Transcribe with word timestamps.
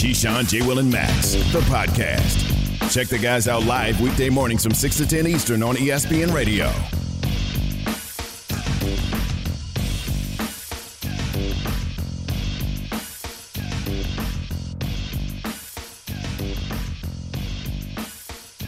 Keyshawn, 0.00 0.48
J. 0.48 0.62
Will, 0.62 0.78
and 0.78 0.90
Max, 0.90 1.32
the 1.52 1.60
podcast. 1.68 2.90
Check 2.90 3.08
the 3.08 3.18
guys 3.18 3.46
out 3.46 3.64
live 3.64 4.00
weekday 4.00 4.30
mornings 4.30 4.62
from 4.62 4.72
6 4.72 4.96
to 4.96 5.06
10 5.06 5.26
Eastern 5.26 5.62
on 5.62 5.76
ESPN 5.76 6.32
Radio. 6.32 6.72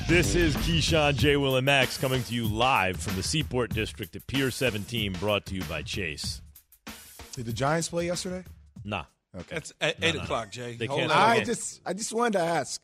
This 0.07 0.35
is 0.35 0.55
Keyshawn, 0.57 1.17
J. 1.17 1.39
Will, 1.39 1.57
and 1.57 1.65
Max 1.65 1.97
coming 1.97 2.23
to 2.25 2.35
you 2.35 2.47
live 2.47 2.99
from 2.99 3.17
the 3.17 3.23
Seaport 3.23 3.73
District 3.73 4.15
at 4.15 4.27
Pier 4.27 4.51
17, 4.51 5.15
brought 5.15 5.47
to 5.47 5.55
you 5.55 5.63
by 5.63 5.81
Chase. 5.81 6.43
Did 7.33 7.47
the 7.47 7.55
Giants 7.55 7.89
play 7.89 8.05
yesterday? 8.05 8.45
Nah. 8.85 9.05
That's 9.49 9.73
at 9.81 9.99
No, 10.01 10.07
eight 10.07 10.15
no, 10.15 10.19
no. 10.19 10.25
o'clock, 10.25 10.51
Jay. 10.51 10.77
They 10.77 10.87
Hold 10.87 11.03
on. 11.03 11.11
I 11.11 11.37
okay. 11.37 11.45
just 11.45 11.81
I 11.87 11.93
just 11.95 12.13
wanted 12.13 12.35
to 12.35 12.41
ask. 12.45 12.83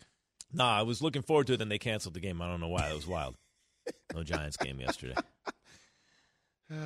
Nah, 0.52 0.79
I 0.79 0.82
was 0.82 1.02
looking 1.02 1.22
forward 1.22 1.46
to 1.48 1.52
it, 1.54 1.56
then 1.58 1.68
they 1.68 1.79
canceled 1.79 2.14
the 2.14 2.20
game. 2.20 2.40
I 2.40 2.48
don't 2.48 2.61
know 2.61 2.68
why. 2.68 2.89
That 2.89 2.94
was 2.94 3.06
wild. 3.06 3.36
No 4.14 4.22
Giants 4.22 4.56
game 4.56 4.80
yesterday. 4.80 5.14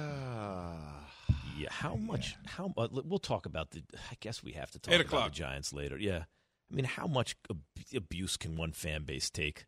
Yeah, 1.59 1.69
how 1.71 1.95
much? 1.95 2.35
How 2.47 2.73
uh, 2.77 2.89
we'll 2.91 3.19
talk 3.19 3.47
about 3.47 3.71
the. 3.71 3.83
I 4.11 4.15
guess 4.21 4.43
we 4.43 4.53
have 4.53 4.71
to 4.73 4.79
talk 4.79 4.93
Eight 4.95 5.01
about 5.01 5.07
o'clock. 5.07 5.25
the 5.33 5.37
Giants 5.39 5.73
later. 5.73 5.97
Yeah, 5.99 6.25
I 6.71 6.75
mean, 6.75 6.87
how 6.87 7.07
much 7.07 7.37
ab- 7.51 7.61
abuse 7.95 8.37
can 8.37 8.57
one 8.57 8.73
fan 8.73 9.05
base 9.05 9.29
take? 9.31 9.67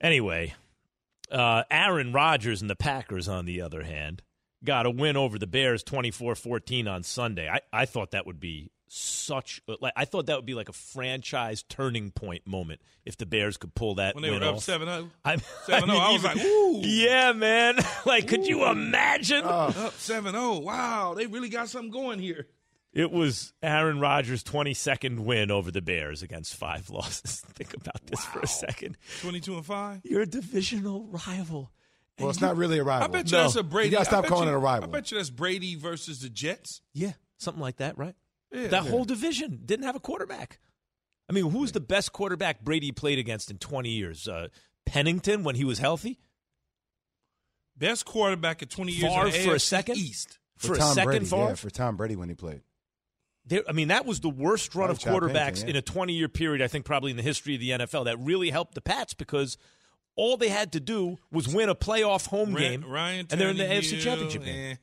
Anyway, 0.00 0.54
uh, 1.30 1.62
Aaron 1.70 2.12
Rodgers 2.12 2.60
and 2.60 2.68
the 2.68 2.74
Packers, 2.76 3.28
on 3.28 3.46
the 3.46 3.60
other 3.62 3.84
hand, 3.84 4.22
got 4.64 4.84
a 4.84 4.90
win 4.90 5.16
over 5.16 5.38
the 5.38 5.46
Bears 5.46 5.84
24-14 5.84 6.88
on 6.90 7.02
Sunday. 7.04 7.48
I, 7.48 7.60
I 7.72 7.86
thought 7.86 8.10
that 8.10 8.26
would 8.26 8.40
be 8.40 8.70
such 8.96 9.60
like 9.80 9.92
I 9.96 10.04
thought 10.04 10.26
that 10.26 10.36
would 10.36 10.46
be 10.46 10.54
like 10.54 10.68
a 10.68 10.72
franchise 10.72 11.62
turning 11.64 12.10
point 12.12 12.46
moment 12.46 12.80
if 13.04 13.16
the 13.16 13.26
Bears 13.26 13.56
could 13.56 13.74
pull 13.74 13.96
that 13.96 14.14
when 14.14 14.22
they 14.22 14.30
win 14.30 14.40
were 14.40 14.46
up 14.48 14.54
off. 14.56 14.62
7 14.62 14.86
0. 14.86 15.10
I, 15.24 15.36
mean, 15.36 15.44
oh, 15.68 15.98
I 15.98 16.12
was 16.12 16.22
you- 16.22 16.28
like, 16.28 16.44
ooh. 16.44 16.80
yeah, 16.82 17.32
man. 17.32 17.76
like, 18.06 18.28
could 18.28 18.46
you 18.46 18.64
imagine? 18.68 19.44
Up 19.44 19.74
7 19.94 20.32
0. 20.32 20.58
Wow, 20.60 21.14
they 21.14 21.26
really 21.26 21.48
got 21.48 21.68
something 21.68 21.90
going 21.90 22.18
here. 22.20 22.46
It 22.92 23.10
was 23.10 23.52
Aaron 23.60 23.98
Rodgers' 23.98 24.44
22nd 24.44 25.18
win 25.20 25.50
over 25.50 25.72
the 25.72 25.82
Bears 25.82 26.22
against 26.22 26.54
five 26.54 26.88
losses. 26.90 27.40
Think 27.54 27.74
about 27.74 28.06
this 28.06 28.24
for 28.26 28.38
a 28.40 28.46
second. 28.46 28.96
22 29.22 29.56
and 29.56 29.66
5. 29.66 30.00
You're 30.04 30.22
a 30.22 30.26
divisional 30.26 31.08
rival. 31.08 31.72
Well, 32.20 32.30
it's 32.30 32.40
not 32.40 32.56
really 32.56 32.78
a 32.78 32.84
rival. 32.84 33.08
I 33.08 33.08
bet 33.10 33.26
you 33.32 33.36
No. 33.36 33.42
that's 33.42 33.56
a 33.56 33.64
Brady. 33.64 33.88
You 33.88 33.96
gotta 33.96 34.04
stop 34.04 34.26
calling 34.26 34.46
you- 34.46 34.54
it 34.54 34.56
a 34.56 34.60
rival. 34.60 34.88
I 34.88 34.92
bet 34.92 35.10
you 35.10 35.16
that's 35.16 35.30
Brady 35.30 35.74
versus 35.74 36.20
the 36.20 36.28
Jets. 36.28 36.80
Yeah, 36.92 37.14
something 37.38 37.60
like 37.60 37.78
that, 37.78 37.98
right? 37.98 38.14
Yeah. 38.54 38.68
that 38.68 38.86
whole 38.86 39.04
division 39.04 39.60
didn't 39.64 39.84
have 39.84 39.96
a 39.96 40.00
quarterback. 40.00 40.60
I 41.28 41.32
mean, 41.32 41.50
who's 41.50 41.72
the 41.72 41.80
best 41.80 42.12
quarterback 42.12 42.62
Brady 42.62 42.92
played 42.92 43.18
against 43.18 43.50
in 43.50 43.58
20 43.58 43.88
years? 43.90 44.28
Uh, 44.28 44.48
Pennington 44.86 45.42
when 45.42 45.54
he 45.56 45.64
was 45.64 45.78
healthy? 45.78 46.20
Best 47.76 48.04
quarterback 48.04 48.62
at 48.62 48.70
20 48.70 48.92
years 48.92 49.12
Favre 49.12 49.26
in 49.26 49.32
the 49.32 49.38
for 49.40 49.54
a 49.54 49.60
second? 49.60 49.96
East. 49.96 50.38
for, 50.56 50.68
For 50.68 50.74
a 50.74 50.78
Tom 50.78 50.94
second, 50.94 51.10
Brady. 51.10 51.24
Favre? 51.26 51.48
Yeah, 51.48 51.54
for 51.54 51.70
Tom 51.70 51.96
Brady 51.96 52.16
when 52.16 52.28
he 52.28 52.34
played. 52.34 52.60
There, 53.46 53.62
I 53.68 53.72
mean, 53.72 53.88
that 53.88 54.06
was 54.06 54.20
the 54.20 54.28
worst 54.30 54.74
run 54.74 54.86
Probably 54.94 55.12
of 55.12 55.22
quarterbacks 55.22 55.34
Pennington, 55.34 55.66
yeah. 55.68 55.70
in 55.72 55.76
a 55.76 55.82
20 55.82 56.12
year 56.14 56.28
period, 56.28 56.62
I 56.62 56.68
think, 56.68 56.84
probably 56.84 57.10
in 57.10 57.16
the 57.16 57.22
history 57.22 57.54
of 57.54 57.60
the 57.60 57.70
NFL. 57.70 58.04
That 58.04 58.18
really 58.20 58.50
helped 58.50 58.74
the 58.74 58.80
Pats 58.80 59.12
because 59.12 59.58
all 60.16 60.36
they 60.36 60.48
had 60.48 60.72
to 60.72 60.80
do 60.80 61.18
was 61.32 61.48
win 61.48 61.68
a 61.68 61.74
playoff 61.74 62.28
home 62.28 62.54
Ryan, 62.54 62.80
game, 62.82 62.90
Ryan 62.90 63.26
and 63.30 63.40
they're 63.40 63.48
in 63.50 63.56
the 63.58 63.64
AFC 63.64 64.00
Championship 64.00 64.44
game. 64.44 64.54
and 64.54 64.78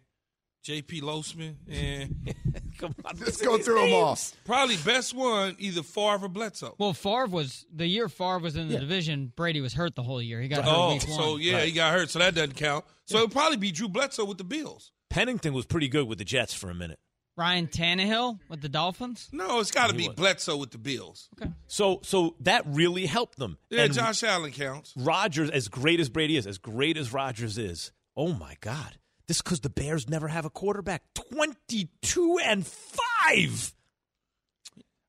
J.P. 0.63 1.01
Losman. 1.01 1.55
And 1.69 2.33
Come 2.77 2.95
on, 3.05 3.15
Let's 3.19 3.41
go 3.41 3.57
through 3.57 3.81
these 3.81 3.91
them 3.91 4.03
all. 4.03 4.17
probably 4.45 4.77
best 4.77 5.13
one, 5.13 5.55
either 5.59 5.83
Favre 5.83 6.25
or 6.25 6.29
Bledsoe. 6.29 6.75
Well, 6.79 6.93
Favre 6.93 7.27
was 7.27 7.65
the 7.73 7.85
year 7.85 8.09
Favre 8.09 8.39
was 8.39 8.55
in 8.55 8.67
the 8.69 8.75
Yeah. 8.75 8.79
division. 8.79 9.31
Brady 9.35 9.61
was 9.61 9.73
hurt 9.73 9.95
the 9.95 10.03
whole 10.03 10.21
year. 10.21 10.41
He 10.41 10.47
got 10.47 10.63
hurt 10.63 10.73
Oh, 10.73 10.93
week 10.93 11.07
one. 11.07 11.17
so 11.17 11.37
yeah, 11.37 11.61
he 11.61 11.71
got 11.71 11.93
hurt, 11.93 12.09
so 12.09 12.19
that 12.19 12.33
doesn't 12.35 12.55
count. 12.55 12.85
So 13.05 13.17
it'll 13.17 13.29
probably 13.29 13.57
be 13.57 13.71
Drew 13.71 13.87
Bledsoe 13.89 14.25
with 14.25 14.37
the 14.39 14.43
Bills. 14.43 14.91
Pennington 15.09 15.53
was 15.53 15.65
pretty 15.65 15.89
good 15.89 16.07
with 16.07 16.17
the 16.17 16.25
Jets 16.25 16.53
for 16.53 16.69
a 16.69 16.75
minute. 16.75 16.99
Ryan 17.37 17.67
Tannehill 17.67 18.39
with 18.49 18.61
the 18.61 18.69
Dolphins. 18.69 19.29
No, 19.31 19.59
it's 19.59 19.71
got 19.71 19.89
to 19.89 19.95
be 19.95 20.07
was. 20.07 20.15
Bledsoe 20.15 20.57
with 20.57 20.71
the 20.71 20.77
Bills. 20.77 21.29
Okay. 21.41 21.51
So, 21.67 21.99
so 22.03 22.35
that 22.41 22.63
really 22.67 23.05
helped 23.05 23.37
them. 23.37 23.57
Yeah, 23.69 23.83
and 23.83 23.93
Josh 23.93 24.21
Allen 24.23 24.51
counts. 24.51 24.93
Rodgers, 24.97 25.49
as 25.49 25.67
great 25.67 25.99
as 25.99 26.09
Brady 26.09 26.35
is, 26.37 26.45
as 26.45 26.57
great 26.57 26.97
as 26.97 27.13
Rodgers 27.13 27.57
is, 27.57 27.91
oh 28.17 28.33
my 28.33 28.57
God, 28.61 28.97
this 29.31 29.41
because 29.41 29.61
the 29.61 29.69
Bears 29.69 30.09
never 30.09 30.27
have 30.27 30.43
a 30.43 30.49
quarterback. 30.49 31.03
Twenty-two 31.13 32.37
and 32.43 32.67
five. 32.67 33.73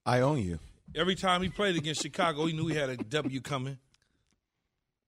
I 0.06 0.20
own 0.20 0.38
you. 0.38 0.60
Every 0.94 1.16
time 1.16 1.42
he 1.42 1.48
played 1.48 1.74
against 1.74 2.02
Chicago, 2.02 2.46
he 2.46 2.52
knew 2.52 2.68
he 2.68 2.76
had 2.76 2.88
a 2.88 2.96
W 2.96 3.40
coming. 3.40 3.78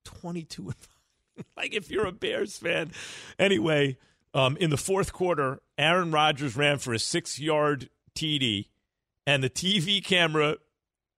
22 0.04 0.62
and 0.66 0.74
5. 0.74 1.44
like 1.56 1.74
if 1.74 1.90
you're 1.90 2.06
a 2.06 2.12
Bears 2.12 2.58
fan. 2.58 2.90
Anyway, 3.38 3.98
um, 4.34 4.56
in 4.56 4.70
the 4.70 4.76
fourth 4.76 5.12
quarter, 5.12 5.60
Aaron 5.78 6.10
Rodgers 6.10 6.56
ran 6.56 6.78
for 6.78 6.92
a 6.92 6.98
six 6.98 7.38
yard 7.38 7.90
TD, 8.16 8.66
and 9.28 9.44
the 9.44 9.50
TV 9.50 10.04
camera 10.04 10.56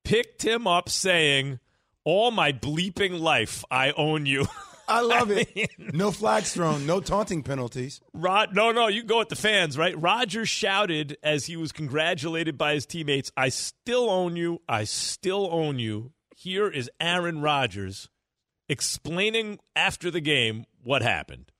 picked 0.03 0.43
him 0.43 0.67
up 0.67 0.87
saying, 0.87 1.59
All 2.03 2.29
my 2.29 2.51
bleeping 2.51 3.19
life, 3.19 3.63
I 3.71 3.91
own 3.91 4.27
you. 4.27 4.45
I 4.87 5.01
love 5.01 5.29
I 5.35 5.45
it. 5.55 5.55
mean- 5.55 5.91
no 5.93 6.11
flags 6.11 6.53
thrown, 6.53 6.85
no 6.85 6.99
taunting 6.99 7.43
penalties. 7.43 7.99
Rod, 8.13 8.55
no, 8.55 8.71
no, 8.71 8.87
you 8.87 9.01
can 9.01 9.07
go 9.07 9.19
with 9.19 9.29
the 9.29 9.35
fans, 9.35 9.77
right? 9.77 9.99
Rodgers 9.99 10.49
shouted 10.49 11.17
as 11.23 11.45
he 11.45 11.55
was 11.57 11.71
congratulated 11.71 12.57
by 12.57 12.73
his 12.73 12.85
teammates, 12.85 13.31
I 13.35 13.49
still 13.49 14.09
own 14.09 14.35
you. 14.35 14.61
I 14.67 14.83
still 14.85 15.49
own 15.51 15.79
you. 15.79 16.11
Here 16.35 16.67
is 16.69 16.89
Aaron 16.99 17.41
Rodgers 17.41 18.09
explaining 18.69 19.59
after 19.75 20.11
the 20.11 20.21
game 20.21 20.65
what 20.83 21.01
happened. 21.01 21.51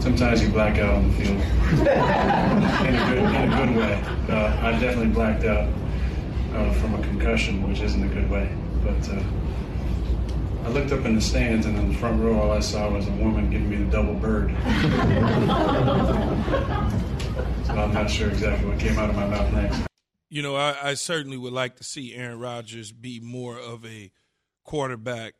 Sometimes 0.00 0.40
you 0.42 0.48
black 0.50 0.78
out 0.78 0.94
on 0.94 1.10
the 1.10 1.16
field 1.16 1.30
in 1.30 2.94
a 2.94 3.06
good, 3.08 3.18
in 3.18 3.52
a 3.52 3.56
good 3.66 3.76
way. 3.76 4.02
Uh, 4.34 4.60
I 4.62 4.70
definitely 4.78 5.08
blacked 5.08 5.44
out 5.44 5.68
uh, 6.54 6.72
from 6.74 6.94
a 6.94 7.02
concussion, 7.02 7.68
which 7.68 7.80
isn't 7.80 8.02
a 8.04 8.08
good 8.14 8.30
way. 8.30 8.48
But 8.84 9.08
uh, 9.10 9.22
I 10.66 10.68
looked 10.70 10.90
up 10.90 11.04
in 11.04 11.14
the 11.14 11.20
stands, 11.20 11.64
and 11.64 11.78
in 11.78 11.92
the 11.92 11.94
front 11.96 12.20
row, 12.20 12.40
all 12.40 12.50
I 12.50 12.58
saw 12.58 12.90
was 12.90 13.06
a 13.06 13.12
woman 13.12 13.50
giving 13.50 13.70
me 13.70 13.76
the 13.76 13.84
double 13.84 14.14
bird. 14.14 14.50
so 17.66 17.72
I'm 17.72 17.94
not 17.94 18.10
sure 18.10 18.28
exactly 18.28 18.68
what 18.68 18.80
came 18.80 18.98
out 18.98 19.08
of 19.08 19.14
my 19.14 19.28
mouth 19.28 19.52
next. 19.52 19.86
You 20.28 20.42
know, 20.42 20.56
I, 20.56 20.74
I 20.82 20.94
certainly 20.94 21.36
would 21.36 21.52
like 21.52 21.76
to 21.76 21.84
see 21.84 22.16
Aaron 22.16 22.40
Rodgers 22.40 22.90
be 22.90 23.20
more 23.20 23.56
of 23.56 23.86
a 23.86 24.10
quarterback 24.64 25.34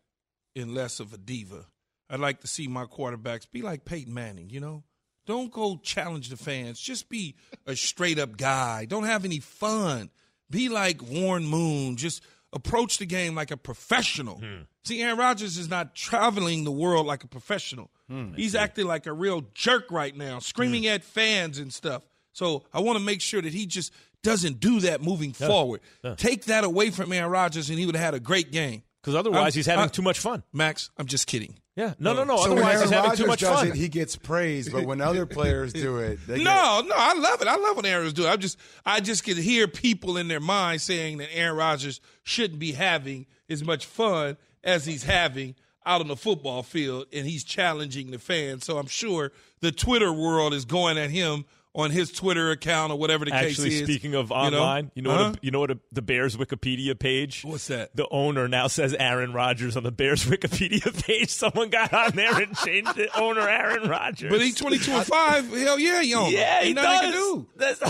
and 0.54 0.72
less 0.72 1.00
of 1.00 1.12
a 1.12 1.18
diva. 1.18 1.66
I'd 2.08 2.20
like 2.20 2.42
to 2.42 2.46
see 2.46 2.68
my 2.68 2.84
quarterbacks 2.84 3.50
be 3.50 3.62
like 3.62 3.84
Peyton 3.84 4.14
Manning, 4.14 4.50
you 4.50 4.60
know? 4.60 4.84
Don't 5.26 5.50
go 5.50 5.76
challenge 5.82 6.28
the 6.28 6.36
fans. 6.36 6.78
Just 6.78 7.08
be 7.08 7.34
a 7.66 7.74
straight 7.74 8.20
up 8.20 8.36
guy. 8.36 8.84
Don't 8.84 9.02
have 9.02 9.24
any 9.24 9.40
fun. 9.40 10.10
Be 10.48 10.68
like 10.68 11.02
Warren 11.02 11.46
Moon. 11.46 11.96
Just 11.96 12.22
approach 12.52 12.98
the 12.98 13.06
game 13.06 13.34
like 13.34 13.50
a 13.50 13.56
professional. 13.56 14.38
Hmm. 14.38 14.62
See, 14.86 15.02
Aaron 15.02 15.18
Rodgers 15.18 15.58
is 15.58 15.68
not 15.68 15.96
traveling 15.96 16.62
the 16.62 16.70
world 16.70 17.06
like 17.06 17.24
a 17.24 17.26
professional. 17.26 17.90
Hmm, 18.08 18.34
he's 18.34 18.54
acting 18.54 18.86
like 18.86 19.06
a 19.06 19.12
real 19.12 19.44
jerk 19.52 19.90
right 19.90 20.16
now, 20.16 20.38
screaming 20.38 20.84
hmm. 20.84 20.90
at 20.90 21.02
fans 21.02 21.58
and 21.58 21.72
stuff. 21.72 22.02
So 22.32 22.62
I 22.72 22.80
want 22.80 22.96
to 22.98 23.04
make 23.04 23.20
sure 23.20 23.42
that 23.42 23.52
he 23.52 23.66
just 23.66 23.92
doesn't 24.22 24.60
do 24.60 24.80
that 24.80 25.02
moving 25.02 25.32
forward. 25.32 25.80
Take 26.16 26.44
that 26.44 26.62
away 26.64 26.90
from 26.90 27.12
Aaron 27.12 27.30
Rodgers, 27.30 27.68
and 27.68 27.78
he 27.78 27.86
would 27.86 27.96
have 27.96 28.04
had 28.04 28.14
a 28.14 28.20
great 28.20 28.52
game. 28.52 28.82
Because 29.00 29.14
otherwise, 29.16 29.40
I'm- 29.40 29.52
he's 29.52 29.66
having 29.66 29.84
I- 29.84 29.88
too 29.88 30.02
much 30.02 30.20
fun. 30.20 30.42
Max, 30.52 30.90
I'm 30.98 31.06
just 31.06 31.26
kidding. 31.26 31.56
Yeah. 31.76 31.92
No, 31.98 32.14
no, 32.14 32.24
no. 32.24 32.36
so 32.38 32.42
when 32.42 32.52
otherwise, 32.52 32.74
Aaron 32.74 32.82
he's 32.82 32.90
having 32.90 33.10
Rodgers 33.10 33.24
too 33.24 33.26
much 33.26 33.40
does 33.40 33.58
fun. 33.58 33.68
it, 33.68 33.74
he 33.74 33.88
gets 33.88 34.16
praised. 34.16 34.72
But 34.72 34.84
when 34.84 35.00
other 35.00 35.26
players 35.26 35.72
do 35.72 35.98
it, 35.98 36.18
they 36.26 36.36
get, 36.38 36.44
No, 36.44 36.82
no, 36.86 36.94
I 36.96 37.14
love 37.14 37.42
it. 37.42 37.48
I 37.48 37.56
love 37.56 37.76
when 37.76 37.84
Aaron's 37.84 38.14
doing. 38.14 38.28
it. 38.28 38.32
I 38.32 38.36
just, 38.36 38.58
I 38.84 39.00
just 39.00 39.24
could 39.24 39.36
hear 39.36 39.68
people 39.68 40.16
in 40.16 40.28
their 40.28 40.40
mind 40.40 40.80
saying 40.80 41.18
that 41.18 41.28
Aaron 41.34 41.56
Rodgers 41.56 42.00
shouldn't 42.24 42.58
be 42.58 42.72
having 42.72 43.26
as 43.50 43.62
much 43.62 43.84
fun 43.84 44.36
as 44.66 44.84
he's 44.84 45.04
having 45.04 45.54
out 45.86 46.00
on 46.00 46.08
the 46.08 46.16
football 46.16 46.62
field, 46.64 47.06
and 47.12 47.26
he's 47.26 47.44
challenging 47.44 48.10
the 48.10 48.18
fans. 48.18 48.64
So 48.66 48.76
I'm 48.76 48.88
sure 48.88 49.30
the 49.60 49.70
Twitter 49.72 50.12
world 50.12 50.52
is 50.52 50.64
going 50.64 50.98
at 50.98 51.10
him 51.10 51.44
on 51.76 51.90
his 51.92 52.10
Twitter 52.10 52.50
account 52.50 52.90
or 52.90 52.98
whatever 52.98 53.24
the 53.26 53.32
Actually, 53.32 53.48
case 53.50 53.58
is. 53.58 53.80
Actually 53.82 53.84
speaking 53.94 54.14
of 54.14 54.30
You 54.30 54.34
online, 54.36 54.90
you 54.94 55.02
know, 55.02 55.10
Huh? 55.10 55.24
what, 55.28 55.36
a, 55.36 55.38
you 55.42 55.50
know 55.50 55.60
what 55.60 55.70
a, 55.70 55.78
the 55.92 56.00
Bears 56.02 56.34
Wikipedia 56.36 56.98
page? 56.98 57.44
What's 57.44 57.66
that? 57.68 57.94
The 57.94 58.08
owner 58.10 58.48
now 58.48 58.66
says 58.66 58.94
Aaron 58.98 59.32
Rodgers 59.32 59.76
on 59.76 59.82
the 59.84 59.92
Bears 59.92 60.24
Wikipedia 60.26 61.04
page. 61.04 61.28
Someone 61.30 61.68
got 61.68 61.92
on 61.94 62.16
there 62.16 62.34
and 62.40 62.56
changed 62.56 62.98
it. 62.98 63.10
Owner 63.14 63.46
Aaron 63.48 63.88
Rodgers. 63.88 64.30
But 64.32 64.40
he's 64.40 64.54
22 64.56 64.90
and 64.90 65.06
five. 65.06 65.48
Hell 65.50 65.78
yeah, 65.78 66.02
he 66.02 66.14
on. 66.14 66.32
yeah, 66.32 66.62
he 66.64 66.72
nothing 66.72 66.90
does. 66.90 67.00
can 67.02 67.12
do. 67.12 67.46
That's, 67.56 67.80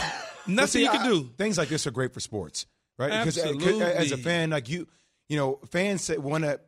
Nothing 0.49 0.67
see, 0.67 0.82
he 0.82 0.88
can 0.88 1.00
I- 1.02 1.08
do. 1.08 1.31
Things 1.38 1.56
like 1.56 1.69
this 1.69 1.87
are 1.87 1.90
great 1.93 2.12
for 2.12 2.20
sports, 2.20 2.67
right? 2.99 3.08
Because 3.25 3.38
uh, 3.38 3.44
'cause 3.44 3.55
Absolutely. 3.55 3.82
as 3.84 4.12
a 4.12 4.19
fan, 4.19 4.50
like 4.50 4.69
you, 4.69 4.87
you 5.28 5.37
know, 5.37 5.61
fans 5.70 6.11
want 6.17 6.44
to 6.44 6.61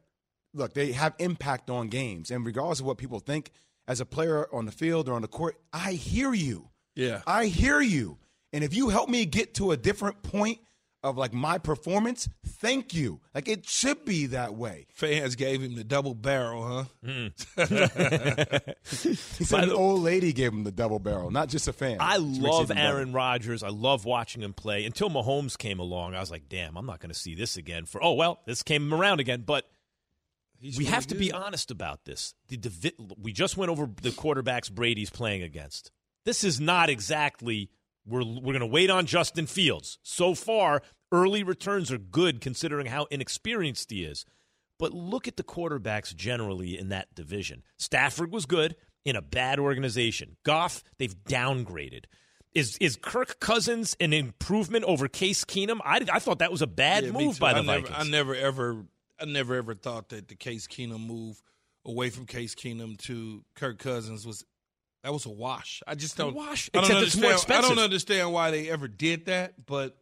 look. 0.55 0.75
They 0.75 0.93
have 0.93 1.15
impact 1.19 1.71
on 1.71 1.89
games, 1.89 2.31
and 2.31 2.45
regardless 2.45 2.81
of 2.81 2.87
what 2.87 2.99
people 2.99 3.21
think, 3.21 3.51
as 3.87 4.01
a 4.01 4.07
player 4.07 4.47
on 4.53 4.67
the 4.67 4.73
field 4.73 5.09
or 5.09 5.15
on 5.15 5.23
the 5.23 5.29
court, 5.29 5.57
I 5.73 5.93
hear 5.93 6.35
you. 6.35 6.69
Yeah. 6.95 7.23
I 7.27 7.47
hear 7.47 7.81
you. 7.81 8.19
And 8.53 8.63
if 8.65 8.75
you 8.75 8.89
help 8.89 9.09
me 9.09 9.25
get 9.25 9.55
to 9.55 9.73
a 9.73 9.77
different 9.77 10.23
point, 10.23 10.59
of 11.03 11.17
like 11.17 11.33
my 11.33 11.59
performance, 11.59 12.29
thank 12.45 12.93
you. 12.93 13.21
Like 13.35 13.49
it 13.49 13.69
should 13.69 14.05
be 14.05 14.27
that 14.27 14.55
way. 14.55 14.87
Fans 14.93 15.37
gave 15.37 15.63
him 15.63 15.77
the 15.77 15.85
double 15.85 16.15
barrel, 16.15 16.67
huh? 16.67 16.85
Mm. 17.05 18.75
He 19.39 19.45
said 19.45 19.65
an 19.65 19.71
old 19.71 20.03
lady 20.03 20.33
gave 20.33 20.53
him 20.53 20.65
the 20.65 20.73
double 20.73 20.99
barrel, 20.99 21.31
not 21.31 21.49
just 21.49 21.69
a 21.69 21.73
fan. 21.73 21.99
I 22.01 22.19
Which 22.19 22.41
love. 22.41 22.73
Aaron 22.75 23.13
Rodgers. 23.13 23.63
I 23.63 23.69
love 23.69 24.05
watching 24.05 24.43
him 24.43 24.53
play. 24.53 24.85
Until 24.85 25.11
Mahomes 25.11 25.57
came 25.57 25.79
along, 25.79 26.15
I 26.15 26.21
was 26.21 26.31
like, 26.31 26.49
damn, 26.49 26.77
I'm 26.77 26.87
not 26.87 27.01
going 27.01 27.13
to 27.13 27.19
see 27.19 27.35
this 27.35 27.57
again. 27.57 27.85
For 27.85 28.03
oh 28.03 28.15
well, 28.15 28.41
this 28.47 28.63
came 28.63 28.93
around 28.93 29.21
again. 29.21 29.45
But 29.47 29.65
He's 30.61 30.77
we 30.77 30.85
really 30.85 30.95
have 30.95 31.07
to 31.09 31.15
be 31.15 31.31
honest 31.33 31.71
about 31.71 32.05
this. 32.05 32.35
The 32.49 32.57
divi- 32.57 32.95
we 33.21 33.33
just 33.33 33.57
went 33.57 33.71
over 33.71 33.89
the 34.03 34.11
quarterbacks 34.11 34.71
Brady's 34.71 35.11
playing 35.11 35.43
against. 35.43 35.93
This 36.25 36.43
is 36.43 36.61
not 36.61 36.91
exactly 36.91 37.71
we're 38.09 38.25
we're 38.25 38.53
going 38.53 38.61
to 38.61 38.67
wait 38.67 38.91
on 38.91 39.07
Justin 39.07 39.47
Fields. 39.47 39.99
So 40.03 40.35
far, 40.35 40.83
early 41.13 41.43
returns 41.43 41.93
are 41.93 41.99
good 41.99 42.41
considering 42.41 42.87
how 42.87 43.07
inexperienced 43.11 43.91
he 43.91 44.05
is. 44.05 44.25
But 44.79 44.93
look 44.93 45.27
at 45.27 45.37
the 45.37 45.43
quarterbacks 45.43 46.15
generally 46.15 46.79
in 46.79 46.89
that 46.91 47.15
division. 47.15 47.65
Stafford 47.79 48.33
was 48.33 48.47
good 48.47 48.77
in 49.05 49.17
a 49.17 49.23
bad 49.23 49.59
organization. 49.59 50.37
Goff, 50.45 50.85
they've 50.99 51.17
downgraded. 51.25 52.05
Is 52.55 52.77
is 52.79 52.97
Kirk 52.97 53.41
Cousins 53.41 53.97
an 54.01 54.13
improvement 54.13 54.85
over 54.85 55.09
Case 55.09 55.45
Keenum? 55.45 55.79
I, 55.85 56.05
I 56.13 56.19
thought 56.19 56.39
that 56.39 56.51
was 56.51 56.63
a 56.63 56.67
bad 56.67 57.05
Yeah, 57.05 57.11
move 57.13 57.39
by 57.39 57.51
I 57.51 57.55
the 57.55 57.63
never, 57.63 57.87
Vikings. 57.87 58.07
I 58.07 58.11
never 58.11 58.35
ever, 58.35 58.85
I 59.21 59.25
never 59.27 59.55
ever 59.57 59.75
thought 59.75 60.09
that 60.11 60.29
the 60.29 60.35
Case 60.35 60.67
Keenum 60.67 61.07
move 61.07 61.43
away 61.85 62.11
from 62.11 62.27
Case 62.27 62.55
Keenum 62.55 62.97
to 63.03 63.45
Kirk 63.55 63.79
Cousins 63.79 64.27
was 64.27 64.45
that 65.03 65.13
was 65.13 65.27
a 65.27 65.31
wash. 65.31 65.83
I 65.87 65.95
just 65.95 66.17
don't 66.17 66.35
wash, 66.35 66.71
I 66.75 66.79
don't 66.79 66.85
except 66.91 67.03
it's 67.07 67.17
more 67.17 67.31
understand. 67.31 67.65
I 67.65 67.69
don't 67.69 67.79
understand 67.79 68.33
why 68.33 68.51
they 68.51 68.69
ever 68.71 68.89
did 68.89 69.27
that, 69.27 69.55
but 69.67 69.97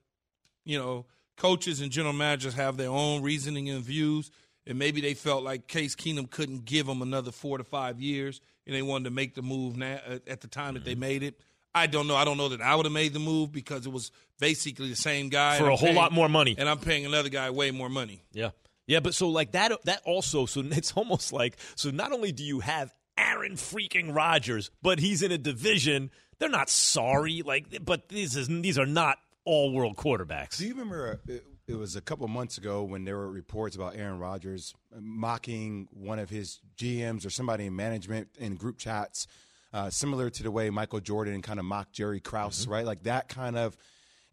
you 0.64 0.78
know, 0.78 1.06
coaches 1.36 1.80
and 1.80 1.90
general 1.92 2.14
managers 2.14 2.54
have 2.54 2.76
their 2.76 2.90
own 2.90 3.22
reasoning 3.22 3.68
and 3.70 3.82
views, 3.84 4.30
and 4.66 4.78
maybe 4.78 5.00
they 5.00 5.14
felt 5.14 5.42
like 5.44 5.66
Case 5.68 5.94
Keenum 5.94 6.30
couldn't 6.30 6.64
give 6.64 6.86
them 6.86 7.02
another 7.02 7.30
four 7.30 7.58
to 7.58 7.64
five 7.64 8.00
years, 8.00 8.40
and 8.66 8.74
they 8.74 8.82
wanted 8.82 9.04
to 9.04 9.10
make 9.10 9.34
the 9.34 9.42
move 9.42 9.76
now 9.76 9.98
at 10.26 10.40
the 10.40 10.48
time 10.48 10.74
that 10.74 10.80
Mm-hmm. 10.80 10.88
they 10.88 10.94
made 10.94 11.22
it. 11.22 11.40
I 11.74 11.86
don't 11.86 12.06
know. 12.08 12.16
I 12.16 12.24
don't 12.24 12.38
know 12.38 12.48
that 12.48 12.62
I 12.62 12.74
would 12.74 12.86
have 12.86 12.92
made 12.92 13.12
the 13.12 13.18
move 13.18 13.52
because 13.52 13.84
it 13.86 13.92
was 13.92 14.10
basically 14.40 14.88
the 14.88 14.96
same 14.96 15.28
guy 15.28 15.58
For 15.58 15.64
and 15.64 15.72
a 15.72 15.72
I'm 15.74 15.78
whole 15.78 15.86
paying- 15.88 15.96
lot 15.96 16.10
more 16.10 16.28
money. 16.28 16.54
and 16.56 16.68
I'm 16.70 16.78
paying 16.78 17.04
another 17.04 17.28
guy 17.28 17.50
way 17.50 17.70
more 17.70 17.90
money. 17.90 18.22
Yeah. 18.32 18.50
Yeah, 18.86 19.00
but 19.00 19.14
so 19.14 19.28
like 19.28 19.52
that 19.52 19.72
that 19.84 20.00
also 20.06 20.46
so 20.46 20.60
it's 20.64 20.92
almost 20.92 21.32
like 21.34 21.58
so 21.74 21.90
not 21.90 22.12
only 22.12 22.32
do 22.32 22.44
you 22.44 22.60
have 22.60 22.94
Aaron 23.18 23.54
freaking 23.54 24.14
Rodgers, 24.14 24.70
but 24.82 24.98
he's 24.98 25.22
in 25.22 25.32
a 25.32 25.38
division 25.38 26.10
they're 26.38 26.48
not 26.48 26.68
sorry 26.68 27.42
like 27.42 27.84
but 27.84 28.08
these 28.08 28.36
is 28.36 28.48
these 28.48 28.78
are 28.78 28.86
not 28.86 29.18
all 29.44 29.72
world 29.72 29.96
quarterbacks. 29.96 30.58
Do 30.58 30.66
you 30.66 30.72
remember 30.74 31.20
uh, 31.28 31.32
it, 31.32 31.44
it 31.68 31.74
was 31.74 31.96
a 31.96 32.00
couple 32.00 32.26
months 32.28 32.58
ago 32.58 32.82
when 32.82 33.04
there 33.04 33.16
were 33.16 33.30
reports 33.30 33.76
about 33.76 33.96
Aaron 33.96 34.18
Rodgers 34.18 34.74
mocking 34.98 35.88
one 35.92 36.18
of 36.18 36.30
his 36.30 36.60
GMs 36.76 37.24
or 37.24 37.30
somebody 37.30 37.66
in 37.66 37.76
management 37.76 38.28
in 38.38 38.56
group 38.56 38.78
chats, 38.78 39.26
uh, 39.72 39.88
similar 39.90 40.30
to 40.30 40.42
the 40.42 40.50
way 40.50 40.68
Michael 40.70 41.00
Jordan 41.00 41.42
kind 41.42 41.58
of 41.58 41.64
mocked 41.64 41.92
Jerry 41.92 42.20
Krause, 42.20 42.66
right? 42.66 42.84
Like 42.84 43.04
that 43.04 43.28
kind 43.28 43.56
of. 43.56 43.76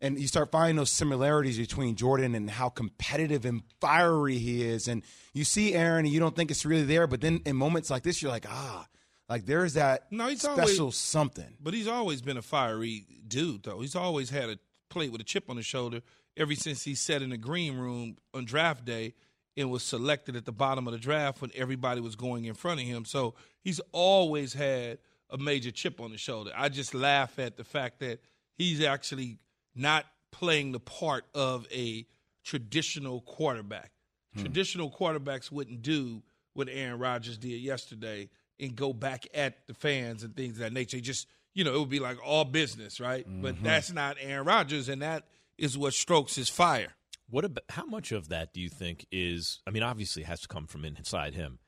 And 0.03 0.19
you 0.19 0.27
start 0.27 0.51
finding 0.51 0.75
those 0.75 0.91
similarities 0.91 1.57
between 1.57 1.95
Jordan 1.95 2.35
and 2.35 2.49
how 2.49 2.67
competitive 2.69 3.45
and 3.45 3.63
fiery 3.79 4.37
he 4.37 4.61
is. 4.63 4.87
And 4.89 5.01
you 5.33 5.45
see 5.45 5.73
Aaron 5.73 6.05
and 6.05 6.13
you 6.13 6.19
don't 6.19 6.35
think 6.35 6.51
it's 6.51 6.65
really 6.65 6.83
there, 6.83 7.07
but 7.07 7.21
then 7.21 7.41
in 7.45 7.55
moments 7.55 7.89
like 7.89 8.03
this, 8.03 8.21
you're 8.21 8.29
like, 8.29 8.45
ah, 8.49 8.85
like 9.29 9.45
there's 9.45 9.75
that 9.75 10.11
No, 10.11 10.27
he's 10.27 10.41
special 10.41 10.81
always- 10.87 10.97
something. 10.97 11.55
But 11.59 11.73
he's 11.73 11.87
always 11.87 12.21
been 12.21 12.35
a 12.37 12.41
fiery 12.41 13.05
dude, 13.27 13.63
though. 13.63 13.79
He's 13.79 13.95
always 13.95 14.29
had 14.29 14.49
a 14.49 14.59
plate 14.89 15.11
with 15.11 15.21
a 15.21 15.23
chip 15.23 15.49
on 15.49 15.55
his 15.57 15.65
shoulder 15.65 16.01
ever 16.35 16.53
since 16.53 16.83
he 16.83 16.95
sat 16.95 17.21
in 17.21 17.29
the 17.29 17.37
green 17.37 17.77
room 17.77 18.17
on 18.33 18.43
draft 18.43 18.83
day 18.83 19.13
and 19.55 19.71
was 19.71 19.83
selected 19.83 20.35
at 20.35 20.43
the 20.45 20.51
bottom 20.51 20.85
of 20.85 20.91
the 20.91 20.99
draft 20.99 21.41
when 21.41 21.51
everybody 21.55 22.01
was 22.01 22.17
going 22.17 22.43
in 22.43 22.55
front 22.55 22.81
of 22.81 22.85
him. 22.85 23.05
So 23.05 23.35
he's 23.61 23.79
always 23.93 24.53
had 24.53 24.97
a 25.29 25.37
major 25.37 25.71
chip 25.71 26.01
on 26.01 26.11
his 26.11 26.19
shoulder. 26.19 26.51
I 26.55 26.67
just 26.67 26.93
laugh 26.93 27.39
at 27.39 27.55
the 27.55 27.63
fact 27.63 27.99
that 28.01 28.19
he's 28.55 28.81
actually 28.83 29.39
not 29.75 30.05
playing 30.31 30.71
the 30.71 30.79
part 30.79 31.25
of 31.33 31.67
a 31.71 32.05
traditional 32.43 33.21
quarterback. 33.21 33.91
Hmm. 34.33 34.41
Traditional 34.41 34.91
quarterbacks 34.91 35.51
wouldn't 35.51 35.81
do 35.81 36.23
what 36.53 36.67
Aaron 36.69 36.99
Rodgers 36.99 37.37
did 37.37 37.61
yesterday 37.61 38.29
and 38.59 38.75
go 38.75 38.93
back 38.93 39.25
at 39.33 39.67
the 39.67 39.73
fans 39.73 40.23
and 40.23 40.35
things 40.35 40.53
of 40.53 40.59
that 40.59 40.73
nature. 40.73 40.99
Just, 40.99 41.27
you 41.53 41.63
know, 41.63 41.73
it 41.73 41.79
would 41.79 41.89
be 41.89 41.99
like 41.99 42.17
all 42.25 42.45
business, 42.45 42.99
right? 42.99 43.25
But 43.27 43.55
mm-hmm. 43.55 43.65
that's 43.65 43.91
not 43.91 44.17
Aaron 44.19 44.45
Rodgers, 44.45 44.89
and 44.89 45.01
that 45.01 45.25
is 45.57 45.77
what 45.77 45.93
strokes 45.93 46.35
his 46.35 46.49
fire. 46.49 46.93
What 47.29 47.45
about 47.45 47.63
how 47.69 47.85
much 47.85 48.11
of 48.11 48.29
that 48.29 48.53
do 48.53 48.61
you 48.61 48.69
think 48.69 49.05
is 49.11 49.61
I 49.65 49.71
mean 49.71 49.81
obviously 49.83 50.23
it 50.23 50.27
has 50.27 50.41
to 50.41 50.47
come 50.47 50.67
from 50.67 50.85
inside 50.85 51.33
him. 51.33 51.59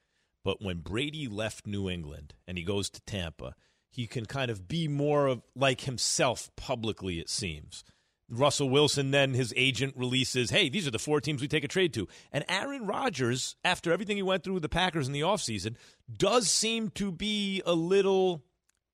But 0.43 0.61
when 0.61 0.79
Brady 0.79 1.27
left 1.27 1.65
New 1.65 1.89
England 1.89 2.35
and 2.47 2.57
he 2.57 2.63
goes 2.63 2.89
to 2.91 3.01
Tampa, 3.01 3.55
he 3.89 4.05
can 4.05 4.25
kind 4.25 4.51
of 4.51 4.67
be 4.67 4.87
more 4.87 5.25
of 5.25 5.41
like 5.55 5.81
himself 5.81 6.51
publicly 6.55 7.19
it 7.19 7.29
seems. 7.29 7.83
Russell 8.30 8.69
Wilson 8.69 9.12
then 9.12 9.33
his 9.33 9.54
agent 9.56 9.95
releases, 9.95 10.50
"Hey, 10.50 10.69
these 10.69 10.88
are 10.88 10.92
the 10.92 11.00
four 11.00 11.22
teams 11.22 11.42
we 11.42 11.48
take 11.48 11.63
a 11.63 11.68
trade 11.68 11.94
to." 11.94 12.07
And 12.31 12.44
Aaron 12.50 12.86
Rodgers, 12.86 13.56
after 13.63 13.92
everything 13.92 14.18
he 14.18 14.24
went 14.24 14.44
through 14.44 14.56
with 14.56 14.63
the 14.63 14.69
Packers 14.69 15.07
in 15.07 15.13
the 15.13 15.22
offseason, 15.22 15.75
does 16.12 16.50
seem 16.50 16.89
to 16.92 17.12
be 17.12 17.62
a 17.66 17.74
little 17.74 18.44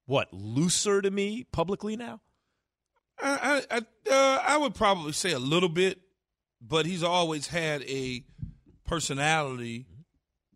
what, 0.06 0.33
looser 0.33 1.01
to 1.01 1.10
me 1.10 1.45
publicly 1.45 1.95
now? 1.95 2.22
I 3.22 3.63
I, 3.69 3.78
uh, 4.12 4.44
I 4.45 4.57
would 4.57 4.75
probably 4.75 5.13
say 5.13 5.31
a 5.31 5.39
little 5.39 5.69
bit, 5.69 6.01
but 6.60 6.86
he's 6.86 7.04
always 7.04 7.48
had 7.48 7.83
a 7.83 8.25
personality 8.86 9.86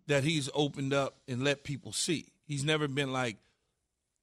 that 0.07 0.23
he's 0.23 0.49
opened 0.53 0.93
up 0.93 1.19
and 1.27 1.43
let 1.43 1.63
people 1.63 1.93
see. 1.93 2.33
He's 2.45 2.65
never 2.65 2.87
been 2.87 3.13
like 3.13 3.37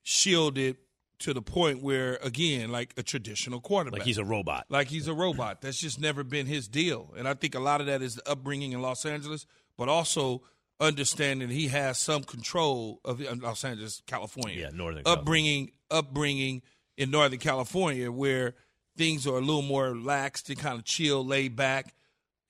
shielded 0.03 0.77
to 1.23 1.35
the 1.35 1.43
point 1.43 1.83
where, 1.83 2.19
again, 2.23 2.71
like 2.71 2.95
a 2.97 3.03
traditional 3.03 3.61
quarterback, 3.61 4.01
Like 4.01 4.07
he's 4.07 4.19
a 4.19 4.25
robot. 4.25 4.67
like 4.69 4.89
he's 4.89 5.09
a 5.09 5.15
robot. 5.15 5.61
That's 5.61 5.79
just 5.79 6.01
never 6.01 6.23
been 6.25 6.47
his 6.47 6.69
deal. 6.69 7.13
And 7.17 7.27
I 7.27 7.35
think 7.35 7.55
a 7.55 7.61
lot 7.61 7.81
of 7.81 7.87
that 7.89 8.03
is 8.03 8.15
the 8.17 8.29
upbringing 8.31 8.73
in 8.73 8.83
Los 8.83 9.05
Angeles, 9.07 9.47
but 9.77 9.89
also 9.89 10.43
understanding 10.81 11.49
he 11.49 11.69
has 11.69 11.99
some 11.99 12.23
control 12.25 13.01
of 13.05 13.21
uh, 13.21 13.35
Los 13.41 13.65
Angeles, 13.65 14.03
California. 14.07 14.57
Yeah, 14.59 14.71
Northern 14.73 15.05
California. 15.05 15.21
upbringing, 15.21 15.73
upbringing 15.91 16.63
in 16.97 17.11
Northern 17.11 17.39
California, 17.39 18.11
where 18.11 18.55
things 18.97 19.27
are 19.27 19.37
a 19.39 19.41
little 19.41 19.63
more 19.63 19.91
relaxed 19.93 20.49
and 20.51 20.59
kind 20.59 20.79
of 20.79 20.85
chill, 20.85 21.25
laid 21.25 21.57
back. 21.57 21.95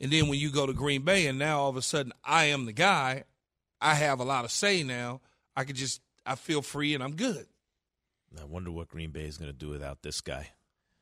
And 0.00 0.10
then 0.10 0.28
when 0.28 0.38
you 0.40 0.50
go 0.50 0.66
to 0.66 0.72
Green 0.72 1.02
Bay, 1.02 1.26
and 1.26 1.38
now 1.38 1.60
all 1.60 1.68
of 1.70 1.76
a 1.76 1.82
sudden 1.82 2.12
I 2.24 2.46
am 2.46 2.64
the 2.66 2.72
guy, 2.72 3.24
I 3.80 3.94
have 3.94 4.18
a 4.18 4.24
lot 4.24 4.44
of 4.44 4.50
say 4.50 4.82
now. 4.82 5.20
I 5.54 5.64
could 5.64 5.76
just 5.76 6.00
I 6.24 6.34
feel 6.36 6.62
free 6.62 6.94
and 6.94 7.02
I'm 7.04 7.14
good. 7.16 7.46
I 8.40 8.44
wonder 8.44 8.70
what 8.70 8.88
Green 8.88 9.10
Bay 9.10 9.24
is 9.24 9.36
going 9.38 9.50
to 9.50 9.56
do 9.56 9.68
without 9.68 10.02
this 10.02 10.20
guy. 10.20 10.50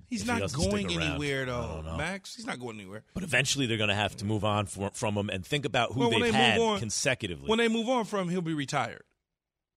He's 0.09 0.23
If 0.23 0.27
not 0.27 0.41
doesn't 0.41 0.71
going 0.71 0.87
anywhere 0.91 1.47
though. 1.47 1.95
Max. 1.97 2.35
He's 2.35 2.47
not 2.47 2.59
going 2.59 2.77
anywhere. 2.81 3.05
But 3.15 3.23
eventually 3.23 3.67
they're 3.67 3.77
going 3.77 3.91
to 3.91 3.95
have 3.95 4.17
to 4.17 4.25
move 4.25 4.45
on 4.45 4.67
for, 4.67 4.91
from 4.93 5.15
him 5.17 5.31
and 5.31 5.47
think 5.47 5.65
about 5.65 5.93
who 5.93 6.01
Well, 6.01 6.11
they've 6.11 6.21
they 6.23 6.33
had 6.33 6.59
on- 6.61 6.81
consecutively. 6.81 7.49
When 7.49 7.59
they 7.59 7.69
move 7.69 7.89
on 7.89 8.05
from 8.05 8.23
him, 8.23 8.29
he'll 8.31 8.41
be 8.43 8.55
retired. 8.55 9.03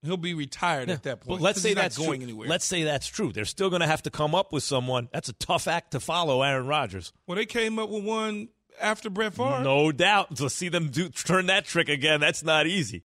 He'll 0.02 0.16
be 0.18 0.34
retired 0.34 0.90
at 0.90 1.04
that 1.04 1.20
point. 1.20 1.38
But 1.38 1.44
let's 1.44 1.62
say 1.62 1.68
he's 1.70 1.76
not 1.76 1.82
that's 1.82 1.96
going 1.98 2.20
true. 2.20 2.24
anywhere. 2.28 2.48
Let's 2.48 2.64
say 2.66 2.82
that's 2.82 3.06
true. 3.06 3.32
They're 3.32 3.44
still 3.46 3.70
going 3.70 3.80
to 3.80 3.86
have 3.86 4.02
to 4.02 4.10
come 4.10 4.34
up 4.34 4.52
with 4.52 4.62
someone. 4.62 5.08
That's 5.12 5.28
a 5.30 5.32
tough 5.34 5.66
act 5.68 5.92
to 5.92 6.00
follow, 6.00 6.42
Aaron 6.42 6.66
Rodgers. 6.66 7.12
well, 7.26 7.36
they 7.36 7.46
came 7.46 7.78
up 7.78 7.88
with 7.88 8.04
one 8.04 8.48
after 8.80 9.08
Brett 9.08 9.32
Favre. 9.34 9.62
No 9.62 9.92
doubt. 9.92 10.36
To 10.36 10.50
see 10.50 10.68
them 10.68 10.88
do 10.90 11.08
turn 11.08 11.46
that 11.46 11.64
trick 11.64 11.88
again, 11.88 12.20
that's 12.20 12.42
not 12.42 12.66
easy. 12.66 13.04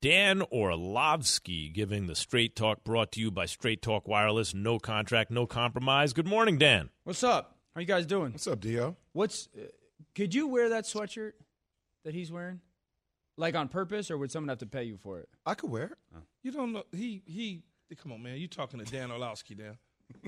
Dan 0.00 0.42
Orlovsky 0.52 1.68
giving 1.70 2.06
the 2.06 2.14
Straight 2.14 2.54
Talk 2.54 2.84
brought 2.84 3.10
to 3.12 3.20
you 3.20 3.32
by 3.32 3.46
Straight 3.46 3.82
Talk 3.82 4.06
Wireless. 4.06 4.54
No 4.54 4.78
contract, 4.78 5.28
no 5.28 5.44
compromise. 5.44 6.12
Good 6.12 6.28
morning, 6.28 6.56
Dan. 6.56 6.90
What's 7.02 7.24
up? 7.24 7.56
How 7.74 7.80
you 7.80 7.86
guys 7.86 8.06
doing? 8.06 8.30
What's 8.30 8.46
up, 8.46 8.60
Dio? 8.60 8.96
What's 9.12 9.48
uh, 9.58 9.62
could 10.14 10.36
you 10.36 10.46
wear 10.46 10.68
that 10.68 10.84
sweatshirt 10.84 11.32
that 12.04 12.14
he's 12.14 12.30
wearing? 12.30 12.60
Like 13.36 13.56
on 13.56 13.66
purpose 13.66 14.08
or 14.08 14.18
would 14.18 14.30
someone 14.30 14.50
have 14.50 14.58
to 14.58 14.66
pay 14.66 14.84
you 14.84 14.96
for 14.96 15.18
it? 15.18 15.28
I 15.44 15.54
could 15.54 15.70
wear 15.70 15.84
it. 15.86 15.98
You 16.44 16.52
don't 16.52 16.72
know 16.72 16.84
he 16.92 17.22
he. 17.26 17.62
Come 18.00 18.12
on, 18.12 18.22
man. 18.22 18.36
You 18.36 18.46
talking 18.46 18.78
to 18.78 18.86
Dan 18.86 19.10
Orlovsky 19.10 19.56
now? 19.56 19.72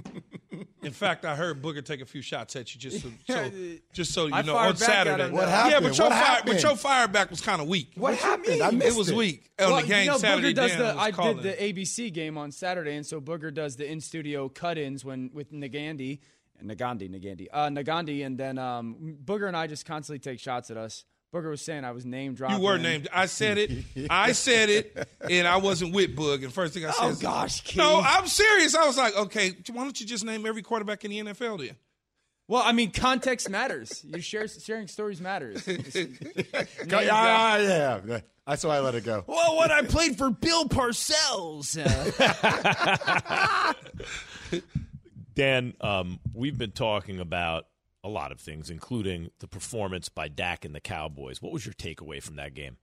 In 0.82 0.92
fact, 0.92 1.24
I 1.24 1.36
heard 1.36 1.62
Booger 1.62 1.84
take 1.84 2.00
a 2.00 2.06
few 2.06 2.22
shots 2.22 2.56
at 2.56 2.74
you 2.74 2.80
just 2.80 3.02
so, 3.02 3.08
so 3.26 3.50
just 3.92 4.12
so 4.12 4.26
you 4.26 4.34
I 4.34 4.42
know 4.42 4.56
on 4.56 4.76
Saturday. 4.76 5.24
him. 5.24 5.32
What 5.32 5.48
Yeah, 5.48 5.56
happened? 5.70 5.84
but 5.88 5.98
your 5.98 6.06
What 6.08 6.12
fire, 6.16 6.24
happened? 6.26 6.52
but 6.54 6.62
your 6.62 6.76
fire 6.76 7.08
back 7.08 7.30
was 7.30 7.40
kind 7.40 7.60
of 7.60 7.68
weak. 7.68 7.92
What 7.96 8.14
happened? 8.16 8.62
I 8.62 8.70
missed 8.70 8.72
it 8.72 8.76
missed 8.86 8.98
was 8.98 9.10
it. 9.10 9.16
weak 9.16 9.50
on 9.60 9.70
well, 9.70 9.80
the 9.82 9.86
game 9.86 10.04
you 10.04 10.10
know, 10.10 10.18
Saturday. 10.18 10.52
Booger 10.52 10.56
does 10.56 10.70
Dan 10.72 10.78
the 10.96 11.00
I 11.00 11.10
calling 11.12 11.36
did 11.42 11.58
the. 11.58 11.82
ABC 11.82 12.12
game 12.12 12.38
on 12.38 12.52
Saturday, 12.52 12.94
and 12.96 13.06
so 13.06 13.20
Booger 13.20 13.52
does 13.52 13.76
the 13.76 13.90
in 13.90 14.00
studio 14.00 14.48
cut-ins 14.48 15.04
when 15.04 15.30
with 15.32 15.52
Negandhi, 15.52 16.20
Negandhi, 16.62 17.08
Negandhi, 17.10 17.46
uh, 17.52 17.68
Negandhi, 17.68 18.24
and 18.26 18.36
then 18.38 18.58
um, 18.58 19.16
Booger 19.24 19.48
and 19.48 19.56
I 19.56 19.66
just 19.66 19.86
constantly 19.86 20.18
take 20.18 20.38
shots 20.40 20.70
at 20.70 20.76
us. 20.76 21.04
Booger 21.32 21.50
was 21.50 21.62
saying 21.62 21.84
I 21.84 21.92
was 21.92 22.04
name 22.04 22.34
dropping. 22.34 22.58
You 22.58 22.64
were 22.64 22.76
named. 22.78 23.08
I 23.12 23.26
said 23.26 23.56
it. 23.58 23.70
I 24.10 24.32
said 24.32 24.68
it, 24.68 25.08
and 25.28 25.46
I 25.46 25.58
wasn't 25.58 25.94
with 25.94 26.16
Boog. 26.16 26.42
And 26.42 26.52
first 26.52 26.74
thing 26.74 26.84
I 26.84 26.90
said, 26.90 27.04
Oh, 27.04 27.10
is, 27.10 27.18
gosh, 27.20 27.60
Keith. 27.60 27.76
no, 27.76 28.00
I'm 28.04 28.26
serious. 28.26 28.74
I 28.74 28.84
was 28.86 28.96
like, 28.98 29.16
okay, 29.16 29.52
why 29.72 29.84
don't 29.84 30.00
you 30.00 30.06
just 30.06 30.24
name 30.24 30.44
every 30.44 30.62
quarterback 30.62 31.04
in 31.04 31.10
the 31.12 31.20
NFL 31.32 31.58
then? 31.64 31.76
Well, 32.48 32.62
I 32.64 32.72
mean, 32.72 32.90
context 32.90 33.48
matters. 33.48 34.04
You 34.04 34.20
share 34.20 34.48
sharing 34.48 34.88
stories 34.88 35.20
matters. 35.20 35.64
Yeah, 35.68 36.06
yeah, 36.88 38.00
yeah. 38.04 38.20
That's 38.44 38.64
why 38.64 38.78
I 38.78 38.80
let 38.80 38.96
it 38.96 39.04
go. 39.04 39.22
well, 39.28 39.58
when 39.58 39.70
I 39.70 39.82
played 39.82 40.18
for 40.18 40.30
Bill 40.30 40.64
Parcells, 40.64 41.78
uh, 41.78 43.72
Dan, 45.36 45.74
um, 45.80 46.18
we've 46.34 46.58
been 46.58 46.72
talking 46.72 47.20
about 47.20 47.66
a 48.02 48.08
lot 48.08 48.32
of 48.32 48.40
things, 48.40 48.70
including 48.70 49.30
the 49.40 49.48
performance 49.48 50.08
by 50.08 50.28
Dak 50.28 50.64
and 50.64 50.74
the 50.74 50.80
Cowboys. 50.80 51.42
What 51.42 51.52
was 51.52 51.66
your 51.66 51.74
takeaway 51.74 52.22
from 52.22 52.36
that 52.36 52.54
game? 52.54 52.76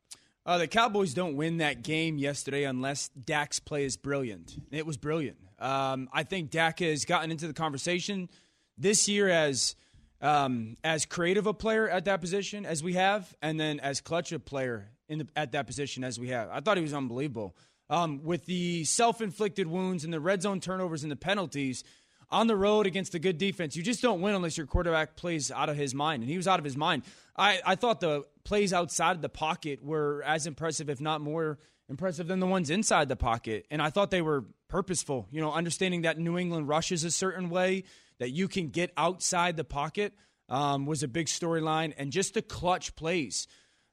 Uh, 0.46 0.58
the 0.58 0.68
Cowboys 0.68 1.14
don't 1.14 1.36
win 1.36 1.58
that 1.58 1.84
game 1.84 2.18
yesterday 2.18 2.64
unless 2.64 3.10
Dak's 3.10 3.60
play 3.60 3.84
is 3.84 3.98
brilliant. 3.98 4.56
It 4.72 4.86
was 4.86 4.96
brilliant. 4.96 5.38
Um, 5.60 6.08
I 6.14 6.24
think 6.24 6.52
Dak 6.52 6.80
has 6.80 7.04
gotten 7.04 7.32
into 7.32 7.48
the 7.48 7.54
conversation 7.54 8.30
this 8.78 9.10
year 9.10 9.28
as 9.28 9.76
um, 10.22 10.78
as 10.84 11.06
creative 11.06 11.48
a 11.48 11.54
player 11.54 11.90
at 11.90 12.06
that 12.06 12.22
position 12.22 12.66
as 12.66 12.82
we 12.82 12.94
have, 12.94 13.36
and 13.42 13.60
then 13.60 13.80
as 13.80 14.02
clutch 14.02 14.32
a 14.32 14.40
player 14.40 14.90
in 15.10 15.20
the, 15.20 15.28
at 15.36 15.52
that 15.52 15.68
position 15.68 16.04
as 16.04 16.20
we 16.20 16.30
have. 16.30 16.50
I 16.52 16.60
thought 16.60 16.78
he 16.78 16.84
was 16.84 16.94
unbelievable. 16.94 17.56
Um, 17.90 18.24
with 18.24 18.46
the 18.46 18.84
self-inflicted 18.84 19.68
wounds 19.68 20.04
and 20.04 20.14
the 20.14 20.20
red 20.20 20.42
zone 20.42 20.60
turnovers 20.60 21.04
and 21.04 21.12
the 21.12 21.16
penalties 21.18 21.84
on 22.30 22.48
the 22.48 22.56
road 22.56 22.86
against 22.88 23.16
a 23.16 23.20
good 23.20 23.38
defense, 23.38 23.76
you 23.76 23.84
just 23.84 24.02
don't 24.02 24.22
win 24.22 24.36
unless 24.36 24.58
your 24.58 24.68
quarterback 24.68 25.16
plays 25.16 25.52
out 25.52 25.70
of 25.70 25.78
his 25.78 25.96
mind, 25.96 26.24
and 26.24 26.30
he 26.30 26.38
was 26.38 26.48
out 26.48 26.60
of 26.60 26.66
his 26.66 26.76
mind. 26.76 27.04
I, 27.36 27.60
I 27.66 27.76
thought 27.76 28.00
the 28.00 28.24
plays 28.44 28.74
outside 28.74 29.22
the 29.22 29.30
pocket 29.30 29.84
were 29.84 30.24
as 30.26 30.48
impressive, 30.48 30.90
if 30.90 31.00
not 31.00 31.22
more 31.22 31.60
impressive, 31.90 32.28
than 32.28 32.40
the 32.40 32.48
ones 32.48 32.70
inside 32.70 33.08
the 33.08 33.16
pocket, 33.16 33.66
and 33.72 33.82
I 33.82 33.90
thought 33.90 34.12
they 34.12 34.22
were 34.22 34.46
purposeful. 34.68 35.28
You 35.32 35.42
know, 35.42 35.52
understanding 35.52 36.02
that 36.02 36.18
New 36.18 36.38
England 36.38 36.68
rushes 36.68 37.04
a 37.04 37.12
certain 37.12 37.50
way, 37.50 37.84
that 38.20 38.32
you 38.32 38.48
can 38.48 38.68
get 38.70 38.92
outside 38.98 39.56
the 39.56 39.64
pocket 39.64 40.14
um, 40.50 40.86
was 40.86 41.04
a 41.04 41.08
big 41.08 41.28
storyline, 41.28 41.94
and 41.98 42.12
just 42.12 42.34
the 42.34 42.42
clutch 42.42 42.96
plays. 42.96 43.48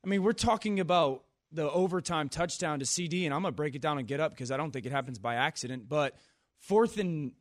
I 0.05 0.09
mean, 0.09 0.23
we're 0.23 0.33
talking 0.33 0.81
about 0.81 1.25
the 1.53 1.71
overtime 1.71 2.29
touchdown 2.29 2.81
to 2.81 2.85
CeeDee, 2.85 3.25
and 3.25 3.33
I'm 3.33 3.43
gonna 3.43 3.53
break 3.53 3.75
it 3.75 3.83
down 3.83 3.99
and 3.99 4.07
get 4.07 4.21
up 4.21 4.33
because 4.33 4.51
I 4.51 4.57
don't 4.57 4.73
think 4.73 4.87
it 4.87 4.93
happens 4.93 5.19
by 5.19 5.37
accident. 5.37 5.89
But 5.89 6.17
fourth 6.59 6.99
and 6.99 7.33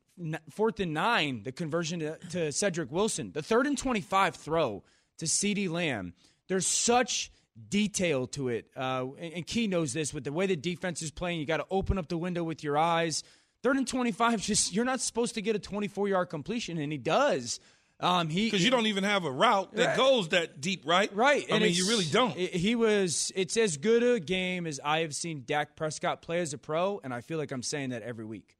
fourth 0.49 0.79
and 0.79 0.93
nine, 0.93 1.43
the 1.43 1.51
conversion 1.51 1.99
to, 1.99 2.17
to 2.31 2.51
Cedric 2.51 2.91
Wilson, 2.91 3.31
the 3.33 3.41
third 3.41 3.67
and 3.67 3.77
25 3.77 4.35
throw 4.35 4.83
to 5.17 5.25
CeeDee 5.25 5.69
Lamb. 5.69 6.13
There's 6.47 6.67
such 6.67 7.31
detail 7.69 8.27
to 8.27 8.49
it, 8.49 8.65
uh, 8.75 9.05
and, 9.19 9.33
and 9.33 9.47
Key 9.47 9.67
knows 9.67 9.93
this 9.93 10.13
with 10.13 10.23
the 10.23 10.31
way 10.31 10.45
the 10.47 10.55
defense 10.55 11.01
is 11.01 11.11
playing. 11.11 11.39
You 11.39 11.45
got 11.45 11.57
to 11.57 11.65
open 11.69 11.97
up 11.97 12.07
the 12.07 12.17
window 12.17 12.43
with 12.43 12.63
your 12.63 12.77
eyes. 12.77 13.23
Third 13.61 13.77
and 13.77 13.87
25, 13.87 14.41
just 14.41 14.73
you're 14.73 14.85
not 14.85 14.99
supposed 15.01 15.35
to 15.35 15.41
get 15.41 15.55
a 15.55 15.59
24 15.59 16.07
yard 16.07 16.29
completion, 16.29 16.77
and 16.77 16.91
he 16.91 16.97
does. 16.97 17.59
Um, 17.99 18.27
he 18.27 18.47
Because 18.47 18.65
you 18.65 18.71
don't 18.71 18.87
even 18.87 19.03
have 19.05 19.23
a 19.23 19.31
route 19.31 19.73
that 19.75 19.85
Right. 19.89 19.97
goes 19.97 20.29
that 20.29 20.59
deep, 20.59 20.81
right? 20.85 21.15
Right. 21.15 21.45
I 21.49 21.53
and 21.55 21.63
mean, 21.63 21.73
you 21.73 21.87
really 21.87 22.03
don't. 22.05 22.35
it- 22.37 22.53
he 22.53 22.75
was. 22.75 23.31
It's 23.35 23.55
as 23.55 23.77
good 23.77 24.03
a 24.03 24.19
game 24.19 24.67
as 24.67 24.79
I 24.83 24.99
have 25.01 25.15
seen 25.15 25.43
Dak 25.45 25.75
Prescott 25.77 26.21
play 26.21 26.39
as 26.41 26.53
a 26.53 26.57
pro, 26.57 26.99
and 27.03 27.13
I 27.13 27.21
feel 27.21 27.37
like 27.37 27.51
I'm 27.51 27.63
saying 27.63 27.91
that 27.91 28.01
every 28.01 28.25
week. 28.25 28.57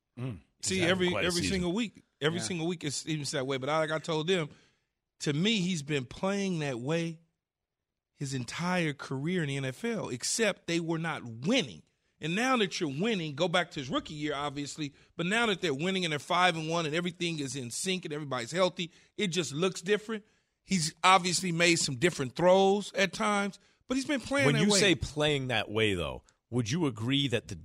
See, 0.64 0.82
every 0.82 1.08
every 1.16 1.32
season. 1.32 1.50
single 1.50 1.74
week, 1.74 2.04
every 2.22 2.40
Yeah. 2.40 2.46
single 2.46 2.68
week 2.68 2.84
it 2.84 2.92
seems 2.94 3.32
that 3.32 3.46
way. 3.46 3.58
But 3.58 3.70
I, 3.70 3.80
like 3.80 3.92
I 3.92 4.00
told 4.00 4.28
them, 4.28 4.50
to 5.22 5.34
me, 5.34 5.60
he's 5.62 5.82
been 5.84 6.06
playing 6.06 6.60
that 6.60 6.80
way 6.80 7.20
his 8.18 8.34
entire 8.34 8.94
career 8.94 9.44
in 9.44 9.50
the 9.50 9.58
NFL, 9.72 10.10
except 10.14 10.68
they 10.68 10.80
were 10.80 11.00
not 11.00 11.24
winning. 11.26 11.82
And 12.22 12.36
now 12.36 12.56
that 12.58 12.80
you're 12.80 12.90
winning, 12.90 13.36
go 13.36 13.50
back 13.50 13.72
to 13.72 13.80
his 13.82 13.90
rookie 13.90 14.14
year, 14.14 14.34
obviously. 14.34 14.94
But 15.18 15.26
now 15.26 15.46
that 15.48 15.60
they're 15.60 15.74
winning 15.74 16.06
and 16.06 16.12
they're 16.14 16.20
five 16.20 16.56
and 16.56 16.70
one 16.70 16.86
and 16.86 16.96
everything 16.96 17.40
is 17.40 17.56
in 17.58 17.70
sync 17.70 18.06
and 18.06 18.14
everybody's 18.14 18.52
healthy, 18.52 18.92
it 19.18 19.28
just 19.28 19.52
looks 19.52 19.82
different. 19.82 20.24
He's 20.64 20.94
obviously 21.04 21.52
made 21.52 21.76
some 21.80 21.96
different 21.96 22.36
throws 22.38 22.94
at 22.96 23.12
times, 23.12 23.60
but 23.90 23.96
he's 23.96 24.06
been 24.06 24.22
playing 24.22 24.46
When 24.46 24.56
that 24.56 24.62
you 24.64 24.72
way. 24.72 24.80
say 24.80 24.96
playing 24.96 25.50
that 25.50 25.70
way, 25.70 25.94
though, 25.96 26.24
would 26.50 26.72
you 26.72 26.86
agree 26.86 27.28
that 27.28 27.50
the 27.50 27.56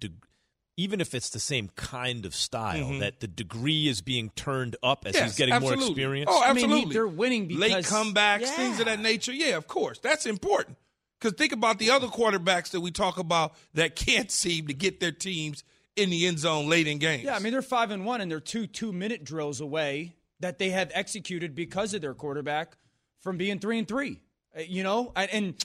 even 0.79 1.01
if 1.01 1.13
it's 1.15 1.29
the 1.31 1.41
same 1.41 1.69
kind 1.77 2.25
of 2.25 2.35
style, 2.35 2.99
that 3.01 3.19
the 3.21 3.27
degree 3.27 3.89
is 3.89 4.01
being 4.01 4.31
turned 4.37 4.77
up 4.83 5.05
as 5.05 5.15
he's 5.15 5.19
Mm-hmm. 5.21 5.27
Yes, 5.27 5.37
getting 5.37 5.61
more 5.61 5.75
experience? 5.75 6.31
Oh, 6.33 6.41
I 6.43 6.53
mean, 6.55 6.65
absolutely. 6.67 6.93
they're 6.95 7.07
winning 7.09 7.49
because 7.49 7.61
late 7.61 7.85
comebacks, 7.85 8.41
Yeah. 8.43 8.51
things 8.53 8.79
of 8.81 8.87
that 8.87 9.01
nature. 9.01 9.33
Yeah, 9.33 9.57
of 9.57 9.67
course, 9.67 9.99
that's 9.99 10.25
important. 10.25 10.79
Because 11.21 11.37
think 11.37 11.53
about 11.53 11.81
the 11.81 11.91
other 11.91 12.07
quarterbacks 12.07 12.71
that 12.71 12.81
we 12.81 12.93
talk 12.93 13.19
about 13.19 13.55
that 13.75 13.97
can't 13.97 14.31
seem 14.31 14.69
to 14.69 14.73
get 14.75 15.01
their 15.01 15.11
teams 15.11 15.65
in 15.97 16.11
the 16.11 16.29
end 16.29 16.39
zone 16.39 16.69
late 16.69 16.87
in 16.87 16.99
games. 16.99 17.25
Yeah, 17.25 17.35
I 17.35 17.41
mean 17.41 17.53
they're 17.53 17.61
five 17.61 17.91
and 17.91 18.07
one, 18.07 18.21
and 18.21 18.31
they're 18.31 18.39
two 18.39 18.69
two 18.69 18.93
minute 18.93 19.25
drills 19.25 19.61
away 19.61 20.15
that 20.39 20.61
they 20.61 20.71
have 20.71 20.93
executed 20.95 21.57
because 21.57 21.93
of 21.93 22.01
their 22.03 22.15
quarterback 22.15 22.77
from 23.21 23.37
being 23.37 23.59
three 23.59 23.81
and 23.81 23.89
three. 23.89 24.21
Uh, 24.57 24.61
You 24.61 24.85
know, 24.85 25.11
and, 25.17 25.29
and 25.33 25.65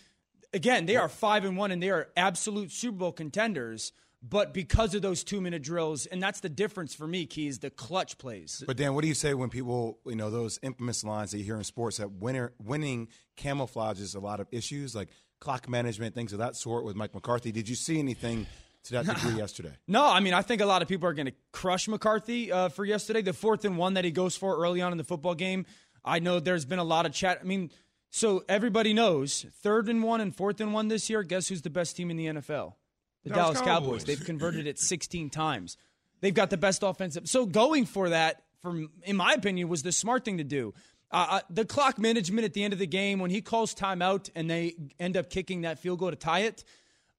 again, 0.52 0.88
they 0.88 0.96
are 0.96 1.08
five 1.08 1.46
and 1.46 1.56
one, 1.56 1.70
and 1.70 1.84
they 1.84 1.92
are 1.92 2.10
absolute 2.18 2.72
Super 2.72 2.98
Bowl 2.98 3.12
contenders. 3.12 3.92
But 4.28 4.54
because 4.54 4.96
of 4.96 5.02
those 5.02 5.22
two 5.26 5.42
minute 5.42 5.64
drills, 5.64 6.06
and 6.06 6.24
that's 6.24 6.40
the 6.40 6.48
difference 6.48 6.96
for 6.96 7.06
me, 7.06 7.26
Keys, 7.26 7.60
the 7.60 7.70
clutch 7.70 8.18
plays. 8.18 8.64
But 8.66 8.78
Dan, 8.78 8.94
what 8.94 9.02
do 9.02 9.10
you 9.10 9.14
say 9.14 9.34
when 9.34 9.50
people, 9.50 10.00
you 10.06 10.16
know, 10.16 10.30
those 10.30 10.60
infamous 10.64 11.04
lines 11.04 11.32
that 11.32 11.40
you 11.40 11.44
hear 11.44 11.58
in 11.58 11.66
sports 11.66 11.98
that 11.98 12.10
winner, 12.10 12.54
winning 12.58 13.10
camouflages 13.36 14.16
a 14.16 14.20
lot 14.20 14.40
of 14.40 14.48
issues 14.52 14.96
like 14.96 15.10
clock 15.42 15.68
management, 15.68 16.16
things 16.16 16.32
of 16.32 16.40
that 16.40 16.56
sort 16.56 16.86
with 16.86 16.96
Mike 16.96 17.14
McCarthy? 17.14 17.52
Did 17.52 17.68
you 17.68 17.76
see 17.76 18.00
anything 18.00 18.48
to 18.86 18.94
that 18.94 19.06
degree 19.06 19.34
yesterday? 19.38 19.74
No, 19.90 20.06
I 20.06 20.22
mean, 20.22 20.34
I 20.34 20.42
think 20.42 20.62
a 20.62 20.66
lot 20.66 20.82
of 20.82 20.88
people 20.88 21.10
are 21.10 21.14
going 21.14 21.28
to 21.28 21.36
crush 21.52 21.90
McCarthy 21.90 22.50
uh, 22.50 22.70
for 22.70 22.86
yesterday. 22.86 23.22
The 23.22 23.34
fourth 23.34 23.66
and 23.66 23.78
one 23.78 23.96
that 23.96 24.06
he 24.06 24.12
goes 24.12 24.38
for 24.38 24.56
early 24.56 24.82
on 24.82 24.94
in 24.94 24.98
the 24.98 25.04
football 25.04 25.36
game. 25.36 25.66
I 26.06 26.20
know 26.20 26.40
there's 26.40 26.64
been 26.64 26.80
a 26.80 26.84
lot 26.86 27.06
of 27.06 27.12
chat. 27.12 27.40
I 27.42 27.44
mean, 27.44 27.72
so 28.10 28.46
everybody 28.48 28.94
knows 28.94 29.46
third 29.62 29.90
and 29.90 30.02
one 30.02 30.22
and 30.22 30.34
fourth 30.34 30.62
and 30.62 30.74
one 30.74 30.88
this 30.88 31.10
year. 31.10 31.24
Guess 31.24 31.50
who's 31.50 31.62
the 31.62 31.70
best 31.70 31.98
team 31.98 32.10
in 32.10 32.16
the 32.16 32.28
NFL? 32.28 32.76
The 33.24 33.30
Dallas 33.30 33.60
Dallas 33.60 33.62
Cowboys. 33.62 33.88
Cowboys. 33.88 34.04
They've 34.06 34.26
converted 34.26 34.68
it 34.68 34.80
16 34.80 35.30
times. 35.30 35.78
They've 36.22 36.34
got 36.34 36.50
the 36.50 36.58
best 36.58 36.84
offensive. 36.84 37.28
So 37.28 37.46
going 37.46 37.86
for 37.86 38.10
that, 38.10 38.44
from 38.62 38.90
in 39.04 39.16
my 39.16 39.34
opinion, 39.34 39.68
was 39.70 39.84
the 39.84 39.92
smart 39.92 40.26
thing 40.26 40.38
to 40.38 40.44
do. 40.44 40.74
Uh, 41.12 41.28
uh, 41.30 41.40
the 41.50 41.64
clock 41.64 42.00
management 42.00 42.44
at 42.44 42.54
the 42.54 42.64
end 42.64 42.74
of 42.74 42.80
the 42.80 42.88
game 42.88 43.20
when 43.20 43.30
he 43.30 43.42
calls 43.42 43.76
timeout 43.76 44.30
and 44.36 44.50
they 44.50 44.76
end 45.00 45.16
up 45.16 45.30
kicking 45.30 45.62
that 45.62 45.80
field 45.80 46.00
goal 46.00 46.10
to 46.10 46.16
tie 46.16 46.40
it. 46.40 46.64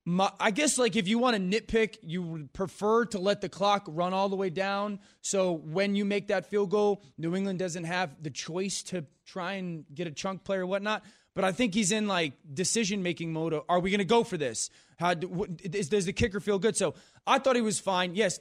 My, 0.07 0.31
I 0.39 0.51
guess 0.51 0.77
like 0.79 0.97
if 0.97 1.07
you 1.07 1.19
want 1.19 1.37
to 1.37 1.43
nitpick, 1.43 1.99
you 2.03 2.23
would 2.23 2.53
prefer 2.53 3.07
to 3.07 3.19
let 3.19 3.41
the 3.41 3.49
clock 3.49 3.85
run 3.87 4.13
all 4.13 4.29
the 4.29 4.37
way 4.37 4.51
down. 4.51 4.99
So 5.23 5.53
when 5.53 5.95
you 5.95 6.05
make 6.05 6.29
that 6.29 6.47
field 6.47 6.71
goal, 6.71 7.03
New 7.17 7.37
England 7.37 7.59
doesn't 7.59 7.85
have 7.85 8.23
the 8.23 8.31
choice 8.31 8.83
to 8.85 9.07
try 9.25 9.55
and 9.55 9.85
get 9.95 10.07
a 10.07 10.11
chunk 10.11 10.45
play 10.45 10.59
or 10.59 10.67
whatnot. 10.67 11.05
But 11.35 11.45
I 11.45 11.53
think 11.53 11.75
he's 11.75 11.91
in 11.91 12.07
like 12.07 12.33
decision 12.53 13.03
making 13.03 13.33
mode. 13.33 13.61
Are 13.69 13.81
we 13.81 13.91
going 13.91 13.99
to 13.99 14.05
go 14.05 14.23
for 14.25 14.37
this? 14.37 14.71
How 14.99 15.15
do, 15.15 15.29
what, 15.29 15.51
is, 15.63 15.89
does 15.89 16.07
the 16.07 16.13
kicker 16.13 16.39
feel 16.41 16.59
good? 16.59 16.77
So 16.77 16.95
I 17.27 17.39
thought 17.41 17.57
he 17.57 17.63
was 17.63 17.81
fine. 17.81 18.15
Yes, 18.15 18.39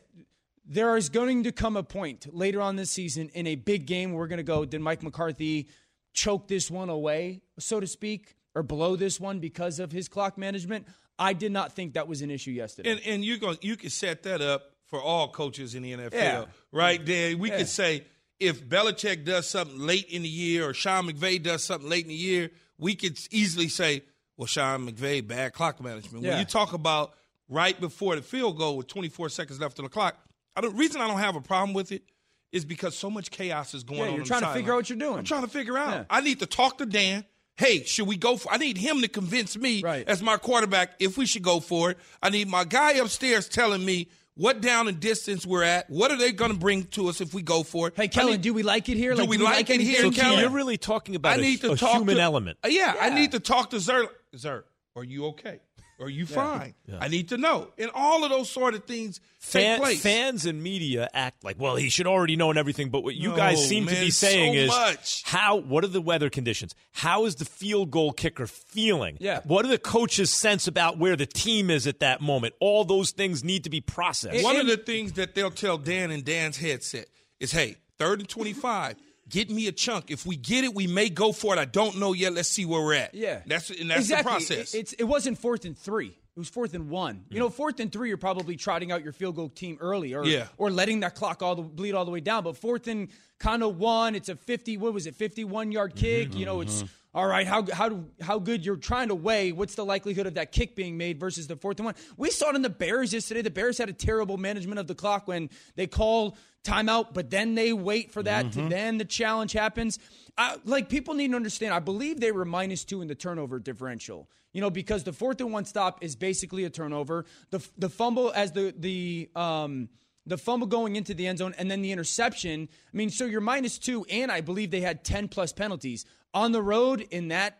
there 0.65 0.95
is 0.95 1.09
going 1.09 1.43
to 1.43 1.51
come 1.51 1.75
a 1.75 1.83
point 1.83 2.27
later 2.33 2.61
on 2.61 2.75
this 2.75 2.91
season 2.91 3.29
in 3.33 3.47
a 3.47 3.55
big 3.55 3.85
game 3.87 4.13
we're 4.13 4.27
going 4.27 4.37
to 4.37 4.43
go. 4.43 4.63
Did 4.63 4.81
Mike 4.81 5.01
McCarthy 5.03 5.67
choke 6.13 6.47
this 6.47 6.69
one 6.69 6.89
away, 6.89 7.41
so 7.57 7.79
to 7.79 7.87
speak, 7.87 8.35
or 8.53 8.61
blow 8.61 8.95
this 8.95 9.19
one 9.19 9.39
because 9.39 9.79
of 9.79 9.91
his 9.91 10.07
clock 10.07 10.37
management? 10.37 10.87
I 11.17 11.33
did 11.33 11.51
not 11.51 11.73
think 11.73 11.93
that 11.93 12.07
was 12.07 12.21
an 12.21 12.29
issue 12.31 12.51
yesterday. 12.51 12.91
And 12.91 13.01
and 13.05 13.25
you 13.25 13.37
going 13.37 13.57
you 13.61 13.75
could 13.75 13.91
set 13.91 14.23
that 14.23 14.41
up 14.41 14.71
for 14.85 15.01
all 15.01 15.29
coaches 15.31 15.73
in 15.75 15.81
the 15.83 15.93
NFL, 15.93 16.11
Yeah. 16.13 16.45
right? 16.71 17.03
Then 17.03 17.39
we 17.39 17.49
Yeah. 17.49 17.57
could 17.59 17.67
say 17.67 18.03
if 18.43 18.63
Belichick 18.67 19.25
does 19.25 19.47
something 19.47 19.79
late 19.79 20.07
in 20.09 20.23
the 20.23 20.29
year 20.29 20.67
or 20.69 20.73
Sean 20.73 21.07
McVay 21.09 21.41
does 21.41 21.63
something 21.63 21.89
late 21.89 22.03
in 22.03 22.09
the 22.09 22.15
year, 22.15 22.51
we 22.77 22.95
could 22.95 23.17
easily 23.31 23.67
say, 23.67 24.03
well, 24.37 24.45
Sean 24.47 24.87
McVay 24.89 25.25
bad 25.25 25.53
clock 25.53 25.81
management. 25.81 26.23
Yeah. 26.23 26.31
When 26.31 26.39
you 26.39 26.45
talk 26.45 26.73
about 26.73 27.13
right 27.49 27.79
before 27.79 28.15
the 28.15 28.21
field 28.21 28.57
goal 28.57 28.77
with 28.77 28.87
24 28.87 29.29
seconds 29.29 29.59
left 29.59 29.79
on 29.79 29.83
the 29.85 29.89
clock, 29.89 30.17
I 30.55 30.61
don't, 30.61 30.75
reason 30.75 31.01
I 31.01 31.07
don't 31.07 31.19
have 31.19 31.35
a 31.35 31.41
problem 31.41 31.73
with 31.73 31.91
it 31.91 32.03
is 32.51 32.65
because 32.65 32.95
so 32.95 33.09
much 33.09 33.31
chaos 33.31 33.73
is 33.73 33.83
going 33.83 33.99
Yeah, 33.99 34.05
on. 34.07 34.11
you're 34.15 34.23
the 34.23 34.27
trying 34.27 34.41
to 34.41 34.53
figure 34.53 34.73
out 34.73 34.75
what 34.77 34.89
you're 34.89 34.99
doing. 34.99 35.17
I'm 35.19 35.23
trying 35.23 35.41
to 35.43 35.47
figure 35.49 35.77
out. 35.77 35.89
Yeah. 35.91 36.03
I 36.09 36.21
need 36.21 36.39
to 36.39 36.45
talk 36.45 36.77
to 36.79 36.85
Dan. 36.85 37.25
Hey, 37.55 37.83
should 37.83 38.07
we 38.07 38.17
go 38.17 38.37
for? 38.37 38.51
I 38.51 38.57
need 38.57 38.77
him 38.77 39.01
to 39.01 39.07
convince 39.07 39.55
me 39.57 39.81
Right. 39.83 40.07
as 40.07 40.21
my 40.23 40.37
quarterback 40.37 40.91
if 40.99 41.17
we 41.17 41.25
should 41.27 41.43
go 41.43 41.59
for 41.59 41.91
it. 41.91 41.97
I 42.21 42.29
need 42.31 42.47
my 42.47 42.63
guy 42.63 42.93
upstairs 42.93 43.47
telling 43.47 43.83
me 43.85 44.07
what 44.35 44.61
down 44.61 44.87
and 44.87 44.99
distance 44.99 45.45
we're 45.45 45.63
at. 45.63 45.89
What 45.89 46.11
are 46.11 46.17
they 46.17 46.31
going 46.31 46.51
to 46.51 46.57
bring 46.57 46.85
to 46.85 47.07
us 47.09 47.21
if 47.21 47.33
we 47.33 47.41
go 47.41 47.63
for 47.63 47.87
it? 47.89 47.93
hey, 47.95 48.03
I 48.03 48.07
Kellen, 48.07 48.31
need- 48.33 48.41
do 48.41 48.53
we 48.53 48.63
like 48.63 48.89
it 48.89 48.97
here? 48.97 49.13
do 49.15 49.25
we 49.25 49.37
like 49.37 49.69
it 49.69 49.79
here, 49.81 50.01
So, 50.01 50.09
Yeah. 50.11 50.39
You're 50.41 50.49
really 50.49 50.77
talking 50.77 51.15
about 51.15 51.37
I 51.39 51.41
need 51.41 51.61
to 51.61 51.73
a 51.73 51.77
talk 51.77 51.97
human 51.97 52.15
to, 52.15 52.21
element. 52.21 52.57
Uh, 52.63 52.69
Yeah, 52.69 52.95
I 52.99 53.09
need 53.09 53.31
to 53.33 53.39
talk 53.39 53.69
to 53.71 53.79
Zer. 53.79 54.07
Zer, 54.35 54.65
are 54.95 55.03
you 55.03 55.27
okay? 55.27 55.59
Are 55.99 56.09
you 56.09 56.25
fine? 56.25 56.73
I 56.99 57.07
need 57.07 57.29
to 57.29 57.37
know. 57.37 57.71
And 57.77 57.89
all 57.93 58.23
of 58.23 58.29
those 58.29 58.49
sort 58.49 58.73
of 58.73 58.83
things 58.85 59.19
Fan, 59.39 59.77
take 59.77 59.83
place. 59.83 60.01
fans 60.01 60.45
and 60.45 60.61
media 60.63 61.07
act 61.13 61.43
like, 61.43 61.57
well, 61.59 61.75
he 61.75 61.89
should 61.89 62.07
already 62.07 62.35
know 62.35 62.49
and 62.49 62.57
everything. 62.59 62.89
But 62.89 63.03
what 63.03 63.15
you 63.15 63.29
No, 63.29 63.35
guys 63.35 63.67
seem 63.67 63.85
to 63.87 63.95
be 63.95 64.09
saying 64.09 64.53
so 64.53 64.59
is, 64.59 64.67
much. 64.69 65.23
how? 65.25 65.57
What 65.57 65.83
are 65.83 65.87
the 65.87 66.01
weather 66.01 66.29
conditions? 66.29 66.73
How 66.91 67.25
is 67.25 67.35
the 67.35 67.45
field 67.45 67.91
goal 67.91 68.11
kicker 68.11 68.47
feeling? 68.47 69.17
Yeah. 69.19 69.41
What 69.45 69.65
are 69.65 69.69
the 69.69 69.77
coaches' 69.77 70.31
sense 70.31 70.67
about 70.67 70.97
where 70.97 71.15
the 71.15 71.25
team 71.25 71.69
is 71.69 71.85
at 71.87 71.99
that 71.99 72.21
moment? 72.21 72.53
All 72.59 72.83
those 72.85 73.11
things 73.11 73.43
need 73.43 73.63
to 73.65 73.69
be 73.69 73.81
processed. 73.81 74.43
One 74.43 74.57
of 74.57 74.67
the 74.67 74.77
things 74.77 75.13
that 75.13 75.35
they'll 75.35 75.51
tell 75.51 75.77
Dan 75.77 76.11
in 76.11 76.23
Dan's 76.23 76.57
headset 76.57 77.05
is, 77.39 77.51
hey, 77.51 77.75
third 77.99 78.19
and 78.19 78.27
25, 78.29 78.95
get 79.33 79.49
me 79.49 79.67
a 79.67 79.71
chunk. 79.71 80.11
If 80.11 80.25
we 80.25 80.35
get 80.35 80.63
it, 80.63 80.73
we 80.73 80.87
may 80.87 81.09
go 81.09 81.31
for 81.31 81.53
it. 81.55 81.59
I 81.59 81.65
don't 81.65 81.97
know 81.97 82.13
yet. 82.13 82.33
Let's 82.33 82.49
see 82.49 82.65
where 82.65 82.81
we're 82.81 82.93
at. 82.93 83.15
Yeah, 83.15 83.41
That's, 83.45 83.69
and 83.69 83.89
that's 83.89 84.01
exactly. 84.01 84.23
the 84.23 84.29
process. 84.29 84.73
It, 84.73 84.79
it's 84.79 84.93
it 84.93 85.03
wasn't 85.05 85.37
fourth 85.39 85.65
and 85.65 85.77
three. 85.77 86.17
It 86.35 86.39
was 86.39 86.49
fourth 86.49 86.73
and 86.73 86.89
one. 86.89 87.25
You 87.29 87.39
know, 87.39 87.49
fourth 87.49 87.79
and 87.79 87.91
three, 87.91 88.07
you're 88.07 88.17
probably 88.17 88.55
trotting 88.55 88.91
out 88.91 89.03
your 89.03 89.13
field 89.13 89.35
goal 89.35 89.49
team 89.49 89.77
early, 89.79 90.15
or 90.15 90.25
Yeah. 90.25 90.47
or 90.57 90.71
letting 90.71 91.01
that 91.01 91.13
clock 91.15 91.43
all 91.43 91.55
the 91.55 91.61
bleed 91.61 91.93
all 91.93 92.05
the 92.05 92.11
way 92.11 92.21
down. 92.21 92.43
But 92.43 92.57
fourth 92.57 92.87
and 92.87 93.09
kind 93.39 93.63
of 93.63 93.77
one, 93.77 94.15
it's 94.15 94.29
a 94.29 94.35
fifty. 94.35 94.77
What 94.77 94.93
was 94.93 95.07
it? 95.07 95.15
Fifty 95.15 95.43
one 95.43 95.71
yard 95.71 95.91
mm-hmm, 95.91 95.99
kick. 95.99 96.35
You 96.35 96.45
know, 96.45 96.61
it's 96.61 96.83
mm-hmm. 96.83 97.17
all 97.17 97.27
right. 97.27 97.45
How 97.45 97.65
how 97.71 98.05
how 98.21 98.39
good 98.39 98.65
you're 98.65 98.77
trying 98.77 99.09
to 99.09 99.15
weigh? 99.15 99.51
What's 99.51 99.75
the 99.75 99.85
likelihood 99.85 100.27
of 100.27 100.35
that 100.35 100.51
kick 100.51 100.75
being 100.75 100.97
made 100.97 101.19
versus 101.19 101.47
the 101.47 101.55
fourth 101.55 101.79
and 101.79 101.85
one? 101.85 101.95
We 102.17 102.29
saw 102.29 102.49
it 102.49 102.55
in 102.55 102.61
the 102.61 102.69
Bears 102.69 103.13
yesterday. 103.13 103.41
The 103.41 103.51
Bears 103.51 103.77
had 103.77 103.89
a 103.89 103.93
terrible 103.93 104.37
management 104.37 104.79
of 104.79 104.87
the 104.87 104.95
clock 104.95 105.27
when 105.27 105.49
they 105.75 105.87
call 105.87 106.37
timeout, 106.63 107.13
but 107.13 107.29
then 107.29 107.55
they 107.55 107.73
wait 107.73 108.11
for 108.11 108.23
that. 108.23 108.51
To, 108.53 108.69
then 108.69 108.97
the 108.97 109.05
challenge 109.05 109.51
happens. 109.51 109.99
I, 110.37 110.57
like 110.65 110.89
people 110.89 111.13
need 111.13 111.29
to 111.31 111.35
understand. 111.35 111.73
I 111.73 111.79
believe 111.79 112.19
they 112.19 112.31
were 112.31 112.45
minus 112.45 112.85
two 112.85 113.01
in 113.01 113.07
the 113.07 113.15
turnover 113.15 113.59
differential. 113.59 114.29
You 114.53 114.61
know, 114.61 114.69
because 114.69 115.03
the 115.03 115.13
fourth 115.13 115.41
and 115.41 115.51
one 115.51 115.65
stop 115.65 116.03
is 116.03 116.15
basically 116.15 116.63
a 116.63 116.69
turnover. 116.69 117.25
The 117.49 117.67
the 117.77 117.89
fumble 117.89 118.31
as 118.31 118.51
the 118.51 118.73
the 118.77 119.29
um 119.35 119.89
the 120.25 120.37
fumble 120.37 120.67
going 120.67 120.95
into 120.95 121.13
the 121.13 121.27
end 121.27 121.39
zone 121.39 121.53
and 121.57 121.69
then 121.69 121.81
the 121.81 121.91
interception. 121.91 122.69
I 122.71 122.97
mean, 122.97 123.09
so 123.09 123.25
you're 123.25 123.41
minus 123.41 123.77
two, 123.77 124.05
and 124.05 124.31
I 124.31 124.41
believe 124.41 124.71
they 124.71 124.81
had 124.81 125.03
ten 125.03 125.27
plus 125.27 125.51
penalties 125.53 126.05
on 126.33 126.51
the 126.51 126.61
road 126.61 127.01
in 127.11 127.27
that 127.29 127.59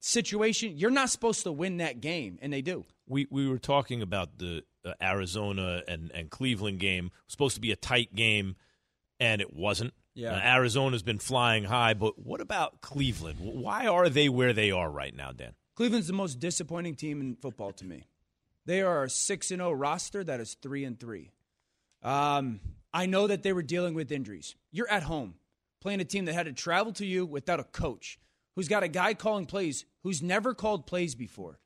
situation. 0.00 0.76
You're 0.76 0.90
not 0.90 1.10
supposed 1.10 1.42
to 1.44 1.52
win 1.52 1.78
that 1.78 2.00
game, 2.00 2.38
and 2.40 2.52
they 2.52 2.62
do. 2.62 2.84
we 3.06 3.26
we 3.30 3.48
were 3.48 3.58
talking 3.58 4.02
about 4.02 4.38
the 4.38 4.62
uh, 4.84 4.92
Arizona 5.02 5.82
and 5.88 6.10
and 6.12 6.30
Cleveland 6.30 6.78
game 6.80 7.06
It 7.06 7.12
was 7.26 7.32
supposed 7.32 7.54
to 7.56 7.60
be 7.60 7.72
a 7.72 7.76
tight 7.76 8.14
game, 8.14 8.56
and 9.18 9.40
it 9.40 9.52
wasn't. 9.52 9.94
Yeah. 10.14 10.34
Uh, 10.34 10.40
Arizona's 10.40 11.02
been 11.04 11.18
flying 11.20 11.64
high, 11.64 11.94
but 11.94 12.18
what 12.18 12.40
about 12.40 12.80
Cleveland? 12.80 13.38
Why 13.40 13.86
are 13.86 14.08
they 14.08 14.28
where 14.28 14.52
they 14.52 14.70
are 14.72 14.90
right 14.90 15.14
now, 15.14 15.30
Dan? 15.30 15.52
Cleveland's 15.76 16.08
the 16.08 16.12
most 16.12 16.40
disappointing 16.40 16.96
team 16.96 17.20
in 17.20 17.36
football 17.36 17.72
to 17.74 17.84
me. 17.84 18.08
They 18.66 18.82
are 18.82 19.04
a 19.04 19.10
six 19.10 19.50
and 19.52 19.60
zero 19.60 19.72
roster 19.72 20.24
that 20.24 20.40
is 20.40 20.54
three 20.60 20.84
and 20.84 20.98
three. 20.98 21.30
Um, 22.02 22.60
I 22.92 23.06
know 23.06 23.26
that 23.26 23.42
they 23.42 23.52
were 23.52 23.62
dealing 23.62 23.94
with 23.94 24.12
injuries. 24.12 24.54
You're 24.70 24.90
at 24.90 25.02
home 25.02 25.34
playing 25.80 26.00
a 26.00 26.04
team 26.04 26.24
that 26.24 26.34
had 26.34 26.46
to 26.46 26.52
travel 26.52 26.92
to 26.94 27.06
you 27.06 27.24
without 27.26 27.60
a 27.60 27.64
coach 27.64 28.18
who's 28.56 28.68
got 28.68 28.82
a 28.82 28.88
guy 28.88 29.14
calling 29.14 29.46
plays 29.46 29.84
who's 30.02 30.22
never 30.22 30.54
called 30.54 30.86
plays 30.86 31.14
before. 31.14 31.58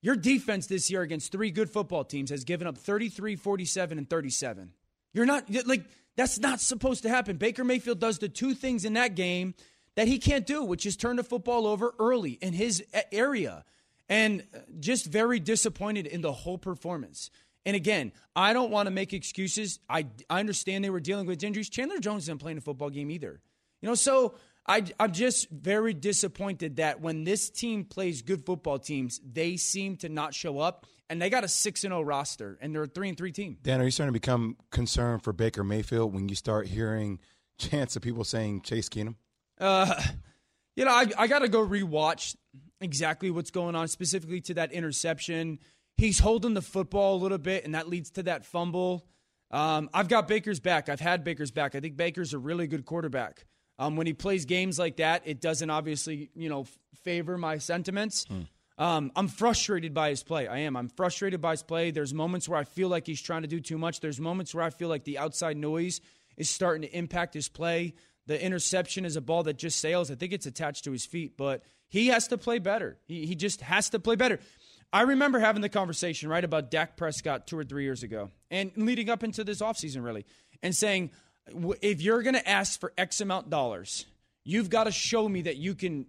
Your 0.00 0.16
defense 0.16 0.66
this 0.66 0.90
year 0.90 1.02
against 1.02 1.30
three 1.30 1.50
good 1.50 1.70
football 1.70 2.04
teams 2.04 2.30
has 2.30 2.44
given 2.44 2.66
up 2.66 2.76
33, 2.76 3.36
47, 3.36 3.98
and 3.98 4.08
37. 4.08 4.72
You're 5.12 5.26
not 5.26 5.44
like 5.66 5.84
that's 6.16 6.38
not 6.38 6.60
supposed 6.60 7.02
to 7.04 7.08
happen. 7.08 7.36
Baker 7.36 7.64
Mayfield 7.64 8.00
does 8.00 8.18
the 8.18 8.28
two 8.28 8.54
things 8.54 8.84
in 8.84 8.94
that 8.94 9.14
game 9.14 9.54
that 9.94 10.08
he 10.08 10.18
can't 10.18 10.46
do, 10.46 10.64
which 10.64 10.86
is 10.86 10.96
turn 10.96 11.16
the 11.16 11.22
football 11.22 11.66
over 11.66 11.94
early 11.98 12.32
in 12.32 12.52
his 12.52 12.82
area. 13.12 13.64
And 14.08 14.44
just 14.78 15.06
very 15.06 15.40
disappointed 15.40 16.06
in 16.06 16.20
the 16.20 16.32
whole 16.32 16.58
performance. 16.58 17.30
And 17.64 17.76
again, 17.76 18.12
I 18.34 18.52
don't 18.52 18.70
want 18.70 18.86
to 18.86 18.90
make 18.90 19.12
excuses. 19.12 19.78
I, 19.88 20.06
I 20.28 20.40
understand 20.40 20.84
they 20.84 20.90
were 20.90 21.00
dealing 21.00 21.26
with 21.26 21.42
injuries. 21.42 21.68
Chandler 21.68 21.98
Jones 21.98 22.24
isn't 22.24 22.38
playing 22.38 22.58
a 22.58 22.60
football 22.60 22.90
game 22.90 23.10
either. 23.10 23.40
You 23.80 23.88
know, 23.88 23.94
so 23.94 24.34
I, 24.66 24.84
I'm 24.98 25.12
just 25.12 25.50
very 25.50 25.94
disappointed 25.94 26.76
that 26.76 27.00
when 27.00 27.24
this 27.24 27.50
team 27.50 27.84
plays 27.84 28.22
good 28.22 28.44
football 28.44 28.78
teams, 28.78 29.20
they 29.24 29.56
seem 29.56 29.96
to 29.98 30.08
not 30.08 30.34
show 30.34 30.58
up. 30.58 30.86
And 31.10 31.20
they 31.20 31.28
got 31.28 31.44
a 31.44 31.48
6 31.48 31.80
0 31.80 32.00
roster, 32.00 32.58
and 32.62 32.74
they're 32.74 32.84
a 32.84 32.86
3 32.86 33.10
and 33.10 33.18
3 33.18 33.32
team. 33.32 33.58
Dan, 33.62 33.82
are 33.82 33.84
you 33.84 33.90
starting 33.90 34.14
to 34.14 34.18
become 34.18 34.56
concerned 34.70 35.22
for 35.22 35.34
Baker 35.34 35.62
Mayfield 35.62 36.14
when 36.14 36.30
you 36.30 36.34
start 36.34 36.66
hearing 36.66 37.18
chants 37.58 37.96
of 37.96 38.02
people 38.02 38.24
saying 38.24 38.60
Case 38.60 38.88
Keenum? 38.88 39.16
Uh, 39.60 40.02
you 40.74 40.86
know, 40.86 40.90
I, 40.90 41.06
I 41.18 41.26
got 41.26 41.40
to 41.40 41.48
go 41.48 41.66
rewatch 41.66 42.34
exactly 42.80 43.30
what's 43.30 43.50
going 43.50 43.74
on, 43.74 43.88
specifically 43.88 44.40
to 44.42 44.54
that 44.54 44.72
interception. 44.72 45.58
He's 45.96 46.18
holding 46.18 46.54
the 46.54 46.62
football 46.62 47.16
a 47.16 47.20
little 47.22 47.38
bit, 47.38 47.64
and 47.64 47.74
that 47.74 47.88
leads 47.88 48.10
to 48.12 48.24
that 48.24 48.44
fumble. 48.44 49.06
Um, 49.50 49.88
I've 49.92 50.08
got 50.08 50.26
Baker's 50.28 50.60
back. 50.60 50.88
I've 50.88 51.00
had 51.00 51.22
Baker's 51.24 51.50
back. 51.50 51.74
I 51.74 51.80
think 51.80 51.96
Baker's 51.96 52.32
a 52.34 52.38
really 52.38 52.66
good 52.66 52.84
quarterback. 52.86 53.44
Um, 53.78 53.96
when 53.96 54.06
he 54.06 54.12
plays 54.12 54.44
games 54.44 54.78
like 54.78 54.96
that, 54.96 55.22
it 55.26 55.40
doesn't 55.40 55.68
obviously, 55.70 56.30
you 56.34 56.48
know, 56.48 56.62
f- 56.62 56.78
favor 57.02 57.36
my 57.38 57.58
sentiments. 57.58 58.26
Um, 58.78 59.12
I'm 59.14 59.28
frustrated 59.28 59.92
by 59.92 60.08
his 60.10 60.22
play. 60.22 60.46
I 60.48 60.58
am. 60.60 60.76
I'm 60.76 60.88
frustrated 60.88 61.40
by 61.40 61.52
his 61.52 61.62
play. 61.62 61.90
There's 61.90 62.14
moments 62.14 62.48
where 62.48 62.58
I 62.58 62.64
feel 62.64 62.88
like 62.88 63.06
he's 63.06 63.20
trying 63.20 63.42
to 63.42 63.48
do 63.48 63.60
too 63.60 63.78
much. 63.78 64.00
There's 64.00 64.18
moments 64.20 64.54
where 64.54 64.64
I 64.64 64.70
feel 64.70 64.88
like 64.88 65.04
the 65.04 65.18
outside 65.18 65.56
noise 65.56 66.00
is 66.36 66.48
starting 66.48 66.82
to 66.82 66.96
impact 66.96 67.34
his 67.34 67.48
play. 67.48 67.94
the 68.26 68.42
interception 68.42 69.04
is 69.04 69.16
a 69.16 69.20
ball 69.20 69.42
that 69.42 69.58
just 69.58 69.78
sails. 69.80 70.10
I 70.10 70.14
think 70.14 70.32
it's 70.32 70.46
attached 70.46 70.84
to 70.84 70.92
his 70.92 71.04
feet, 71.04 71.36
but 71.36 71.62
he 71.88 72.06
has 72.06 72.28
to 72.28 72.38
play 72.38 72.58
better. 72.60 72.96
He, 73.04 73.26
he 73.26 73.34
just 73.34 73.60
has 73.62 73.90
to 73.90 73.98
play 73.98 74.14
better. 74.16 74.38
I 74.92 75.02
remember 75.02 75.38
having 75.38 75.62
the 75.62 75.68
conversation, 75.68 76.28
right, 76.28 76.44
about 76.44 76.70
Dak 76.70 76.96
Prescott 76.96 77.46
two 77.46 77.58
or 77.58 77.64
three 77.64 77.84
years 77.84 78.02
ago 78.02 78.30
and 78.50 78.70
leading 78.76 79.08
up 79.08 79.24
into 79.24 79.42
this 79.42 79.60
offseason, 79.60 80.04
really, 80.04 80.26
and 80.62 80.74
saying, 80.74 81.10
if 81.80 82.02
you're 82.02 82.22
going 82.22 82.34
to 82.34 82.48
ask 82.48 82.78
for 82.78 82.92
X 82.98 83.20
amount 83.20 83.48
dollars, 83.48 84.06
you've 84.44 84.68
got 84.68 84.84
to 84.84 84.92
show 84.92 85.28
me 85.28 85.42
that 85.42 85.56
you 85.56 85.74
can 85.74 86.06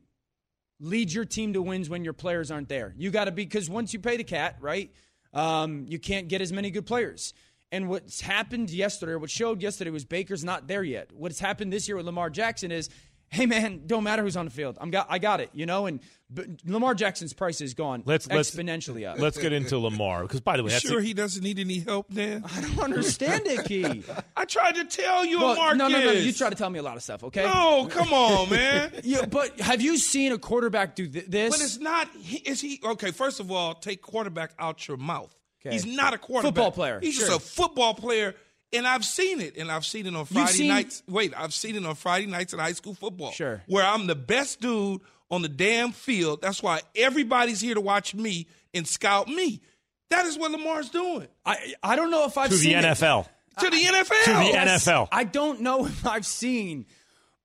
lead 0.79 1.13
your 1.13 1.23
team 1.23 1.53
to 1.53 1.61
wins 1.61 1.89
when 1.89 2.03
your 2.03 2.13
players 2.13 2.51
aren't 2.51 2.67
there. 2.67 2.93
You 2.97 3.09
got 3.09 3.25
to 3.25 3.31
be, 3.31 3.45
because 3.45 3.69
once 3.69 3.93
you 3.93 3.99
pay 3.99 4.17
the 4.17 4.23
cat, 4.25 4.57
right, 4.59 4.91
um, 5.33 5.85
you 5.87 5.97
can't 5.97 6.27
get 6.27 6.41
as 6.41 6.51
many 6.51 6.69
good 6.69 6.85
players. 6.85 7.33
And 7.71 7.89
what's 7.89 8.21
happened 8.21 8.69
yesterday, 8.69 9.15
what 9.15 9.29
showed 9.29 9.61
yesterday, 9.61 9.91
was 9.91 10.05
Baker's 10.05 10.43
not 10.43 10.67
there 10.67 10.83
yet. 10.83 11.09
What's 11.13 11.39
happened 11.39 11.71
this 11.71 11.87
year 11.87 11.95
with 11.95 12.05
Lamar 12.05 12.29
Jackson 12.29 12.71
is, 12.71 12.89
hey 13.33 13.45
man, 13.47 13.81
don't 13.87 14.03
matter 14.03 14.21
who's 14.23 14.37
on 14.37 14.45
the 14.45 14.51
field. 14.51 14.77
I'm 14.79 14.91
got, 14.91 15.07
I 15.09 15.17
got 15.19 15.41
it, 15.41 15.49
you 15.53 15.65
know. 15.65 15.87
And 15.87 15.99
but 16.29 16.45
Lamar 16.65 16.93
Jackson's 16.95 17.33
price 17.33 17.59
has 17.59 17.73
gone 17.73 18.03
Let's- 18.05 18.27
let's- 18.27 18.51
exponentially 18.55 19.07
up. 19.07 19.19
Let's 19.19 19.37
get 19.37 19.51
into 19.53 19.77
Lamar 19.79 20.21
because, 20.23 20.39
by 20.41 20.57
the 20.57 20.63
way, 20.63 20.69
that's 20.71 20.87
sure 20.87 21.01
he 21.01 21.13
doesn't 21.13 21.43
need 21.43 21.59
any 21.59 21.79
help, 21.79 22.13
Dan? 22.13 22.43
I 22.45 22.61
don't 22.61 22.79
understand 22.79 23.41
it, 23.45 23.65
Key. 23.65 24.03
I 24.37 24.45
tried 24.45 24.75
to 24.75 24.85
tell 24.85 25.25
you, 25.25 25.39
Well, 25.39 25.55
Marcus. 25.55 25.77
no, 25.79 25.87
no, 25.87 25.99
no. 26.05 26.11
You 26.11 26.31
try 26.33 26.49
to 26.49 26.55
tell 26.55 26.69
me 26.69 26.79
a 26.79 26.83
lot 26.83 26.95
of 26.97 27.03
stuff, 27.03 27.23
okay? 27.25 27.43
No, 27.45 27.87
come 27.89 28.13
on, 28.13 28.49
man. 28.49 28.91
Yeah, 29.03 29.25
but 29.25 29.59
have 29.59 29.81
you 29.81 29.97
seen 29.97 30.31
a 30.31 30.37
quarterback 30.37 30.95
do 30.95 31.07
th- 31.07 31.25
this? 31.27 31.49
But 31.55 31.61
it's 31.63 31.79
not. 31.79 32.07
he- 32.19 32.37
Is 32.37 32.61
he 32.61 32.79
okay? 32.83 33.11
First 33.11 33.39
of 33.39 33.51
all, 33.51 33.73
take 33.73 34.01
quarterback 34.01 34.51
out 34.59 34.87
your 34.87 34.97
mouth. 34.97 35.35
Okay. 35.65 35.73
He's 35.73 35.85
not 35.85 36.13
a 36.13 36.17
quarterback. 36.17 36.53
Football 36.55 36.71
player, 36.71 36.99
He's 37.01 37.15
sure. 37.15 37.27
just 37.27 37.37
a 37.37 37.41
football 37.43 37.93
player, 37.93 38.35
and 38.73 38.87
I've 38.87 39.05
seen 39.05 39.39
it. 39.41 39.57
And 39.57 39.71
I've 39.71 39.85
seen 39.85 40.05
it 40.07 40.15
on 40.15 40.25
Friday 40.25 40.51
seen- 40.51 40.67
nights. 40.67 41.03
Wait, 41.07 41.33
I've 41.37 41.53
seen 41.53 41.75
it 41.75 41.85
on 41.85 41.95
Friday 41.95 42.25
nights 42.27 42.53
in 42.53 42.59
high 42.59 42.71
school 42.73 42.93
football. 42.93 43.31
Sure. 43.31 43.61
Where 43.67 43.85
I'm 43.85 44.07
the 44.07 44.15
best 44.15 44.61
dude 44.61 45.01
on 45.31 45.41
the 45.41 45.49
damn 45.49 45.91
field. 45.91 46.41
That's 46.41 46.61
why 46.61 46.81
everybody's 46.95 47.61
here 47.61 47.75
to 47.75 47.81
watch 47.81 48.13
me 48.15 48.47
and 48.73 48.87
scout 48.87 49.27
me. 49.27 49.61
That 50.09 50.25
is 50.25 50.37
what 50.37 50.51
Lamar's 50.51 50.89
doing 50.89 51.27
I 51.45 51.73
I 51.81 51.95
don't 51.95 52.11
know 52.11 52.25
if 52.25 52.37
I've 52.37 52.49
to 52.49 52.55
the 52.55 52.61
seen 52.61 52.77
it. 52.77 52.83
NFL. 52.83 53.27
to 53.59 53.69
the 53.69 53.77
NFL. 53.81 54.23
To 54.25 54.31
the 54.31 54.57
NFL. 54.57 55.07
I 55.11 55.23
don't 55.23 55.61
know 55.61 55.85
if 55.87 56.05
I've 56.05 56.25
seen. 56.25 56.85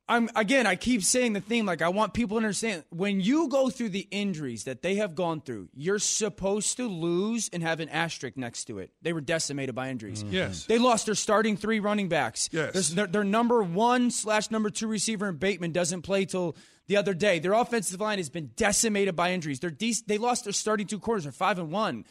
I'm 0.08 0.30
again. 0.34 0.66
I 0.66 0.74
keep 0.76 1.02
saying 1.02 1.34
the 1.34 1.40
theme. 1.40 1.66
Like 1.66 1.82
I 1.82 1.88
want 1.90 2.14
people 2.14 2.36
to 2.36 2.44
understand 2.44 2.84
when 2.90 3.20
you 3.20 3.48
go 3.48 3.68
through 3.68 3.90
the 3.90 4.08
injuries 4.10 4.64
that 4.64 4.80
they 4.80 4.94
have 4.96 5.14
gone 5.14 5.40
through, 5.42 5.68
you're 5.74 5.98
supposed 5.98 6.76
to 6.78 6.88
lose 6.88 7.50
and 7.52 7.62
have 7.62 7.80
an 7.80 7.88
asterisk 7.90 8.36
next 8.36 8.64
to 8.66 8.78
it. 8.78 8.90
They 9.02 9.12
were 9.12 9.20
decimated 9.20 9.74
by 9.74 9.90
injuries. 9.90 10.24
Mm-hmm. 10.24 10.34
Yes. 10.34 10.64
They 10.64 10.78
lost 10.78 11.06
their 11.06 11.14
starting 11.14 11.56
three 11.58 11.78
running 11.80 12.08
backs. 12.08 12.48
Yes. 12.52 12.72
There's- 12.72 12.88
Their, 12.90 13.06
their 13.06 13.24
number 13.24 13.62
one 13.62 14.10
slash 14.10 14.50
number 14.50 14.70
two 14.70 14.86
receiver 14.88 15.28
in 15.28 15.36
Bateman 15.36 15.72
doesn't 15.72 16.02
play 16.02 16.24
till 16.24 16.56
the 16.86 16.96
other 16.96 17.12
day. 17.12 17.38
Their 17.38 17.52
offensive 17.52 18.00
line 18.00 18.16
has 18.18 18.30
been 18.30 18.50
decimated 18.56 19.14
by 19.14 19.32
injuries. 19.32 19.60
They're 19.60 19.70
de- 19.70 19.94
they 20.06 20.16
lost 20.16 20.44
their 20.44 20.54
starting 20.54 20.86
two 20.86 20.98
quarters. 20.98 21.24
They're 21.24 21.32
five 21.32 21.58
and 21.58 21.70
one, 21.70 22.06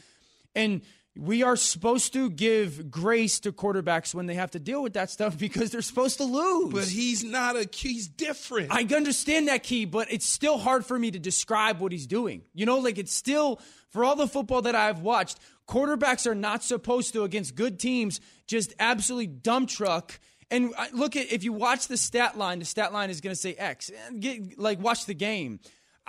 and 0.56 0.82
we 1.20 1.44
are 1.44 1.56
supposed 1.56 2.14
to 2.14 2.30
give 2.30 2.92
grace 2.92 3.40
to 3.42 3.52
quarterbacks 3.52 4.14
when 4.14 4.26
they 4.26 4.36
have 4.36 4.52
to 4.52 4.60
deal 4.60 4.82
with 4.84 4.94
that 4.94 5.10
stuff 5.10 5.38
because 5.40 5.72
they're 5.72 5.82
supposed 5.82 6.18
to 6.18 6.24
lose. 6.24 6.74
But 6.74 6.86
he's 6.86 7.24
not 7.24 7.56
a. 7.56 7.66
key, 7.66 7.94
He's 7.98 8.08
different. 8.08 8.72
I 8.72 8.86
understand 8.96 9.48
that 9.48 9.64
key, 9.64 9.86
but 9.86 10.12
it's 10.12 10.28
still 10.28 10.58
hard 10.58 10.86
for 10.86 10.98
me 11.00 11.12
to 11.12 11.20
describe 11.20 11.80
what 11.80 11.92
he's 11.92 12.06
doing. 12.06 12.44
You 12.54 12.66
know, 12.66 12.80
like 12.80 12.98
it's 12.98 13.14
still 13.14 13.60
for 13.90 14.04
all 14.04 14.16
the 14.16 14.28
football 14.28 14.62
that 14.64 14.76
I've 14.76 15.00
watched, 15.00 15.40
quarterbacks 15.68 16.28
are 16.28 16.36
not 16.36 16.64
supposed 16.64 17.14
to 17.14 17.24
against 17.24 17.56
good 17.56 17.80
teams 17.80 18.20
just 18.46 18.74
absolutely 18.80 19.28
dump 19.28 19.70
truck. 19.70 20.20
And 20.50 20.74
uh, 20.78 20.86
look 20.94 21.16
at 21.16 21.32
if 21.32 21.44
you 21.44 21.54
watch 21.54 21.88
the 21.88 21.98
stat 21.98 22.38
line, 22.38 22.60
the 22.60 22.66
stat 22.66 22.94
line 22.94 23.10
is 23.10 23.22
going 23.22 23.34
to 23.34 23.40
say 23.40 23.54
X. 23.54 23.92
Get, 24.20 24.58
like 24.58 24.80
watch 24.80 25.06
the 25.06 25.14
game. 25.14 25.60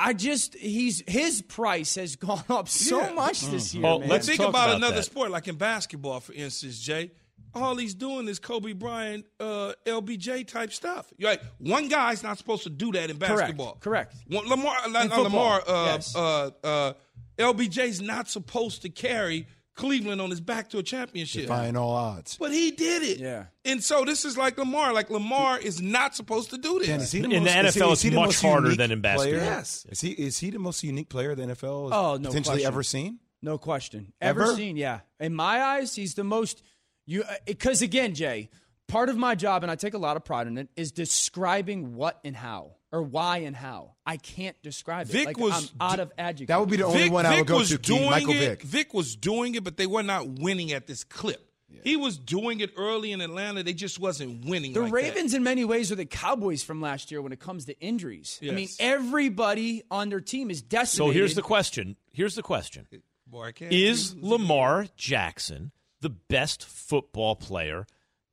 I 0.01 0.13
just 0.13 0.55
he's 0.55 1.03
his 1.09 1.43
price 1.43 1.97
has 1.97 2.15
gone 2.29 2.45
up 2.49 2.69
so 2.69 3.01
Yeah. 3.01 3.13
much 3.15 3.41
this 3.43 3.75
year. 3.75 3.83
Well, 3.83 3.99
man. 3.99 4.09
let's 4.09 4.27
Think 4.29 4.39
about, 4.41 4.51
about 4.51 4.77
another 4.77 4.97
that. 4.97 5.03
sport, 5.05 5.31
like 5.31 5.49
in 5.49 5.57
basketball, 5.57 6.21
for 6.21 6.33
instance, 6.33 6.79
Jay. 6.79 7.11
All 7.55 7.77
he's 7.77 7.95
doing 7.95 8.29
is 8.29 8.39
Kobe 8.39 8.75
Bryant, 8.75 9.25
uh, 9.41 9.73
LBJ 9.87 10.47
type 10.47 10.71
stuff. 10.73 11.13
You're 11.17 11.31
like 11.31 11.43
one 11.59 11.89
guy's 11.89 12.23
not 12.23 12.39
supposed 12.39 12.63
to 12.65 12.71
do 12.71 12.93
that 12.93 13.11
in 13.11 13.17
basketball. 13.17 13.79
Correct. 13.81 14.15
One, 14.29 14.47
Lamar, 14.49 14.77
uh, 14.85 15.23
Lamar, 15.23 15.63
uh, 15.67 15.85
yes. 15.87 16.15
uh, 16.15 16.51
uh, 16.63 16.93
LBJ's 17.39 18.01
not 18.03 18.29
supposed 18.29 18.83
to 18.83 18.91
carry 18.91 19.47
Cleveland 19.79 20.21
on 20.21 20.29
his 20.29 20.41
back 20.43 20.69
to 20.71 20.79
a 20.79 20.83
championship. 20.83 21.43
Defying 21.43 21.75
all 21.77 21.93
odds. 21.93 22.37
But 22.37 22.53
he 22.53 22.71
did 22.73 23.03
it. 23.03 23.19
Yeah. 23.19 23.45
And 23.65 23.83
so 23.83 24.05
this 24.05 24.27
is 24.27 24.37
like 24.37 24.59
Lamar. 24.59 24.93
Like 24.93 25.09
Lamar 25.09 25.59
is 25.59 25.81
not 25.81 26.15
supposed 26.15 26.51
to 26.51 26.59
do 26.59 26.79
this. 26.81 26.89
Dan, 26.89 27.01
is 27.01 27.13
he 27.13 27.19
In 27.21 27.31
the 27.31 27.41
most- 27.41 27.47
is 27.49 27.75
he- 27.75 27.81
NFL, 27.81 27.93
is 27.93 28.05
it's 28.05 28.15
much 28.15 28.27
most 28.27 28.43
harder 28.43 28.75
than 28.77 28.91
in 28.93 29.01
basketball. 29.01 29.39
player? 29.41 29.51
Yes. 29.51 29.87
Is 29.89 30.01
he 30.03 30.11
is 30.11 30.39
he 30.39 30.51
the 30.51 30.59
most 30.59 30.83
unique 30.85 31.09
player 31.09 31.35
the 31.35 31.45
NFL 31.45 31.85
has 31.91 31.93
Oh, 31.97 32.17
no 32.21 32.29
potentially 32.29 32.57
question. 32.57 32.67
ever 32.67 32.83
seen? 32.83 33.19
No 33.41 33.57
question. 33.57 34.13
Ever, 34.21 34.43
Ever? 34.43 34.55
seen? 34.57 34.77
Yeah. 34.77 35.01
In 35.21 35.35
my 35.35 35.63
eyes, 35.63 35.95
he's 35.95 36.15
the 36.15 36.25
most 36.25 36.63
you 37.07 37.23
uh, 37.23 37.35
because 37.47 37.81
again, 37.81 38.15
Jay, 38.15 38.51
part 38.89 39.09
of 39.09 39.17
my 39.17 39.35
job 39.37 39.63
and 39.63 39.71
I 39.71 39.77
take 39.77 39.95
a 39.95 39.99
lot 39.99 40.17
of 40.17 40.25
pride 40.25 40.47
in 40.49 40.59
it 40.59 40.69
is 40.77 40.91
describing 40.93 41.95
what 41.95 42.19
and 42.25 42.35
how 42.35 42.73
or 42.93 43.03
why 43.03 43.39
and 43.39 43.55
how. 43.55 43.93
I 44.07 44.17
can't 44.17 44.61
describe 44.63 45.09
it. 45.09 45.13
Vick 45.13 45.27
like, 45.27 45.39
was 45.39 45.73
I'm 45.81 45.91
out 45.91 45.97
d- 45.97 46.03
of 46.03 46.13
adjectives. 46.19 46.49
That 46.49 46.61
would 46.61 46.71
be 46.71 46.77
the 46.79 46.85
only 46.87 47.03
Vick, 47.05 47.13
one 47.13 47.27
I 47.27 47.31
Vick 47.31 47.39
would 47.41 47.47
go 47.49 47.57
was 47.59 47.69
to. 47.71 47.79
doing 47.79 48.01
Keith, 48.01 48.11
Michael 48.11 48.31
it. 48.33 48.39
Vick. 48.39 48.63
Vic 48.63 48.95
was 48.95 49.17
doing 49.17 49.55
it, 49.55 49.65
but 49.65 49.77
they 49.77 49.87
were 49.87 50.03
not 50.03 50.29
winning 50.29 50.73
at 50.73 50.87
this 50.87 51.05
clip. 51.05 51.45
He 51.85 51.97
was 51.97 52.17
doing 52.19 52.61
it 52.61 52.73
early 52.77 53.13
in 53.13 53.21
Atlanta. 53.21 53.63
They 53.63 53.75
just 53.75 54.01
wasn't 54.01 54.47
winning. 54.47 54.73
The 54.73 54.81
like 54.81 54.91
that. 54.91 54.95
Ravens, 54.97 55.35
in 55.35 55.43
many 55.43 55.65
ways, 55.65 55.93
are 55.93 55.97
the 55.97 56.07
Cowboys 56.07 56.63
from 56.63 56.81
last 56.81 57.11
year 57.11 57.21
when 57.23 57.31
it 57.31 57.41
comes 57.41 57.67
to 57.67 57.79
injuries. 57.79 58.41
I 58.43 58.51
mean, 58.53 58.69
everybody 58.81 59.83
on 59.91 60.09
their 60.09 60.21
team 60.21 60.51
is 60.51 60.65
So 60.87 61.11
here's 61.11 61.35
the 61.35 61.43
question. 61.43 61.97
Here's 62.13 62.35
the 62.35 62.43
question. 62.43 62.89
Boy, 63.27 63.45
I 63.49 63.53
can't 63.53 63.73
Is 63.73 64.17
Lamar 64.17 64.87
Jackson 64.97 65.71
the 66.01 66.09
best 66.11 66.65
football 66.65 67.37
player 67.37 67.87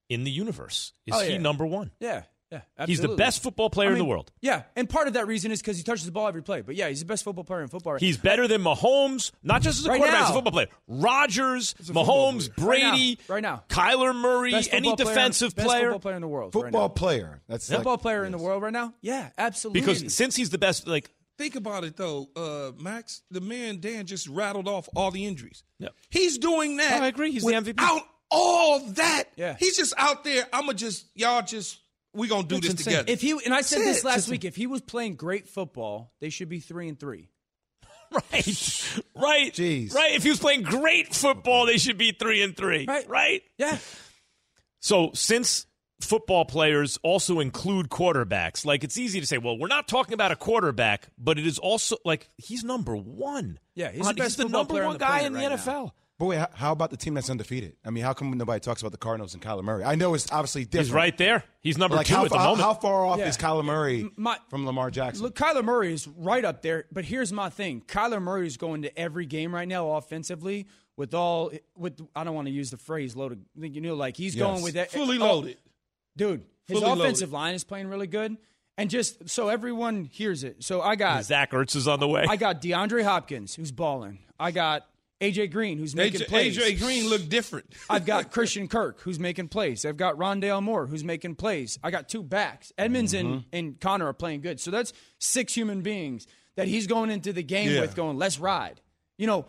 in 0.10 0.24
the 0.24 0.32
universe? 0.32 0.94
Is 1.06 1.16
Oh, 1.16 1.20
he 1.20 1.38
number 1.38 1.66
one? 1.66 1.92
Yeah, 2.00 2.24
yeah. 2.80 2.86
He's 2.86 3.00
the 3.02 3.10
best 3.16 3.42
football 3.44 3.70
player 3.70 3.90
I 3.90 3.94
in 3.94 3.98
the 3.98 4.06
world. 4.06 4.32
Yeah, 4.42 4.64
and 4.76 4.90
part 4.90 5.08
of 5.08 5.14
that 5.14 5.28
reason 5.28 5.52
is 5.52 5.62
because 5.62 5.78
he 5.78 5.84
touches 5.84 6.06
the 6.06 6.12
ball 6.12 6.28
every 6.28 6.44
play. 6.44 6.62
But 6.62 6.76
yeah, 6.76 6.90
he's 6.90 7.00
the 7.00 7.06
best 7.06 7.24
football 7.24 7.44
player 7.44 7.62
in 7.62 7.68
football. 7.68 7.98
He's 7.98 8.18
better 8.18 8.48
than 8.48 8.62
Mahomes, 8.64 9.32
not 9.44 9.62
just 9.62 9.80
as 9.80 9.86
a 9.86 9.90
Right 9.90 9.98
quarterback, 9.98 10.24
as 10.24 10.30
a 10.30 10.34
football 10.34 10.52
player. 10.52 10.68
Rodgers, 10.88 11.74
football 11.74 12.06
Mahomes. 12.34 12.56
Brady, 12.56 13.20
Right 13.28 13.44
now. 13.44 13.64
Kyler 13.70 14.16
Murray, 14.16 14.52
Best 14.52 14.70
any 14.74 14.90
football 14.90 15.06
player- 15.06 15.16
defensive 15.16 15.56
best 15.56 15.68
player. 15.68 15.82
football 15.84 16.00
player 16.00 16.16
in 16.16 16.22
the 16.22 16.28
world. 16.28 16.54
Football 16.54 16.82
now. 16.84 16.88
player. 16.90 17.42
That's 17.48 17.70
like- 17.70 17.78
football 17.80 17.98
player 17.98 18.24
in 18.26 18.32
the 18.32 18.38
world 18.38 18.64
right 18.64 18.74
now? 18.74 18.94
Yeah, 19.02 19.30
absolutely. 19.38 19.82
Because 19.82 20.14
since 20.16 20.36
he's 20.36 20.50
the 20.50 20.58
best, 20.58 20.88
like 20.88 21.10
Think 21.38 21.58
about 21.58 21.84
it 21.84 21.98
though, 21.98 22.30
uh, 22.38 22.72
Max. 22.82 23.22
The 23.30 23.42
man 23.42 23.82
Dan 23.82 24.06
just 24.06 24.26
rattled 24.30 24.70
off 24.70 24.88
all 24.96 25.12
the 25.12 25.26
injuries. 25.26 25.64
Yeah. 25.80 25.90
He's 26.10 26.38
doing 26.38 26.78
that. 26.78 27.02
Oh, 27.02 27.04
I 27.04 27.08
agree. 27.08 27.32
He's 27.34 27.44
the 27.44 27.52
MVP. 27.52 27.76
without 27.82 28.04
all 28.32 28.80
that. 28.80 29.26
Yeah. 29.36 29.58
He's 29.60 29.76
just 29.76 29.94
out 29.98 30.24
there. 30.24 30.48
I'ma 30.54 30.72
just 30.72 31.08
y'all 31.14 31.42
just 31.42 31.80
we 32.16 32.28
gonna 32.28 32.48
do 32.48 32.56
That's 32.56 32.68
this 32.68 32.72
insane. 32.74 32.94
together. 32.94 33.12
If 33.12 33.22
he 33.22 33.32
and 33.44 33.54
I 33.54 33.62
said 33.62 33.80
That's 33.80 33.88
this 33.90 34.00
it. 34.00 34.06
last 34.06 34.16
Just- 34.16 34.30
week, 34.30 34.46
if 34.46 34.56
he 34.56 34.68
was 34.68 34.82
playing 34.82 35.16
great 35.16 35.48
football, 35.48 36.14
they 36.22 36.30
should 36.30 36.50
be 36.50 36.60
three 36.60 36.88
and 36.90 37.00
three. 37.00 37.30
right, 38.12 38.24
right, 39.16 39.52
Jeez. 39.54 39.94
right. 39.94 40.16
If 40.16 40.24
he 40.24 40.30
was 40.30 40.40
playing 40.40 40.62
great 40.64 41.14
football, 41.14 41.66
they 41.66 41.78
should 41.78 41.98
be 41.98 42.12
three 42.12 42.42
and 42.44 42.56
three. 42.56 42.86
Right. 42.88 43.08
right. 43.10 43.42
Yeah, 43.58 43.78
So 44.80 45.12
since 45.14 45.66
football 46.02 46.46
players 46.46 47.00
also 47.04 47.40
include 47.40 47.90
quarterbacks, 47.90 48.66
like 48.66 48.84
it's 48.84 48.98
easy 48.98 49.20
to 49.22 49.26
say, 49.26 49.38
well, 49.38 49.58
we're 49.58 49.68
not 49.68 49.88
talking 49.88 50.14
about 50.14 50.32
a 50.32 50.36
quarterback, 50.36 51.08
but 51.18 51.40
it 51.40 51.48
is 51.48 51.58
also 51.58 51.98
like 52.06 52.30
he's 52.38 52.64
number 52.64 52.96
one. 52.96 53.60
Yeah, 53.74 53.92
he's 53.92 54.06
On- 54.08 54.14
the 54.16 54.22
best 54.22 54.38
the 54.38 54.46
number 54.48 54.74
player 54.74 54.84
on 54.84 54.88
one 54.90 54.94
the 54.98 55.00
guy 55.06 55.22
in 55.22 55.34
the 55.34 55.40
right 55.40 55.50
now. 55.66 55.94
NFL. 56.16 56.20
But 56.20 56.26
wait, 56.26 56.38
how- 56.40 56.50
how 56.54 56.72
about 56.72 56.92
the 56.92 56.98
team 56.98 57.14
that's 57.14 57.30
undefeated? 57.30 57.76
I 57.86 57.90
mean, 57.90 58.04
how 58.04 58.14
come 58.14 58.32
nobody 58.38 58.60
talks 58.60 58.82
about 58.82 58.92
the 58.92 58.98
Cardinals 58.98 59.34
and 59.34 59.44
Kyler 59.44 59.64
Murray? 59.64 59.84
I 59.84 59.96
know 59.96 60.14
it's 60.14 60.32
obviously 60.32 60.64
different. 60.66 60.86
He's 60.88 60.94
right 60.94 61.18
there. 61.18 61.44
He's 61.62 61.78
number 61.78 61.98
Like 61.98 62.08
two 62.08 62.16
how, 62.16 62.26
at 62.26 62.32
the 62.32 62.38
how, 62.38 62.44
moment. 62.52 62.62
how 62.62 62.74
far 62.76 63.06
off 63.06 63.20
Yeah. 63.20 63.28
is 63.28 63.38
Kyler 63.38 63.66
Murray 63.66 64.10
my- 64.16 64.38
from 64.50 64.66
Lamar 64.66 64.92
Jackson? 64.92 65.24
look, 65.24 65.36
Kyler 65.36 65.64
Murray 65.64 65.94
is 65.94 66.08
right 66.08 66.46
up 66.46 66.62
there. 66.62 66.86
But 66.92 67.06
here's 67.06 67.34
my 67.34 67.50
thing: 67.50 67.82
Kyler 67.88 68.22
Murray 68.22 68.48
is 68.48 68.58
going 68.58 68.84
to 68.84 68.98
every 69.00 69.26
game 69.26 69.54
right 69.54 69.68
now 69.68 69.92
offensively 69.92 70.68
with 70.98 71.14
all 71.14 71.52
with. 71.76 72.00
I 72.16 72.24
don't 72.24 72.36
want 72.36 72.48
to 72.48 72.54
use 72.54 72.72
the 72.72 72.78
phrase 72.78 73.16
loaded. 73.16 73.44
You 73.60 73.82
know, 73.82 73.96
like 73.96 74.16
he's 74.18 74.36
going 74.36 74.62
with 74.64 74.76
that 74.76 74.92
fully 74.92 75.18
oh, 75.18 75.26
loaded. 75.36 75.58
dude. 76.16 76.46
His 76.68 76.80
Fully 76.80 77.00
offensive 77.00 77.32
loaded. 77.32 77.44
line 77.44 77.54
is 77.56 77.64
playing 77.64 77.88
really 77.90 78.08
good, 78.08 78.38
and 78.78 78.90
just 78.90 79.30
so 79.30 79.50
everyone 79.50 80.06
hears 80.06 80.44
it. 80.44 80.64
So 80.64 80.82
I 80.82 80.96
got 80.96 81.24
Zach 81.24 81.52
Ertz 81.52 81.76
is 81.76 81.88
on 81.88 82.00
the 82.00 82.08
way. 82.08 82.26
I 82.28 82.38
got 82.38 82.60
DeAndre 82.62 83.04
Hopkins 83.04 83.54
who's 83.54 83.72
balling. 83.72 84.20
I 84.40 84.50
got 84.50 84.84
AJ 85.22 85.52
Green 85.52 85.78
who's 85.78 85.96
making 85.96 86.22
AJ, 86.22 86.28
plays. 86.28 86.58
AJ 86.58 86.80
Green 86.80 87.10
looked 87.10 87.30
different. 87.30 87.74
I've 87.90 88.06
got 88.06 88.32
Christian 88.32 88.68
Kirk 88.68 89.00
who's 89.02 89.20
making 89.20 89.48
plays. 89.48 89.86
I've 89.86 89.98
got 89.98 90.18
Rondale 90.18 90.62
Moore 90.62 90.88
who's 90.88 91.04
making 91.04 91.36
plays. 91.36 91.80
I 91.84 91.92
got 91.92 92.10
two 92.10 92.22
backs. 92.24 92.72
Edmonds 92.78 93.14
and, 93.14 93.28
Mm-hmm. 93.30 93.40
and 93.54 93.80
Conner 93.80 94.08
are 94.08 94.14
playing 94.14 94.42
good. 94.42 94.60
So 94.60 94.72
that's 94.72 94.92
six 95.20 95.54
human 95.54 95.82
beings 95.82 96.28
that 96.58 96.68
he's 96.68 96.88
going 96.88 97.10
into 97.12 97.32
the 97.34 97.44
game 97.44 97.70
Yeah. 97.72 97.82
with 97.82 97.96
going, 97.96 98.18
let's 98.18 98.40
ride. 98.40 98.82
You 99.18 99.28
know, 99.28 99.46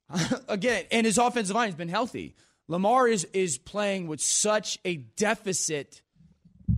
again, 0.48 0.84
and 0.90 1.06
his 1.06 1.16
offensive 1.18 1.54
line 1.54 1.68
has 1.68 1.74
been 1.76 1.88
healthy. 1.88 2.34
Lamar 2.68 3.06
is 3.08 3.24
is 3.32 3.58
playing 3.58 4.06
with 4.08 4.20
such 4.20 4.78
a 4.84 4.96
deficit 4.96 6.02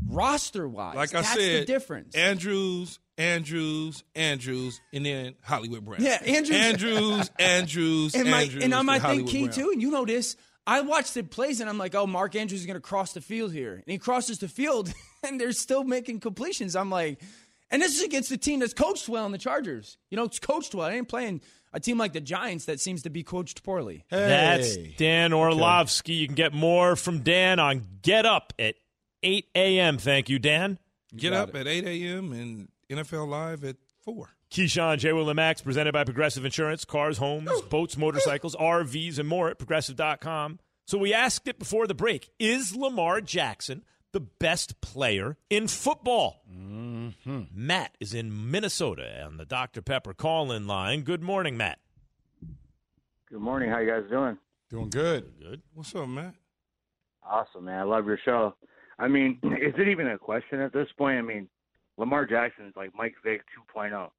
roster 0.09 0.69
wise. 0.69 0.97
Like 0.97 1.15
I 1.15 1.23
that's 1.23 1.35
said, 1.35 1.63
the 1.63 1.65
difference. 1.65 2.15
Andrews, 2.15 2.99
Andrews, 3.19 4.05
Andrews, 4.15 4.81
and 4.93 5.07
then 5.07 5.35
Hollywood 5.43 5.85
Brown. 5.85 6.03
Yeah, 6.03 6.21
Andrews- 6.25 6.51
Andrews, 6.51 7.31
Andrews, 7.39 8.15
and 8.15 8.31
my, 8.31 8.43
Andrews, 8.43 8.65
and 8.65 8.75
I'm, 8.75 8.89
I 8.89 8.95
think 8.95 9.03
Hollywood 9.05 9.31
key 9.31 9.45
Brown. 9.45 9.55
too, 9.55 9.71
and 9.73 9.83
you 9.83 9.91
know 9.91 10.05
this. 10.05 10.37
I 10.69 10.81
watched 10.81 11.15
the 11.15 11.23
plays 11.23 11.61
and 11.61 11.71
I'm 11.71 11.79
like, 11.79 11.95
oh, 11.95 12.09
Mark 12.09 12.35
Andrews 12.35 12.61
is 12.61 12.67
going 12.67 12.75
to 12.75 12.81
cross 12.81 13.13
the 13.13 13.21
field 13.21 13.53
here, 13.53 13.75
and 13.75 13.85
he 13.87 13.99
crosses 13.99 14.39
the 14.39 14.49
field, 14.49 14.93
and 15.23 15.41
they're 15.41 15.53
still 15.53 15.85
making 15.85 16.21
completions. 16.21 16.75
I'm 16.77 16.91
like, 16.91 17.21
and 17.71 17.81
this 17.81 17.97
is 17.97 18.03
against 18.03 18.29
the 18.31 18.37
team 18.37 18.61
that's 18.61 18.75
coached 18.75 19.09
well 19.09 19.27
in 19.27 19.33
the 19.33 19.39
Chargers. 19.39 19.97
You 20.11 20.17
know, 20.17 20.25
it's 20.25 20.39
coached 20.39 20.75
well. 20.75 20.87
I 20.89 20.93
ain't 20.93 21.09
playing 21.09 21.41
a 21.73 21.81
team 21.81 21.99
like 21.99 22.13
the 22.13 22.21
Giants 22.21 22.67
that 22.67 22.81
seems 22.81 23.03
to 23.03 23.11
be 23.11 23.23
coached 23.23 23.63
poorly. 23.63 24.05
That's 24.11 24.77
Dan 24.97 25.33
Orlovsky. 25.33 26.15
You 26.15 26.27
can 26.27 26.35
get 26.37 26.53
more 26.53 26.97
from 26.97 27.21
Dan 27.21 27.59
on 27.59 27.83
Get 28.03 28.25
Up 28.27 28.53
at 28.59 28.77
8 29.23 29.47
a.m. 29.55 29.99
Thank 29.99 30.29
you, 30.29 30.39
Dan. 30.39 30.79
Get 31.15 31.33
up 31.33 31.55
at 31.55 31.67
8 31.67 31.85
a.m. 31.85 32.33
and 32.33 32.69
NFL 32.91 33.29
Live 33.29 33.65
at 33.65 33.77
4. 34.05 34.31
Keyshawn, 34.51 34.99
J. 34.99 35.13
Will 35.13 35.29
and 35.29 35.37
Max, 35.37 35.61
presented 35.61 35.93
by 35.93 36.05
Progressive 36.05 36.45
Insurance, 36.45 36.85
cars, 36.85 37.19
homes, 37.19 37.51
boats, 37.63 37.97
motorcycles, 37.97 38.55
RVs, 38.55 39.19
and 39.19 39.29
more 39.29 39.49
at 39.49 39.59
progressive.com. 39.59 40.61
So 40.87 40.99
we 40.99 41.13
asked 41.13 41.49
it 41.49 41.59
before 41.59 41.89
the 41.89 41.95
break 41.95 42.31
Is 42.39 42.77
Lamar 42.77 43.21
Jackson 43.21 43.85
the 44.13 44.21
best 44.21 44.81
player 44.81 45.37
in 45.51 45.67
football? 45.67 46.43
Mm-hmm. 46.51 47.43
Matt 47.53 47.97
is 47.99 48.15
in 48.15 48.51
Minnesota 48.51 49.25
on 49.25 49.37
the 49.37 49.45
Dr. 49.45 49.83
Pepper 49.83 50.15
call 50.15 50.53
in 50.53 50.69
line. 50.69 51.03
Good 51.03 51.23
morning, 51.23 51.57
Matt. 51.57 51.81
Good 53.29 53.41
morning. 53.41 53.69
How 53.69 53.81
you 53.81 53.91
guys 53.91 54.09
doing? 54.09 54.39
Doing 54.71 54.91
good. 54.91 55.33
Good. 55.41 55.63
What's 55.75 55.93
up, 55.97 56.09
Matt? 56.09 56.35
Awesome, 57.25 57.65
man. 57.65 57.81
I 57.81 57.83
love 57.83 58.07
your 58.07 58.19
show. 58.25 58.55
I 58.99 59.09
mean, 59.09 59.41
is 59.43 59.75
it 59.77 59.89
even 59.89 60.07
a 60.07 60.19
question 60.19 60.61
at 60.61 60.73
this 60.73 60.87
point? 60.97 61.19
I 61.19 61.23
mean, 61.23 61.49
Lamar 61.99 62.27
Jackson 62.27 62.67
is 62.67 62.77
like 62.77 62.93
Mike 62.95 63.15
Vick 63.25 63.43
2.0. 63.75 64.11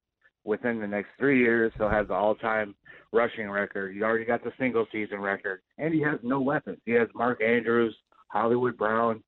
Within 0.43 0.79
the 0.79 0.87
next 0.87 1.09
three 1.19 1.39
years, 1.39 1.73
he'll 1.77 1.89
have 1.89 2.07
the 2.07 2.13
all-time 2.13 2.73
rushing 3.11 3.49
record. 3.49 3.93
He 3.93 4.01
already 4.01 4.23
got 4.23 4.43
the 4.43 4.53
single-season 4.57 5.19
record, 5.19 5.59
and 5.77 5.93
he 5.93 6.01
has 6.01 6.19
no 6.23 6.39
weapons. 6.39 6.77
He 6.85 6.93
has 6.93 7.09
Mark 7.13 7.43
Andrews, 7.43 7.95
Hollywood 8.29 8.77
Brown. 8.77 9.21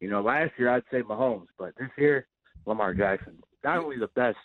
You 0.00 0.10
know, 0.10 0.20
last 0.20 0.52
year 0.58 0.70
I'd 0.70 0.82
say 0.90 1.02
Mahomes, 1.02 1.46
but 1.58 1.72
this 1.78 1.88
year 1.96 2.26
Lamar 2.66 2.94
Jackson. 2.94 3.38
Not 3.64 3.78
only 3.78 3.98
the 3.98 4.08
best 4.08 4.36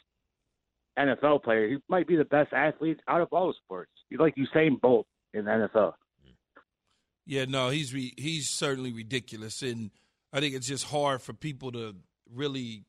NFL 0.97 1.43
player, 1.43 1.67
he 1.67 1.77
might 1.89 2.07
be 2.07 2.15
the 2.15 2.25
best 2.25 2.53
athlete 2.53 2.99
out 3.07 3.21
of 3.21 3.27
all 3.31 3.53
sports. 3.65 3.91
He's 4.09 4.19
like 4.19 4.35
Usain 4.35 4.79
Bolt 4.79 5.05
in 5.33 5.45
the 5.45 5.51
NFL. 5.51 5.93
Yeah, 7.25 7.45
no, 7.45 7.69
he's 7.69 7.93
re- 7.93 8.13
he's 8.17 8.49
certainly 8.49 8.91
ridiculous, 8.91 9.61
and 9.61 9.91
I 10.31 10.39
think 10.39 10.55
it's 10.55 10.67
just 10.67 10.85
hard 10.85 11.21
for 11.21 11.33
people 11.33 11.71
to 11.73 11.95
really 12.33 12.83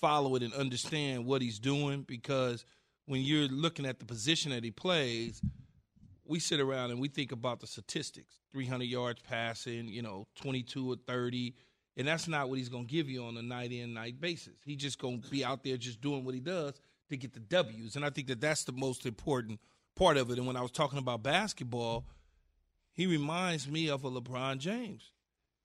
follow 0.00 0.34
it 0.36 0.42
and 0.42 0.52
understand 0.54 1.26
what 1.26 1.42
he's 1.42 1.58
doing 1.58 2.02
because 2.02 2.64
when 3.06 3.20
you're 3.20 3.48
looking 3.48 3.86
at 3.86 3.98
the 3.98 4.04
position 4.04 4.50
that 4.50 4.64
he 4.64 4.70
plays, 4.70 5.40
we 6.24 6.40
sit 6.40 6.60
around 6.60 6.90
and 6.90 7.00
we 7.00 7.08
think 7.08 7.32
about 7.32 7.60
the 7.60 7.66
statistics: 7.66 8.34
300 8.52 8.84
yards 8.84 9.20
passing, 9.22 9.88
you 9.88 10.02
know, 10.02 10.26
22 10.36 10.92
or 10.92 10.96
30, 11.06 11.54
and 11.96 12.06
that's 12.06 12.28
not 12.28 12.48
what 12.48 12.58
he's 12.58 12.68
going 12.68 12.86
to 12.86 12.92
give 12.92 13.08
you 13.08 13.24
on 13.24 13.36
a 13.36 13.42
night 13.42 13.72
in 13.72 13.94
night 13.94 14.20
basis. 14.20 14.54
He's 14.64 14.78
just 14.78 14.98
going 14.98 15.22
to 15.22 15.30
be 15.30 15.44
out 15.44 15.62
there 15.62 15.76
just 15.76 16.00
doing 16.00 16.24
what 16.24 16.34
he 16.34 16.40
does 16.40 16.74
to 17.10 17.16
get 17.16 17.32
the 17.32 17.40
W's, 17.40 17.96
and 17.96 18.04
I 18.04 18.10
think 18.10 18.26
that 18.28 18.40
that's 18.40 18.64
the 18.64 18.72
most 18.72 19.06
important 19.06 19.60
part 19.94 20.16
of 20.16 20.30
it. 20.30 20.38
And 20.38 20.46
when 20.46 20.56
I 20.56 20.62
was 20.62 20.72
talking 20.72 20.98
about 20.98 21.22
basketball 21.22 22.04
he 22.96 23.06
reminds 23.06 23.68
me 23.68 23.90
of 23.90 24.04
a 24.04 24.10
LeBron 24.10 24.56
James, 24.56 25.12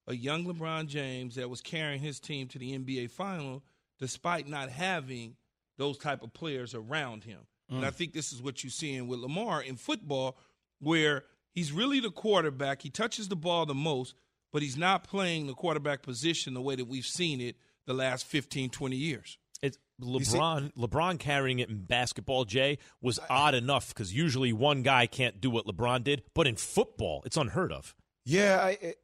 a 0.06 0.14
young 0.14 0.44
LeBron 0.44 0.88
James 0.88 1.36
that 1.36 1.50
was 1.50 1.62
carrying 1.62 2.02
his 2.02 2.20
team 2.20 2.50
to 2.50 2.60
the 2.60 2.78
NBA 2.78 3.10
final 3.10 3.64
despite 4.02 4.50
not 4.50 4.70
having 4.70 5.36
those 5.78 5.98
type 5.98 6.24
of 6.24 6.34
players 6.34 6.76
around 6.76 7.24
him. 7.24 7.40
And 7.70 7.84
mm. 7.84 7.88
I 7.88 7.92
think 7.92 8.12
this 8.12 8.34
is 8.34 8.42
what 8.42 8.64
you're 8.64 8.72
seeing 8.72 9.08
with 9.08 9.20
Lamar 9.20 9.62
in 9.62 9.78
football, 9.78 10.38
where 10.80 11.24
he's 11.54 11.72
really 11.72 12.02
the 12.02 12.12
quarterback. 12.12 12.82
He 12.82 12.90
touches 12.90 13.30
the 13.30 13.38
ball 13.38 13.66
the 13.66 13.74
most, 13.74 14.16
but 14.52 14.62
he's 14.62 14.76
not 14.76 15.06
playing 15.06 15.48
the 15.48 15.54
quarterback 15.54 16.02
position 16.02 16.54
the 16.54 16.62
way 16.62 16.76
that 16.76 16.88
we've 16.88 17.06
seen 17.06 17.40
it 17.40 17.56
the 17.86 17.94
last 17.94 18.26
15, 18.26 18.72
20 18.72 18.96
years. 18.96 19.38
It's 19.62 19.78
LeBron. 20.02 20.74
LeBron 20.74 21.20
carrying 21.20 21.60
it 21.60 21.70
in 21.70 21.84
basketball, 21.84 22.46
Jay, 22.46 22.80
was 23.02 23.20
odd 23.30 23.54
enough 23.54 23.90
because 23.90 24.14
usually 24.14 24.52
one 24.52 24.82
guy 24.82 25.06
can't 25.06 25.40
do 25.40 25.50
what 25.50 25.66
LeBron 25.66 26.04
did, 26.04 26.24
but 26.34 26.48
in 26.48 26.56
football, 26.56 27.22
it's 27.26 27.38
unheard 27.38 27.72
of. 27.72 27.96
Yeah, 28.26 28.60
I, 28.62 28.70
it, 28.82 28.98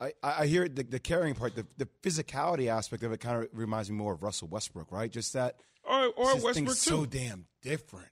I, 0.00 0.12
I 0.22 0.46
hear 0.46 0.68
the, 0.68 0.82
the 0.82 0.98
carrying 0.98 1.34
part, 1.34 1.54
the, 1.54 1.66
the 1.76 1.88
physicality 2.02 2.68
aspect 2.68 3.02
of 3.02 3.12
it 3.12 3.20
kind 3.20 3.42
of 3.42 3.48
reminds 3.52 3.90
me 3.90 3.96
more 3.96 4.14
of 4.14 4.22
Russell 4.22 4.48
Westbrook, 4.48 4.90
right? 4.90 5.10
Just 5.10 5.34
that. 5.34 5.56
Or, 5.84 6.06
or 6.16 6.34
this 6.34 6.42
Westbrook 6.42 6.54
thing's 6.54 6.78
so 6.80 7.04
damn 7.04 7.46
different. 7.62 8.08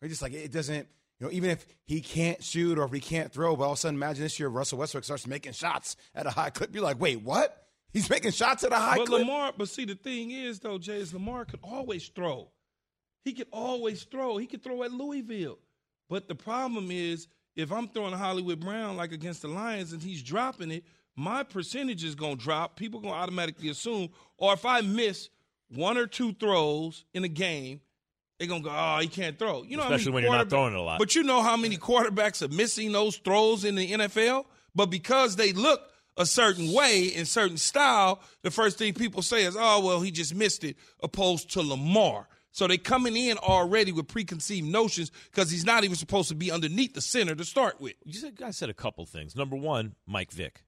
Right? 0.00 0.08
Just 0.08 0.22
like 0.22 0.32
it 0.32 0.52
doesn't, 0.52 0.86
you 1.18 1.26
know, 1.26 1.32
even 1.32 1.50
if 1.50 1.66
he 1.84 2.00
can't 2.00 2.42
shoot 2.42 2.78
or 2.78 2.84
if 2.84 2.92
he 2.92 3.00
can't 3.00 3.32
throw, 3.32 3.56
but 3.56 3.64
all 3.64 3.72
of 3.72 3.78
a 3.78 3.80
sudden, 3.80 3.96
imagine 3.96 4.22
this 4.22 4.38
year 4.38 4.48
Russell 4.48 4.78
Westbrook 4.78 5.04
starts 5.04 5.26
making 5.26 5.52
shots 5.52 5.96
at 6.14 6.26
a 6.26 6.30
high 6.30 6.50
clip. 6.50 6.74
You're 6.74 6.84
like, 6.84 7.00
wait, 7.00 7.22
what? 7.22 7.66
He's 7.92 8.10
making 8.10 8.32
shots 8.32 8.64
at 8.64 8.72
a 8.72 8.76
high 8.76 8.96
but 8.98 9.06
clip. 9.06 9.20
Lamar, 9.20 9.52
but 9.56 9.68
see, 9.68 9.84
the 9.84 9.94
thing 9.94 10.32
is, 10.32 10.58
though, 10.60 10.78
Jay, 10.78 10.96
is 10.98 11.14
Lamar 11.14 11.44
could 11.44 11.60
always 11.62 12.08
throw. 12.08 12.50
He 13.24 13.32
could 13.32 13.46
always 13.52 14.02
throw. 14.02 14.36
He 14.36 14.46
could 14.46 14.62
throw 14.62 14.82
at 14.82 14.92
Louisville. 14.92 15.58
But 16.10 16.28
the 16.28 16.34
problem 16.34 16.90
is, 16.90 17.28
if 17.56 17.72
I'm 17.72 17.88
throwing 17.88 18.12
Hollywood 18.12 18.60
Brown 18.60 18.96
like 18.96 19.12
against 19.12 19.42
the 19.42 19.48
Lions 19.48 19.92
and 19.92 20.02
he's 20.02 20.22
dropping 20.22 20.72
it, 20.72 20.84
my 21.16 21.42
percentage 21.42 22.04
is 22.04 22.14
going 22.14 22.38
to 22.38 22.42
drop. 22.44 22.76
People 22.76 23.00
going 23.00 23.14
to 23.14 23.18
automatically 23.18 23.68
assume. 23.68 24.08
Or 24.36 24.52
if 24.52 24.64
I 24.66 24.80
miss 24.80 25.28
one 25.68 25.96
or 25.96 26.06
two 26.06 26.32
throws 26.34 27.04
in 27.14 27.24
a 27.24 27.28
game, 27.28 27.80
they're 28.38 28.48
going 28.48 28.62
to 28.62 28.68
go, 28.68 28.74
oh, 28.76 28.98
he 29.00 29.08
can't 29.08 29.38
throw. 29.38 29.62
You 29.62 29.76
know, 29.76 29.84
Especially 29.84 30.12
when 30.12 30.24
you're 30.24 30.32
not 30.32 30.50
throwing 30.50 30.74
a 30.74 30.82
lot. 30.82 30.98
But 30.98 31.14
you 31.14 31.22
know 31.22 31.42
how 31.42 31.56
many 31.56 31.76
quarterbacks 31.76 32.42
are 32.42 32.52
missing 32.52 32.92
those 32.92 33.16
throws 33.16 33.64
in 33.64 33.74
the 33.76 33.92
NFL? 33.92 34.46
But 34.74 34.86
because 34.86 35.36
they 35.36 35.52
look 35.52 35.80
a 36.16 36.26
certain 36.26 36.72
way 36.72 37.04
in 37.04 37.26
certain 37.26 37.56
style, 37.56 38.20
the 38.42 38.50
first 38.50 38.78
thing 38.78 38.94
people 38.94 39.22
say 39.22 39.44
is, 39.44 39.56
"Oh, 39.58 39.84
well, 39.84 40.00
he 40.00 40.10
just 40.10 40.34
missed 40.34 40.64
it," 40.64 40.76
opposed 41.02 41.50
to 41.52 41.62
Lamar. 41.62 42.28
So 42.50 42.68
they 42.68 42.78
coming 42.78 43.16
in 43.16 43.36
already 43.38 43.90
with 43.90 44.06
preconceived 44.06 44.66
notions 44.66 45.10
because 45.30 45.50
he's 45.50 45.64
not 45.64 45.82
even 45.82 45.96
supposed 45.96 46.28
to 46.28 46.36
be 46.36 46.52
underneath 46.52 46.94
the 46.94 47.00
center 47.00 47.34
to 47.34 47.44
start 47.44 47.80
with. 47.80 47.94
You 48.04 48.12
said, 48.14 48.40
I 48.44 48.52
said 48.52 48.70
a 48.70 48.74
couple 48.74 49.04
things. 49.06 49.34
Number 49.34 49.56
one, 49.56 49.96
Mike 50.06 50.30
Vick. 50.30 50.62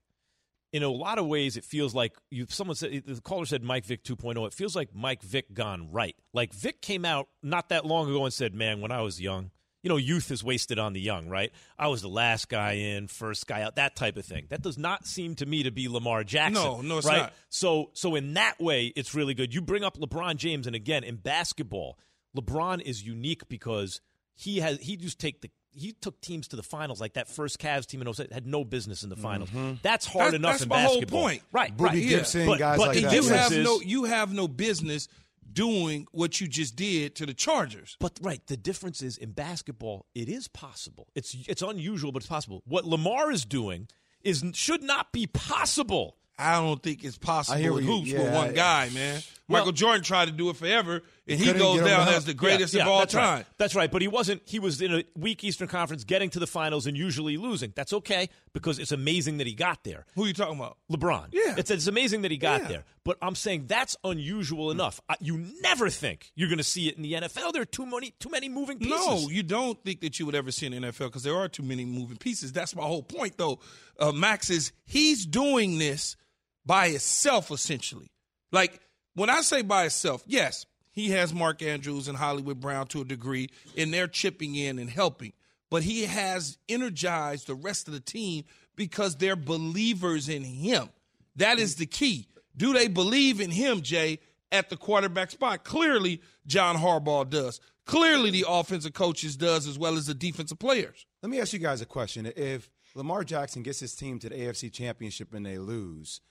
In 0.73 0.83
a 0.83 0.89
lot 0.89 1.17
of 1.17 1.25
ways, 1.27 1.55
it 1.55 1.63
feels 1.63 1.95
like 1.95 2.13
you. 2.29 2.45
Someone 2.49 2.75
said 2.75 3.03
the 3.05 3.21
caller 3.21 3.45
said 3.45 3.63
Mike 3.63 3.85
Vick 3.85 4.03
2.0. 4.03 4.45
It 4.45 4.53
feels 4.53 4.75
like 4.75 4.93
Mike 4.93 5.21
Vick 5.21 5.53
gone 5.53 5.91
right. 5.91 6.15
Like 6.33 6.53
Vick 6.53 6.81
came 6.81 7.05
out 7.05 7.29
not 7.41 7.69
that 7.69 7.85
long 7.85 8.09
ago 8.09 8.25
and 8.25 8.33
said, 8.33 8.53
"Man, 8.53 8.81
when 8.81 8.91
I 8.91 9.01
was 9.01 9.21
young, 9.21 9.51
you 9.87 9.89
know, 9.89 9.97
youth 9.97 10.31
is 10.31 10.43
wasted 10.43 10.79
on 10.79 10.91
the 10.91 10.99
young, 10.99 11.29
right? 11.29 11.51
I 11.79 11.87
was 11.87 12.01
the 12.01 12.09
last 12.09 12.49
guy 12.49 12.73
in, 12.73 13.07
first 13.07 13.47
guy 13.47 13.61
out, 13.61 13.75
that 13.75 13.95
type 13.95 14.17
of 14.17 14.25
thing. 14.25 14.47
That 14.49 14.61
does 14.61 14.77
not 14.77 15.05
seem 15.07 15.35
to 15.35 15.45
me 15.45 15.63
to 15.63 15.71
be 15.71 15.87
Lamar 15.87 16.25
Jackson. 16.25 16.61
No, 16.61 16.81
no, 16.81 16.97
it's 16.97 17.07
right? 17.07 17.21
not. 17.21 17.33
So, 17.47 17.91
so 17.93 18.15
in 18.15 18.33
that 18.33 18.59
way, 18.59 18.87
it's 18.97 19.15
really 19.15 19.33
good. 19.33 19.53
You 19.53 19.61
bring 19.61 19.85
up 19.85 19.97
LeBron 19.97 20.35
James, 20.35 20.67
and 20.67 20.75
again, 20.75 21.05
in 21.05 21.15
basketball, 21.15 21.97
LeBron 22.35 22.81
is 22.81 23.01
unique 23.05 23.47
because 23.47 24.01
he 24.35 24.59
has 24.59 24.79
he 24.79 24.97
just 24.97 25.19
take 25.19 25.41
the 25.41 25.49
he 25.77 25.93
took 25.93 26.19
teams 26.21 26.47
to 26.49 26.55
the 26.55 26.63
finals 26.63 26.99
like 26.99 27.13
that 27.13 27.27
first 27.29 27.59
Cavs 27.59 27.85
team 27.85 28.01
in 28.01 28.13
07 28.13 28.33
had 28.33 28.45
no 28.47 28.63
business 28.65 29.03
in 29.03 29.09
the 29.09 29.15
finals. 29.15 29.49
Mm-hmm. 29.49 29.75
That's 29.81 30.05
hard 30.05 30.33
That- 30.33 30.37
enough 30.37 30.51
that's 30.53 30.63
in 30.63 30.69
my 30.69 30.81
whole 30.81 30.95
basketball. 30.95 31.21
point. 31.21 31.41
Right, 31.51 31.75
Boobie 31.77 31.83
right. 31.85 32.07
Gibson, 32.09 32.45
But- 32.47 32.59
guys 32.59 32.77
but 32.77 32.87
like 32.89 33.01
that. 33.01 33.13
You 33.13 33.23
have 33.29 33.51
is- 33.51 33.65
no, 33.65 33.79
you 33.81 34.03
have 34.05 34.33
no 34.33 34.47
business 34.47 35.07
doing 35.51 36.05
what 36.11 36.39
you 36.41 36.47
just 36.47 36.75
did 36.75 37.15
to 37.15 37.25
the 37.25 37.33
Chargers. 37.33 37.95
But 37.99 38.19
right, 38.21 38.41
the 38.47 38.57
difference 38.57 39.01
is 39.01 39.17
in 39.17 39.31
basketball, 39.31 40.05
it 40.13 40.27
is 40.29 40.47
possible. 40.47 41.07
It's 41.15 41.35
it's 41.47 41.61
unusual, 41.61 42.11
but 42.11 42.21
it's 42.23 42.27
possible. 42.29 42.61
What 42.65 42.85
Lamar 42.85 43.31
is 43.31 43.45
doing 43.45 43.87
is 44.23 44.43
should 44.53 44.83
not 44.83 45.11
be 45.11 45.25
possible. 45.25 46.17
I 46.37 46.59
don't 46.59 46.83
think 46.83 47.03
it's 47.03 47.17
possible 47.17 47.57
I 47.57 47.61
hear 47.61 47.73
with 47.73 47.85
hoops 47.85 48.11
with 48.11 48.21
yeah, 48.21 48.35
one 48.35 48.53
guy, 48.53 48.89
man. 48.93 49.21
Well- 49.49 49.61
Michael 49.61 49.71
Jordan 49.71 50.03
tried 50.03 50.25
to 50.25 50.31
do 50.31 50.49
it 50.49 50.57
forever, 50.57 51.01
and 51.25 51.39
he 51.39 51.53
goes 51.53 51.79
down 51.81 52.09
as 52.09 52.25
the 52.25 52.33
greatest 52.33 52.73
Yeah, 52.73 52.81
of 52.83 52.87
all 52.89 52.99
that's 52.99 53.13
time. 53.13 53.37
Right. 53.37 53.45
That's 53.57 53.75
right, 53.75 53.89
but 53.89 54.01
he 54.01 54.07
wasn't. 54.09 54.41
He 54.45 54.59
was 54.59 54.81
in 54.81 54.93
a 54.93 55.03
weak 55.15 55.41
Eastern 55.43 55.69
Conference, 55.69 56.03
getting 56.03 56.29
to 56.31 56.39
the 56.39 56.47
finals 56.47 56.85
and 56.85 56.97
usually 56.97 57.37
losing. 57.37 57.71
That's 57.75 57.93
okay 57.93 58.27
because 58.53 58.77
it's 58.77 58.91
amazing 58.91 59.37
that 59.37 59.47
he 59.47 59.53
got 59.53 59.85
there. 59.85 60.05
Who 60.15 60.25
are 60.25 60.27
you 60.27 60.33
talking 60.33 60.57
about? 60.57 60.77
LeBron. 60.91 61.27
Yeah. 61.31 61.55
It's, 61.57 61.71
it's 61.71 61.87
amazing 61.87 62.23
that 62.23 62.31
he 62.31 62.37
got 62.37 62.63
Yeah. 62.63 62.67
there. 62.67 62.83
But 63.05 63.17
I'm 63.21 63.35
saying 63.35 63.67
that's 63.67 63.95
unusual 64.03 64.69
enough. 64.69 64.99
I, 65.07 65.15
you 65.21 65.37
never 65.61 65.89
think 65.89 66.29
you're 66.35 66.49
going 66.49 66.57
to 66.57 66.63
see 66.65 66.89
it 66.89 66.97
in 66.97 67.03
the 67.03 67.13
NFL. 67.13 67.53
There 67.53 67.61
are 67.61 67.65
too 67.65 67.85
many, 67.85 68.13
too 68.19 68.29
many 68.29 68.49
moving 68.49 68.79
pieces. 68.79 68.99
No, 69.05 69.29
you 69.29 69.43
don't 69.43 69.81
think 69.85 70.01
that 70.01 70.19
you 70.19 70.25
would 70.25 70.35
ever 70.35 70.51
see 70.51 70.65
in 70.65 70.73
the 70.73 70.89
NFL 70.91 71.05
because 71.05 71.23
there 71.23 71.37
are 71.37 71.47
too 71.47 71.63
many 71.63 71.85
moving 71.85 72.17
pieces. 72.17 72.51
That's 72.51 72.75
my 72.75 72.83
whole 72.83 73.03
point, 73.03 73.37
though. 73.37 73.59
Uh, 73.97 74.11
Max 74.11 74.49
is 74.49 74.73
he's 74.85 75.25
doing 75.25 75.77
this 75.77 76.17
by 76.65 76.89
himself, 76.89 77.49
essentially. 77.49 78.11
Like 78.51 78.81
when 79.17 79.31
I 79.31 79.41
say 79.41 79.63
by 79.63 79.81
himself, 79.81 80.23
yes, 80.27 80.67
he 80.91 81.09
has 81.09 81.33
Mark 81.33 81.63
Andrews 81.63 82.07
and 82.07 82.15
Hollywood 82.15 82.59
Brown 82.59 82.85
to 82.87 83.01
a 83.01 83.05
degree, 83.05 83.49
and 83.75 83.91
they're 83.91 84.07
chipping 84.07 84.55
in 84.55 84.77
and 84.77 84.89
helping. 84.89 85.33
But 85.71 85.81
he 85.81 86.05
has 86.05 86.59
energized 86.69 87.47
the 87.47 87.55
rest 87.55 87.87
of 87.87 87.95
the 87.95 87.99
team 87.99 88.45
because 88.75 89.15
they're 89.15 89.35
believers 89.35 90.29
in 90.29 90.43
him. 90.43 90.89
That 91.35 91.57
is 91.57 91.75
the 91.75 91.87
key. 91.87 92.27
Do 92.55 92.73
they 92.73 92.87
believe 92.87 93.41
in 93.41 93.49
him, 93.49 93.81
Jay, 93.81 94.19
at 94.51 94.69
the 94.69 94.77
quarterback 94.77 95.31
spot? 95.31 95.63
Clearly, 95.63 96.21
John 96.45 96.77
Harbaugh 96.77 97.27
does. 97.27 97.59
Clearly, 97.85 98.29
the 98.29 98.45
offensive 98.47 98.93
coaches 98.93 99.35
does 99.35 99.67
as 99.67 99.79
well 99.79 99.97
as 99.97 100.05
the 100.05 100.13
defensive 100.13 100.59
players. 100.59 101.07
Let 101.23 101.31
me 101.31 101.39
ask 101.41 101.53
you 101.53 101.59
guys 101.59 101.81
a 101.81 101.87
question. 101.87 102.31
If 102.35 102.69
Lamar 102.93 103.23
Jackson 103.23 103.63
gets 103.63 103.79
his 103.79 103.95
team 103.95 104.19
to 104.19 104.29
the 104.29 104.35
AFC 104.35 104.71
Championship 104.71 105.33
and 105.33 105.45
they 105.45 105.57
lose, 105.57 106.21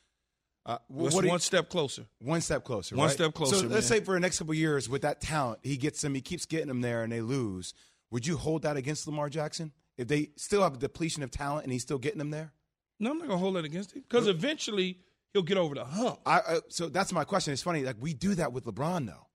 uh, 0.66 0.78
what 0.88 1.12
do 1.12 1.22
you- 1.22 1.28
one 1.30 1.40
step 1.40 1.70
closer? 1.70 2.06
One 2.18 2.40
step 2.42 2.64
closer. 2.64 2.96
One 2.96 3.06
right? 3.06 3.14
step 3.14 3.32
closer, 3.32 3.56
So 3.56 3.66
let's 3.66 3.86
say 3.86 4.00
for 4.00 4.14
the 4.14 4.20
next 4.20 4.38
couple 4.38 4.52
of 4.52 4.58
years, 4.58 4.88
with 4.88 5.02
that 5.02 5.20
talent, 5.20 5.60
he 5.62 5.76
gets 5.76 6.02
them, 6.02 6.14
he 6.14 6.20
keeps 6.20 6.44
getting 6.44 6.66
them 6.68 6.80
there, 6.82 7.02
and 7.02 7.12
they 7.12 7.20
lose. 7.20 7.72
Would 8.10 8.26
you 8.26 8.36
hold 8.36 8.62
that 8.62 8.76
against 8.76 9.06
Lamar 9.06 9.28
Jackson 9.30 9.72
if 9.96 10.08
they 10.08 10.30
still 10.36 10.62
have 10.62 10.74
a 10.74 10.78
depletion 10.78 11.22
of 11.22 11.30
talent 11.30 11.64
and 11.64 11.72
he's 11.72 11.82
still 11.82 11.98
getting 11.98 12.18
them 12.18 12.30
there? 12.30 12.52
No, 12.98 13.12
I'm 13.12 13.18
not 13.18 13.28
gonna 13.28 13.38
hold 13.38 13.56
that 13.56 13.64
against 13.64 13.92
him 13.92 14.02
because 14.08 14.26
eventually 14.26 14.98
he'll 15.32 15.42
get 15.42 15.58
over 15.58 15.74
the 15.74 15.84
hump. 15.84 16.18
I, 16.26 16.38
I 16.40 16.60
so 16.68 16.88
that's 16.88 17.12
my 17.12 17.24
question. 17.24 17.52
It's 17.52 17.62
funny, 17.62 17.82
like 17.84 17.96
we 18.00 18.14
do 18.14 18.34
that 18.36 18.52
with 18.52 18.64
LeBron 18.64 19.06
though. 19.06 19.26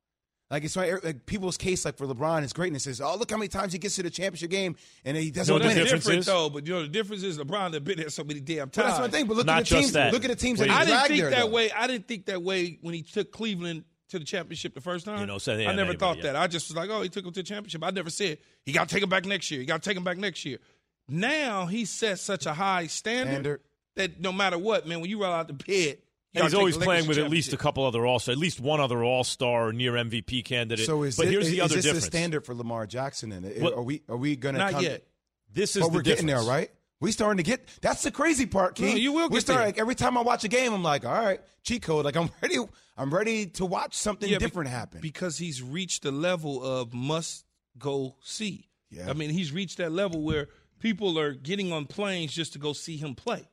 Like 0.52 0.66
it's 0.66 0.74
funny, 0.74 0.90
er, 0.92 1.00
like 1.02 1.26
people's 1.26 1.56
case, 1.58 1.86
like 1.86 1.98
for 1.98 2.06
LeBron, 2.06 2.42
his 2.42 2.52
greatness 2.52 2.86
is, 2.86 3.00
oh 3.00 3.16
look 3.16 3.32
how 3.32 3.38
many 3.38 3.48
times 3.48 3.72
he 3.72 3.80
gets 3.80 3.96
to 3.96 4.04
the 4.04 4.10
championship 4.10 4.52
game 4.52 4.76
and 5.06 5.16
he 5.16 5.32
doesn't 5.32 5.46
So 5.46 5.54
win 5.66 5.76
that's 5.76 5.90
it. 5.92 5.96
different 5.96 6.26
though. 6.26 6.50
But 6.50 6.68
you 6.68 6.74
know 6.74 6.82
the 6.82 6.90
difference 6.90 7.24
is 7.24 7.38
LeBron 7.40 7.72
has 7.72 7.80
been 7.80 7.98
there 7.98 8.10
so 8.10 8.24
many 8.26 8.42
damn 8.42 8.70
times. 8.70 8.76
But 8.76 8.84
that's 8.88 9.00
my 9.00 9.08
thing. 9.08 9.28
But 9.28 9.38
look 9.38 9.46
Not 9.46 9.60
at 9.62 9.68
the 9.68 9.76
teams. 9.78 9.94
that. 9.94 10.12
Look 10.14 10.26
at 10.26 10.30
the 10.30 10.36
teams 10.36 10.60
that 10.60 10.68
he 10.68 10.74
I 10.76 10.84
didn't 10.86 11.08
think 11.08 11.22
there. 11.22 11.30
that 11.30 11.40
though. 11.40 11.48
way. 11.48 11.72
I 11.72 11.88
didn't 11.88 12.08
think 12.08 12.26
that 12.26 12.44
way 12.44 12.78
when 12.82 12.94
he 12.94 13.02
took 13.02 13.32
Cleveland 13.32 13.86
to 14.10 14.20
the 14.20 14.26
championship 14.26 14.74
the 14.76 14.82
first 14.82 15.06
time. 15.06 15.22
You 15.22 15.26
know, 15.26 15.38
so, 15.38 15.56
yeah, 15.56 15.70
I 15.70 15.72
never 15.72 15.92
anybody, 15.92 15.98
thought 15.98 16.18
yeah. 16.18 16.24
that. 16.24 16.36
I 16.36 16.48
just 16.48 16.68
was 16.68 16.76
like, 16.76 16.90
oh, 16.90 17.02
he 17.02 17.08
took 17.08 17.24
him 17.26 17.32
to 17.32 17.40
the 17.40 17.48
championship. 17.48 17.82
I 17.82 17.92
never 17.92 18.10
said 18.10 18.40
he 18.66 18.74
got 18.74 18.90
to 18.90 18.94
take 18.94 19.04
him 19.04 19.10
back 19.10 19.24
next 19.26 19.50
year. 19.52 19.62
He 19.62 19.66
got 19.66 19.82
to 19.82 19.90
take 19.90 19.96
him 19.96 20.04
back 20.04 20.18
next 20.18 20.44
year. 20.44 20.58
Now 21.08 21.66
he 21.66 21.86
set 21.86 22.20
such 22.20 22.46
a 22.46 22.54
high 22.54 22.88
standard, 22.88 23.32
Standard. 23.32 23.62
that 23.96 24.20
no 24.20 24.32
matter 24.34 24.58
what, 24.58 24.86
man, 24.86 25.00
when 25.00 25.10
you 25.10 25.22
roll 25.24 25.32
out 25.34 25.48
the 25.48 25.54
bed, 25.54 25.66
you 25.68 25.78
And 25.78 25.98
gotta 25.98 26.11
he's 26.34 26.44
take 26.52 26.54
always 26.56 26.78
playing 26.78 27.08
with 27.08 27.18
at 27.18 27.30
least 27.30 27.54
a 27.54 27.58
couple 27.58 27.86
other 27.86 28.06
all 28.06 28.20
stars, 28.20 28.38
at 28.38 28.40
least 28.42 28.60
one 28.60 28.80
other 28.80 29.04
all 29.04 29.24
star 29.24 29.68
or 29.70 29.74
near 29.74 29.94
MVP 29.94 30.44
candidate. 30.46 30.86
So 30.86 31.04
is 31.04 31.18
but 31.18 31.28
it- 31.28 31.32
here's 31.32 31.50
the 31.50 31.60
is 31.60 31.72
this 31.72 31.84
difference. 31.86 32.06
the 32.06 32.12
standard 32.12 32.46
for 32.46 32.54
Lamar 32.56 32.88
Jackson? 32.88 33.32
And 33.32 33.62
What- 33.62 33.74
are 33.74 33.84
we 33.84 34.02
are 34.10 34.18
we 34.18 34.36
going 34.36 34.56
to 34.56 34.60
Not 34.60 34.72
come, 34.74 34.84
yet. 34.84 35.06
This 35.54 35.76
is 35.76 35.82
But 35.82 35.90
the 35.90 35.94
we're 35.96 36.02
getting 36.04 36.28
there, 36.28 36.42
right? 36.42 36.72
We 37.02 37.12
starting 37.12 37.38
to 37.38 37.44
get. 37.44 37.68
That's 37.82 38.04
the 38.04 38.12
crazy 38.12 38.46
part, 38.46 38.76
King. 38.76 38.90
No, 38.90 38.96
you 38.96 39.12
will 39.12 39.28
We 39.28 39.36
get 39.38 39.42
start 39.42 39.58
there. 39.58 39.66
like 39.68 39.78
every 39.80 39.96
time 39.96 40.18
I 40.18 40.22
watch 40.22 40.44
a 40.44 40.48
game, 40.48 40.72
I'm 40.72 40.84
like, 40.84 41.04
all 41.04 41.12
right, 41.12 41.42
cheat 41.64 41.82
code. 41.82 42.06
Like 42.06 42.16
I'm 42.16 42.30
ready. 42.42 42.58
I'm 42.98 43.12
ready 43.14 43.48
to 43.48 43.66
watch 43.66 43.96
something 43.96 44.30
Yeah, 44.30 44.38
be- 44.38 44.46
different 44.46 44.70
happen. 44.70 45.02
because 45.02 45.38
he's 45.40 45.62
reached 45.64 46.04
the 46.04 46.12
level 46.12 46.64
of 46.64 46.94
must 46.94 47.46
go 47.78 48.18
see. 48.22 48.70
Yeah. 48.92 49.10
I 49.10 49.14
mean, 49.14 49.32
he's 49.32 49.52
reached 49.52 49.78
that 49.78 49.92
level 49.92 50.22
where 50.22 50.50
people 50.80 51.18
are 51.18 51.34
getting 51.34 51.72
on 51.72 51.86
planes 51.88 52.34
just 52.34 52.54
to 52.54 52.60
go 52.60 52.74
see 52.74 52.98
him 52.98 53.16
play. 53.16 53.48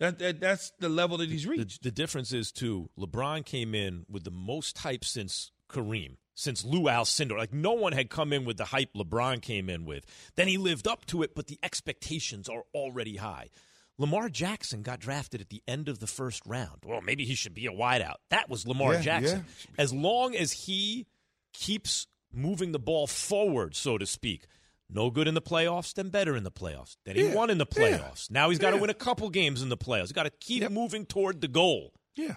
That, 0.00 0.18
that 0.18 0.40
that's 0.40 0.72
the 0.80 0.88
level 0.88 1.18
that 1.18 1.30
he's 1.30 1.44
The, 1.44 1.50
reached. 1.50 1.82
the 1.82 1.90
difference 1.90 2.32
is 2.32 2.50
too. 2.50 2.90
LeBron 2.98 3.44
came 3.44 3.74
in 3.74 4.04
with 4.08 4.24
the 4.24 4.30
most 4.30 4.78
hype 4.78 5.04
since 5.04 5.52
Kareem, 5.70 6.16
since 6.34 6.64
Lou 6.64 6.82
Alcindor. 6.84 7.38
Like 7.38 7.52
no 7.52 7.72
one 7.72 7.92
had 7.92 8.10
come 8.10 8.32
in 8.32 8.44
with 8.44 8.56
the 8.56 8.64
hype 8.66 8.92
LeBron 8.94 9.40
came 9.40 9.70
in 9.70 9.84
with. 9.84 10.04
Then 10.36 10.48
he 10.48 10.58
lived 10.58 10.88
up 10.88 11.06
to 11.06 11.22
it, 11.22 11.34
but 11.34 11.46
the 11.46 11.58
expectations 11.62 12.48
are 12.48 12.64
already 12.74 13.16
high. 13.16 13.50
Lamar 13.96 14.28
Jackson 14.28 14.82
got 14.82 14.98
drafted 14.98 15.40
at 15.40 15.50
the 15.50 15.62
end 15.68 15.88
of 15.88 16.00
the 16.00 16.08
first 16.08 16.42
round. 16.44 16.78
Well, 16.84 17.00
maybe 17.00 17.24
he 17.24 17.36
should 17.36 17.54
be 17.54 17.66
a 17.66 17.70
wideout. 17.70 18.16
That 18.30 18.50
was 18.50 18.66
Lamar 18.66 18.94
Yeah, 18.94 19.00
Jackson. 19.02 19.44
As 19.78 19.92
long 19.92 20.34
as 20.34 20.50
he 20.50 21.06
keeps 21.52 22.08
moving 22.32 22.72
the 22.72 22.80
ball 22.80 23.06
forward, 23.06 23.76
so 23.76 23.96
to 23.96 24.04
speak. 24.06 24.46
No 24.90 25.10
good 25.10 25.26
in 25.26 25.34
the 25.34 25.42
playoffs, 25.42 25.94
then 25.94 26.10
better 26.10 26.36
in 26.36 26.44
the 26.44 26.50
playoffs. 26.50 26.96
Then 27.04 27.16
he 27.16 27.24
Yeah, 27.26 27.34
won 27.34 27.50
in 27.50 27.58
the 27.58 27.66
yeah, 27.76 27.98
playoffs. 27.98 28.30
Now 28.30 28.50
he's 28.50 28.58
got 28.58 28.70
to 28.70 28.76
yeah. 28.76 28.82
win 28.82 28.90
a 28.90 28.94
couple 28.94 29.28
games 29.30 29.62
in 29.62 29.68
the 29.70 29.76
playoffs. 29.76 30.02
He's 30.02 30.12
got 30.12 30.24
to 30.24 30.30
keep 30.40 30.62
Yep. 30.62 30.72
moving 30.72 31.06
toward 31.06 31.40
the 31.40 31.48
goal. 31.48 31.92
yeah. 32.16 32.36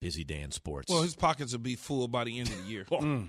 Busy 0.00 0.24
day 0.24 0.40
in 0.40 0.50
sports. 0.50 0.90
Well, 0.90 1.02
his 1.02 1.14
pockets 1.14 1.52
will 1.52 1.60
be 1.60 1.76
full 1.76 2.08
by 2.08 2.24
the 2.24 2.40
end 2.40 2.48
of 2.48 2.60
the 2.64 2.68
year. 2.68 2.84
Mm. 2.90 3.28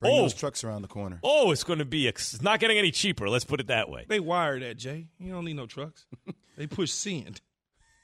Bring 0.00 0.12
oh, 0.14 0.22
those 0.22 0.34
trucks 0.34 0.62
around 0.62 0.82
the 0.82 0.88
corner. 0.88 1.18
oh, 1.24 1.50
it's 1.50 1.64
going 1.64 1.80
to 1.80 1.84
be. 1.84 2.06
It's 2.06 2.40
not 2.40 2.60
getting 2.60 2.78
any 2.78 2.92
cheaper. 2.92 3.28
Let's 3.28 3.44
put 3.44 3.58
it 3.58 3.66
that 3.66 3.88
way. 3.88 4.04
They 4.08 4.20
wire 4.20 4.60
that, 4.60 4.76
Jay. 4.76 5.08
You 5.18 5.32
don't 5.32 5.44
need 5.44 5.56
no 5.56 5.66
trucks. 5.66 6.06
they 6.56 6.68
push 6.68 6.92
sand. 6.92 7.40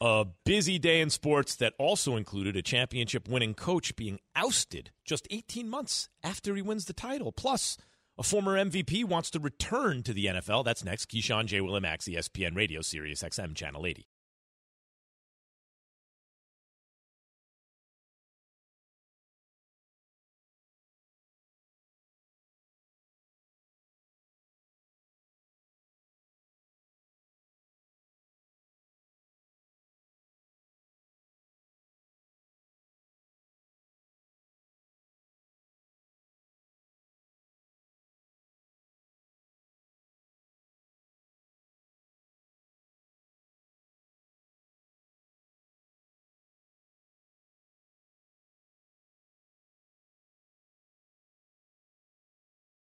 A 0.00 0.26
busy 0.44 0.80
day 0.80 1.00
in 1.00 1.10
sports 1.10 1.54
that 1.56 1.74
also 1.78 2.16
included 2.16 2.56
a 2.56 2.62
championship 2.62 3.28
winning 3.28 3.54
coach 3.54 3.94
being 3.94 4.18
ousted 4.34 4.90
just 5.04 5.28
18 5.30 5.68
months 5.68 6.08
after 6.24 6.56
he 6.56 6.62
wins 6.62 6.86
the 6.86 6.92
title. 6.92 7.30
Plus, 7.30 7.76
a 8.18 8.22
former 8.22 8.56
MVP 8.58 9.04
wants 9.04 9.30
to 9.30 9.38
return 9.38 10.02
to 10.02 10.12
the 10.12 10.26
NFL. 10.26 10.64
That's 10.64 10.84
next. 10.84 11.10
Keyshawn 11.10 11.46
J. 11.46 11.60
Willimax, 11.60 12.08
ESPN 12.08 12.56
Radio, 12.56 12.80
Sirius 12.80 13.22
XM, 13.22 13.54
Channel 13.54 13.86
80. 13.86 14.08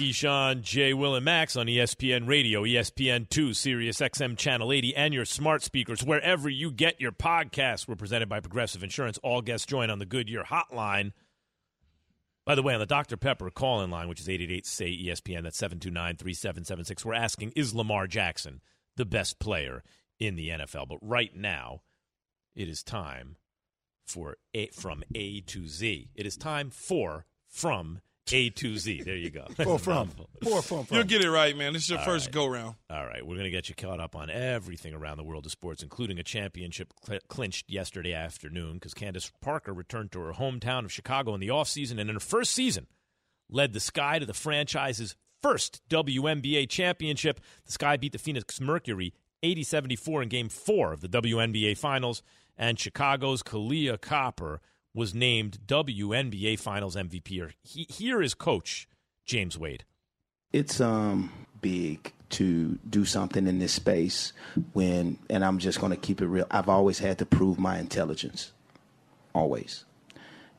Keyshawn, 0.00 0.62
J. 0.62 0.94
Will, 0.94 1.14
and 1.14 1.26
Max 1.26 1.56
on 1.56 1.66
ESPN 1.66 2.26
Radio, 2.26 2.62
ESPN 2.62 3.28
2, 3.28 3.52
Sirius 3.52 4.00
XM 4.00 4.34
Channel 4.34 4.72
80, 4.72 4.96
and 4.96 5.12
your 5.12 5.26
smart 5.26 5.62
speakers 5.62 6.02
wherever 6.02 6.48
you 6.48 6.70
get 6.70 6.98
your 6.98 7.12
podcasts. 7.12 7.86
We're 7.86 7.96
presented 7.96 8.26
by 8.26 8.40
Progressive 8.40 8.82
Insurance. 8.82 9.18
All 9.18 9.42
guests 9.42 9.66
join 9.66 9.90
on 9.90 9.98
the 9.98 10.06
Goodyear 10.06 10.44
Hotline. 10.44 11.12
By 12.46 12.54
the 12.54 12.62
way, 12.62 12.72
on 12.72 12.80
the 12.80 12.86
Dr. 12.86 13.18
Pepper 13.18 13.50
call 13.50 13.82
in 13.82 13.90
line, 13.90 14.08
which 14.08 14.20
is 14.20 14.28
888 14.30 14.66
say 14.66 14.86
ESPN, 14.86 15.42
that's 15.42 15.58
729 15.58 16.16
3776, 16.16 17.04
we're 17.04 17.12
asking 17.12 17.52
Is 17.54 17.74
Lamar 17.74 18.06
Jackson 18.06 18.62
the 18.96 19.04
best 19.04 19.38
player 19.38 19.82
in 20.18 20.34
the 20.34 20.48
NFL? 20.48 20.88
But 20.88 21.00
right 21.02 21.36
now, 21.36 21.82
it 22.56 22.70
is 22.70 22.82
time 22.82 23.36
for 24.06 24.38
a, 24.54 24.68
from 24.68 25.04
A 25.14 25.42
to 25.42 25.66
Z. 25.66 26.08
It 26.14 26.24
is 26.24 26.38
time 26.38 26.70
for 26.70 27.26
from 27.46 28.00
A 28.32 28.50
to 28.50 28.76
Z. 28.76 29.02
There 29.02 29.16
you 29.16 29.30
go. 29.30 29.46
Four 29.56 29.78
from. 29.78 30.10
Four 30.42 30.62
from. 30.62 30.84
from. 30.84 30.96
You'll 30.96 31.04
get 31.06 31.22
it 31.22 31.30
right, 31.30 31.56
man. 31.56 31.72
This 31.72 31.82
is 31.84 31.90
your 31.90 31.98
All 31.98 32.04
first 32.04 32.26
right. 32.26 32.34
go 32.34 32.46
round. 32.46 32.76
All 32.88 33.04
right, 33.04 33.26
we're 33.26 33.34
going 33.34 33.44
to 33.44 33.50
get 33.50 33.68
you 33.68 33.74
caught 33.74 33.98
up 33.98 34.14
on 34.14 34.30
everything 34.30 34.94
around 34.94 35.16
the 35.16 35.24
world 35.24 35.46
of 35.46 35.52
sports, 35.52 35.82
including 35.82 36.18
a 36.18 36.22
championship 36.22 36.92
cl- 37.04 37.18
clinched 37.28 37.68
yesterday 37.70 38.12
afternoon 38.12 38.74
because 38.74 38.94
Candace 38.94 39.32
Parker 39.40 39.72
returned 39.72 40.12
to 40.12 40.20
her 40.20 40.32
hometown 40.32 40.84
of 40.84 40.92
Chicago 40.92 41.34
in 41.34 41.40
the 41.40 41.48
offseason 41.48 41.98
and 41.98 42.08
in 42.08 42.14
her 42.16 42.20
first 42.20 42.52
season 42.52 42.86
led 43.48 43.72
the 43.72 43.80
Sky 43.80 44.20
to 44.20 44.26
the 44.26 44.34
franchise's 44.34 45.16
first 45.42 45.80
WNBA 45.88 46.68
championship. 46.68 47.40
The 47.66 47.72
Sky 47.72 47.96
beat 47.96 48.12
the 48.12 48.18
Phoenix 48.18 48.60
Mercury 48.60 49.12
80 49.42 49.64
74 49.64 50.22
in 50.22 50.28
game 50.28 50.48
four 50.48 50.92
of 50.92 51.00
the 51.00 51.08
WNBA 51.08 51.76
Finals, 51.76 52.22
and 52.56 52.78
Chicago's 52.78 53.42
Kahleah 53.42 54.00
Copper 54.00 54.60
was 54.94 55.14
named 55.14 55.58
WNBA 55.66 56.58
Finals 56.58 56.96
MVP. 56.96 57.52
He- 57.62 57.86
Here 57.88 58.20
is 58.22 58.34
coach 58.34 58.88
James 59.24 59.58
Wade. 59.58 59.84
It's 60.52 60.80
um 60.80 61.32
big 61.60 62.12
to 62.30 62.78
do 62.88 63.04
something 63.04 63.46
in 63.46 63.58
this 63.58 63.72
space 63.72 64.32
when 64.72 65.18
and 65.28 65.44
I'm 65.44 65.58
just 65.58 65.80
going 65.80 65.90
to 65.90 65.96
keep 65.98 66.20
it 66.20 66.26
real. 66.26 66.46
I've 66.50 66.68
always 66.68 66.98
had 66.98 67.18
to 67.18 67.26
prove 67.26 67.58
my 67.58 67.78
intelligence. 67.78 68.52
Always. 69.34 69.84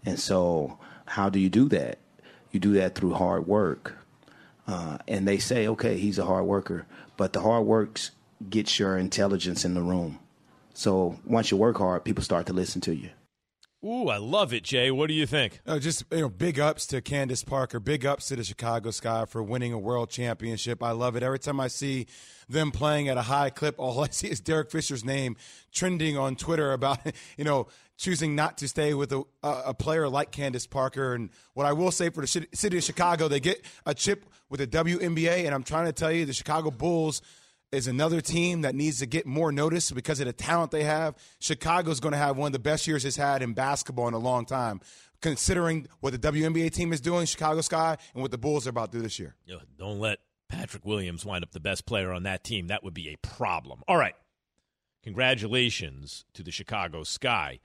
And 0.05 0.19
so 0.19 0.77
how 1.05 1.29
do 1.29 1.39
you 1.39 1.49
do 1.49 1.67
that? 1.69 1.97
You 2.51 2.59
do 2.59 2.73
that 2.73 2.95
through 2.95 3.13
hard 3.13 3.47
work. 3.47 3.97
Uh, 4.67 4.97
and 5.07 5.27
they 5.27 5.37
say, 5.39 5.67
okay, 5.67 5.97
he's 5.97 6.17
a 6.19 6.25
hard 6.25 6.45
worker, 6.45 6.85
but 7.17 7.33
the 7.33 7.41
hard 7.41 7.65
works 7.65 8.11
gets 8.49 8.79
your 8.79 8.97
intelligence 8.97 9.65
in 9.65 9.73
the 9.73 9.81
room. 9.81 10.19
So 10.73 11.19
once 11.25 11.51
you 11.51 11.57
work 11.57 11.77
hard, 11.77 12.05
people 12.05 12.23
start 12.23 12.45
to 12.47 12.53
listen 12.53 12.79
to 12.81 12.95
you. 12.95 13.09
Ooh, 13.83 14.09
I 14.09 14.17
love 14.17 14.53
it, 14.53 14.63
Jay. 14.63 14.91
What 14.91 15.07
do 15.07 15.15
you 15.15 15.25
think? 15.25 15.59
Uh, 15.65 15.79
just 15.79 16.03
you 16.11 16.21
know, 16.21 16.29
big 16.29 16.59
ups 16.59 16.85
to 16.87 17.01
Candace 17.01 17.43
Parker. 17.43 17.79
Big 17.79 18.05
ups 18.05 18.27
to 18.27 18.35
the 18.35 18.43
Chicago 18.43 18.91
Sky 18.91 19.25
for 19.25 19.41
winning 19.41 19.73
a 19.73 19.79
world 19.79 20.11
championship. 20.11 20.83
I 20.83 20.91
love 20.91 21.15
it. 21.15 21.23
Every 21.23 21.39
time 21.39 21.59
I 21.59 21.67
see 21.67 22.05
them 22.47 22.69
playing 22.69 23.09
at 23.09 23.17
a 23.17 23.23
high 23.23 23.49
clip, 23.49 23.79
all 23.79 24.03
I 24.03 24.07
see 24.11 24.27
is 24.29 24.39
Derek 24.39 24.69
Fisher's 24.69 25.03
name 25.03 25.35
trending 25.73 26.15
on 26.15 26.35
Twitter 26.35 26.73
about 26.73 26.99
you 27.37 27.43
know 27.43 27.67
choosing 27.97 28.35
not 28.35 28.59
to 28.59 28.67
stay 28.67 28.93
with 28.93 29.11
a 29.11 29.23
a 29.41 29.73
player 29.73 30.07
like 30.07 30.29
Candace 30.29 30.67
Parker. 30.67 31.15
And 31.15 31.31
what 31.55 31.65
I 31.65 31.73
will 31.73 31.91
say 31.91 32.11
for 32.11 32.21
the 32.21 32.47
city 32.53 32.77
of 32.77 32.83
Chicago, 32.83 33.27
they 33.27 33.39
get 33.39 33.65
a 33.87 33.95
chip 33.95 34.25
with 34.47 34.59
the 34.59 34.67
WNBA, 34.67 35.45
and 35.45 35.55
I'm 35.55 35.63
trying 35.63 35.87
to 35.87 35.93
tell 35.93 36.11
you, 36.11 36.27
the 36.27 36.33
Chicago 36.33 36.69
Bulls 36.69 37.23
is 37.71 37.87
another 37.87 38.21
team 38.21 38.61
that 38.61 38.75
needs 38.75 38.99
to 38.99 39.05
get 39.05 39.25
more 39.25 39.51
notice 39.51 39.91
because 39.91 40.19
of 40.19 40.25
the 40.25 40.33
talent 40.33 40.71
they 40.71 40.83
have. 40.83 41.15
Chicago's 41.39 41.99
going 41.99 42.11
to 42.11 42.17
have 42.17 42.37
one 42.37 42.47
of 42.47 42.53
the 42.53 42.59
best 42.59 42.85
years 42.87 43.05
it's 43.05 43.15
had 43.15 43.41
in 43.41 43.53
basketball 43.53 44.07
in 44.07 44.13
a 44.13 44.19
long 44.19 44.45
time, 44.45 44.81
considering 45.21 45.87
what 46.01 46.11
the 46.11 46.19
WNBA 46.19 46.71
team 46.71 46.91
is 46.91 47.01
doing, 47.01 47.25
Chicago 47.25 47.61
Sky, 47.61 47.97
and 48.13 48.21
what 48.21 48.31
the 48.31 48.37
Bulls 48.37 48.67
are 48.67 48.71
about 48.71 48.91
to 48.91 48.97
do 48.97 49.01
this 49.01 49.19
year. 49.19 49.35
Don't 49.77 49.99
let 49.99 50.19
Patrick 50.49 50.85
Williams 50.85 51.25
wind 51.25 51.43
up 51.43 51.51
the 51.51 51.59
best 51.61 51.85
player 51.85 52.11
on 52.11 52.23
that 52.23 52.43
team. 52.43 52.67
That 52.67 52.83
would 52.83 52.93
be 52.93 53.09
a 53.09 53.15
problem. 53.25 53.83
All 53.87 53.97
right. 53.97 54.15
Congratulations 55.03 56.25
to 56.33 56.43
the 56.43 56.51
Chicago 56.51 57.03
Sky. 57.03 57.59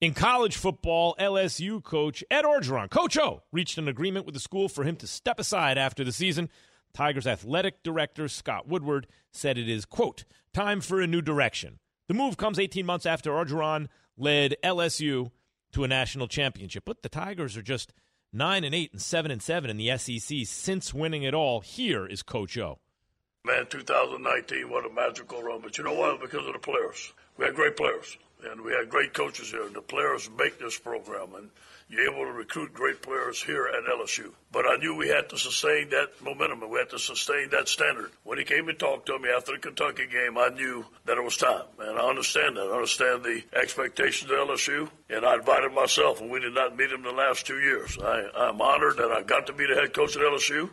In 0.00 0.12
college 0.12 0.56
football, 0.56 1.14
LSU 1.18 1.82
coach 1.82 2.22
Ed 2.30 2.44
Orgeron, 2.44 2.90
Coach 2.90 3.16
O, 3.16 3.42
reached 3.50 3.78
an 3.78 3.88
agreement 3.88 4.26
with 4.26 4.34
the 4.34 4.40
school 4.40 4.68
for 4.68 4.84
him 4.84 4.96
to 4.96 5.06
step 5.06 5.40
aside 5.40 5.78
after 5.78 6.04
the 6.04 6.12
season. 6.12 6.50
Tigers 6.96 7.26
athletic 7.26 7.82
director 7.82 8.26
Scott 8.26 8.66
Woodward 8.66 9.06
said 9.30 9.58
it 9.58 9.68
is, 9.68 9.84
quote, 9.84 10.24
time 10.54 10.80
for 10.80 10.98
a 10.98 11.06
new 11.06 11.20
direction. 11.20 11.78
The 12.08 12.14
move 12.14 12.38
comes 12.38 12.58
18 12.58 12.86
months 12.86 13.04
after 13.04 13.32
Orgeron 13.32 13.88
led 14.16 14.56
LSU 14.64 15.30
to 15.72 15.84
a 15.84 15.88
national 15.88 16.26
championship. 16.26 16.84
But 16.86 17.02
the 17.02 17.10
Tigers 17.10 17.54
are 17.54 17.62
just 17.62 17.92
9 18.32 18.64
and 18.64 18.74
8 18.74 18.92
and 18.92 19.02
7 19.02 19.30
and 19.30 19.42
7 19.42 19.68
in 19.68 19.76
the 19.76 19.94
SEC 19.98 20.38
since 20.46 20.94
winning 20.94 21.22
it 21.22 21.34
all. 21.34 21.60
Here 21.60 22.06
is 22.06 22.22
Coach 22.22 22.56
O. 22.56 22.78
Man, 23.44 23.66
2019, 23.66 24.70
what 24.70 24.90
a 24.90 24.94
magical 24.94 25.42
run. 25.42 25.60
But 25.60 25.76
you 25.76 25.84
know 25.84 25.92
what? 25.92 26.22
Because 26.22 26.46
of 26.46 26.54
the 26.54 26.58
players. 26.58 27.12
We 27.36 27.44
had 27.44 27.54
great 27.54 27.76
players, 27.76 28.16
and 28.50 28.62
we 28.62 28.72
had 28.72 28.88
great 28.88 29.12
coaches 29.12 29.50
here, 29.50 29.66
and 29.66 29.76
the 29.76 29.82
players 29.82 30.30
make 30.38 30.58
this 30.58 30.78
program. 30.78 31.34
And 31.36 31.50
you're 31.88 32.10
able 32.10 32.24
to 32.24 32.32
recruit 32.32 32.74
great 32.74 33.00
players 33.00 33.42
here 33.42 33.66
at 33.66 33.84
LSU. 33.84 34.32
But 34.50 34.66
I 34.66 34.76
knew 34.76 34.96
we 34.96 35.08
had 35.08 35.28
to 35.30 35.38
sustain 35.38 35.90
that 35.90 36.20
momentum, 36.22 36.62
and 36.62 36.70
we 36.70 36.78
had 36.78 36.90
to 36.90 36.98
sustain 36.98 37.50
that 37.50 37.68
standard. 37.68 38.10
When 38.24 38.38
he 38.38 38.44
came 38.44 38.68
and 38.68 38.78
talked 38.78 39.06
to 39.06 39.18
me 39.18 39.28
after 39.28 39.52
the 39.52 39.58
Kentucky 39.58 40.06
game, 40.06 40.36
I 40.36 40.48
knew 40.48 40.84
that 41.04 41.16
it 41.16 41.22
was 41.22 41.36
time. 41.36 41.64
And 41.78 41.98
I 41.98 42.08
understand 42.08 42.56
that. 42.56 42.62
I 42.66 42.74
understand 42.74 43.22
the 43.22 43.42
expectations 43.54 44.30
of 44.30 44.36
LSU, 44.38 44.90
and 45.10 45.24
I 45.24 45.34
invited 45.34 45.72
myself, 45.72 46.20
and 46.20 46.30
we 46.30 46.40
did 46.40 46.54
not 46.54 46.76
meet 46.76 46.90
him 46.90 47.02
the 47.02 47.12
last 47.12 47.46
two 47.46 47.60
years. 47.60 47.96
I, 48.02 48.24
I'm 48.34 48.60
honored 48.60 48.96
that 48.96 49.12
I 49.12 49.22
got 49.22 49.46
to 49.46 49.52
be 49.52 49.66
the 49.66 49.74
head 49.74 49.94
coach 49.94 50.16
at 50.16 50.22
LSU. 50.22 50.70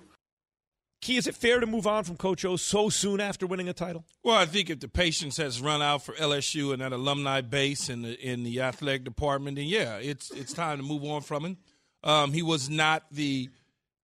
Key, 1.03 1.17
is 1.17 1.27
it 1.27 1.35
fair 1.35 1.59
to 1.59 1.65
move 1.65 1.85
on 1.85 2.05
from 2.05 2.15
Coach 2.15 2.45
O 2.45 2.55
so 2.55 2.87
soon 2.87 3.19
after 3.19 3.45
winning 3.45 3.67
a 3.67 3.73
title? 3.73 4.05
Well, 4.23 4.37
I 4.37 4.45
think 4.45 4.69
if 4.69 4.79
the 4.79 4.87
patience 4.87 5.35
has 5.35 5.59
run 5.59 5.81
out 5.81 6.01
for 6.01 6.13
LSU 6.13 6.71
and 6.71 6.81
that 6.81 6.93
alumni 6.93 7.41
base 7.41 7.89
and 7.89 8.05
the 8.05 8.17
in 8.17 8.43
the 8.43 8.61
athletic 8.61 9.03
department, 9.03 9.57
then 9.57 9.65
yeah, 9.65 9.97
it's 9.97 10.31
it's 10.31 10.53
time 10.53 10.77
to 10.77 10.83
move 10.83 11.03
on 11.03 11.21
from 11.21 11.43
him. 11.43 11.57
Um, 12.05 12.31
he 12.31 12.41
was 12.41 12.69
not 12.69 13.03
the, 13.11 13.49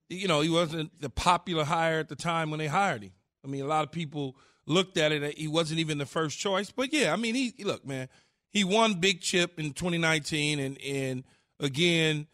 you 0.10 0.28
know, 0.28 0.42
he 0.42 0.50
wasn't 0.50 1.00
the 1.00 1.12
popular 1.12 1.66
hire 1.66 2.00
at 2.00 2.10
the 2.10 2.16
time 2.16 2.50
when 2.50 2.58
they 2.58 2.66
hired 2.66 3.04
him. 3.04 3.12
I 3.46 3.48
mean, 3.48 3.62
a 3.62 3.68
lot 3.68 3.84
of 3.84 3.92
people 3.92 4.36
looked 4.66 4.98
at 4.98 5.12
it; 5.12 5.38
he 5.38 5.48
wasn't 5.48 5.80
even 5.80 6.00
the 6.00 6.08
first 6.08 6.40
choice. 6.40 6.72
But 6.72 6.92
yeah, 6.92 7.14
I 7.14 7.16
mean, 7.16 7.36
he 7.36 7.54
look, 7.64 7.86
man, 7.86 8.10
he 8.50 8.64
won 8.64 8.96
big 8.96 9.22
chip 9.22 9.60
in 9.60 9.74
2019, 9.74 10.58
and 10.60 10.82
and 10.82 11.24
again, 11.60 12.26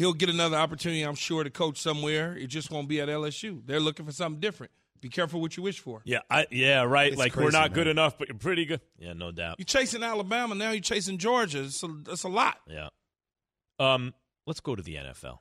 he'll 0.00 0.14
get 0.14 0.30
another 0.30 0.56
opportunity, 0.56 1.02
I'm 1.02 1.14
sure, 1.14 1.44
to 1.44 1.50
coach 1.50 1.78
somewhere. 1.78 2.34
It 2.34 2.46
just 2.46 2.70
won't 2.70 2.88
be 2.88 3.02
at 3.02 3.08
LSU. 3.08 3.60
They're 3.66 3.80
looking 3.80 4.06
for 4.06 4.12
something 4.12 4.40
different. 4.40 4.72
Be 5.02 5.10
careful 5.10 5.42
what 5.42 5.58
you 5.58 5.62
wish 5.62 5.78
for. 5.78 6.00
Yeah, 6.04 6.20
I, 6.30 6.46
yeah, 6.50 6.82
right. 6.84 7.12
It's 7.12 7.18
like 7.18 7.36
we're 7.36 7.44
crazy, 7.44 7.58
not 7.58 7.74
good 7.74 7.86
enough, 7.86 8.16
but 8.16 8.28
you're 8.28 8.38
pretty 8.38 8.64
good. 8.64 8.80
Yeah, 8.98 9.12
no 9.12 9.30
doubt. 9.30 9.56
You're 9.58 9.66
chasing 9.66 10.02
Alabama 10.02 10.54
now. 10.54 10.70
You're 10.70 10.80
chasing 10.80 11.18
Georgia. 11.18 11.64
It's 11.64 11.82
a, 11.82 11.88
that's 12.02 12.22
a 12.22 12.28
lot. 12.28 12.58
Yeah. 12.66 12.88
Um, 13.78 14.14
let's 14.46 14.60
go 14.60 14.74
to 14.74 14.82
the 14.82 14.94
NFL. 14.94 15.38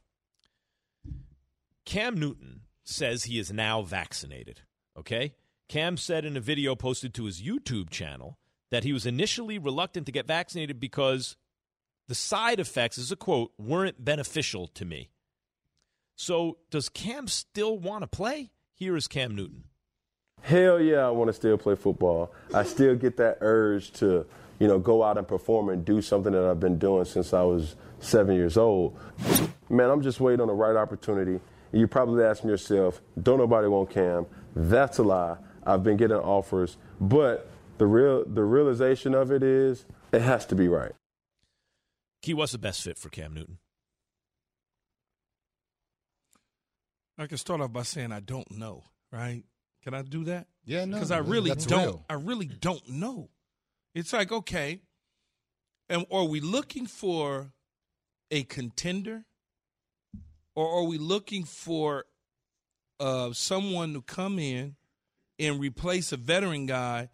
Cam 1.85 2.19
Newton 2.19 2.61
says 2.83 3.23
he 3.23 3.39
is 3.39 3.53
now 3.53 3.81
vaccinated. 3.81 4.61
Okay? 4.97 5.35
Cam 5.69 5.95
said 5.95 6.25
in 6.25 6.35
a 6.35 6.41
video 6.41 6.75
posted 6.75 7.13
to 7.13 7.25
his 7.25 7.41
YouTube 7.41 7.89
channel 7.89 8.37
that 8.71 8.83
he 8.83 8.91
was 8.91 9.05
initially 9.05 9.57
reluctant 9.57 10.05
to 10.05 10.11
get 10.11 10.27
vaccinated 10.27 10.81
because 10.81 11.37
the 12.09 12.15
side 12.15 12.59
effects, 12.59 12.97
as 12.97 13.11
a 13.11 13.15
quote, 13.15 13.53
weren't 13.59 14.03
beneficial 14.03 14.67
to 14.69 14.83
me. 14.83 15.11
So, 16.15 16.57
does 16.71 16.89
Cam 16.89 17.27
still 17.27 17.77
want 17.77 18.01
to 18.01 18.07
play? 18.07 18.49
Here 18.73 18.97
is 18.97 19.07
Cam 19.07 19.35
Newton. 19.35 19.65
Hell 20.41 20.81
yeah, 20.81 21.05
I 21.05 21.11
want 21.11 21.29
to 21.29 21.33
still 21.33 21.57
play 21.57 21.75
football. 21.75 22.33
I 22.53 22.63
still 22.63 22.95
get 22.95 23.17
that 23.17 23.37
urge 23.41 23.91
to, 23.93 24.25
you 24.57 24.67
know, 24.67 24.79
go 24.79 25.03
out 25.03 25.19
and 25.19 25.27
perform 25.27 25.69
and 25.69 25.85
do 25.85 26.01
something 26.01 26.33
that 26.33 26.43
I've 26.43 26.59
been 26.59 26.79
doing 26.79 27.05
since 27.05 27.31
I 27.31 27.43
was 27.43 27.75
seven 27.99 28.35
years 28.35 28.57
old. 28.57 28.97
Man, 29.69 29.91
I'm 29.91 30.01
just 30.01 30.19
waiting 30.19 30.41
on 30.41 30.47
the 30.47 30.53
right 30.53 30.75
opportunity. 30.75 31.39
You're 31.71 31.87
probably 31.87 32.23
asking 32.23 32.49
yourself, 32.49 33.01
don't 33.21 33.37
nobody 33.37 33.67
want 33.67 33.91
Cam? 33.91 34.25
That's 34.55 34.97
a 34.97 35.03
lie. 35.03 35.37
I've 35.63 35.83
been 35.83 35.97
getting 35.97 36.17
offers, 36.17 36.77
but 36.99 37.47
the 37.77 37.85
real 37.85 38.25
the 38.25 38.43
realization 38.43 39.13
of 39.13 39.31
it 39.31 39.43
is 39.43 39.85
it 40.11 40.21
has 40.21 40.47
to 40.47 40.55
be 40.55 40.67
right. 40.67 40.93
Key, 42.21 42.33
was 42.33 42.51
the 42.51 42.57
best 42.57 42.81
fit 42.83 42.97
for 42.97 43.09
Cam 43.09 43.33
Newton? 43.33 43.59
I 47.17 47.27
can 47.27 47.37
start 47.37 47.61
off 47.61 47.73
by 47.73 47.83
saying 47.83 48.11
I 48.11 48.19
don't 48.21 48.49
know, 48.51 48.83
right? 49.11 49.43
Can 49.83 49.93
I 49.93 50.01
do 50.01 50.23
that? 50.25 50.47
Yeah, 50.65 50.85
no, 50.85 50.97
Because 50.97 51.11
I 51.11 51.17
really 51.19 51.51
don't. 51.55 51.83
real. 51.83 52.05
I 52.09 52.13
really 52.13 52.45
don't 52.45 52.87
know. 52.89 53.29
It's 53.95 54.13
like 54.13 54.31
okay, 54.31 54.81
and 55.89 56.05
are 56.11 56.25
we 56.25 56.39
looking 56.39 56.85
for 56.85 57.51
a 58.31 58.43
contender, 58.43 59.25
or 60.55 60.79
are 60.79 60.83
we 60.83 60.97
looking 60.97 61.43
for 61.43 62.05
uh, 62.99 63.33
someone 63.33 63.93
to 63.93 64.01
come 64.01 64.37
in 64.39 64.75
and 65.39 65.59
replace 65.59 66.11
a 66.11 66.17
veteran 66.17 66.65
guy, 66.67 67.09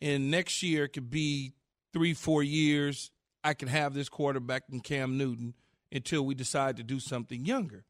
and 0.00 0.30
next 0.30 0.62
year 0.62 0.84
it 0.84 0.88
could 0.88 1.10
be 1.10 1.52
three, 1.92 2.14
four 2.14 2.42
years. 2.42 3.10
I 3.44 3.54
can 3.54 3.68
have 3.68 3.94
this 3.94 4.08
quarterback 4.08 4.64
in 4.70 4.80
Cam 4.80 5.16
Newton 5.16 5.54
until 5.92 6.24
we 6.24 6.34
decide 6.34 6.76
to 6.76 6.82
do 6.82 7.00
something 7.00 7.44
younger. 7.44 7.84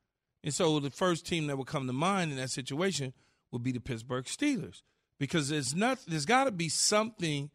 And 0.45 0.55
so 0.55 0.79
the 0.79 0.91
first 0.91 1.27
team 1.27 1.47
that 1.49 1.59
would 1.59 1.67
come 1.67 1.87
to 1.87 1.93
mind 1.93 2.31
in 2.31 2.37
that 2.39 2.51
situation 2.51 3.13
would 3.51 3.63
be 3.63 3.73
the 3.73 3.81
Pittsburgh 3.81 4.25
Steelers 4.25 4.83
because 5.19 5.49
there's 5.49 5.75
not 5.75 5.99
there's 6.07 6.27
got 6.27 6.45
to 6.45 6.53
be 6.53 6.69
something 6.69 7.51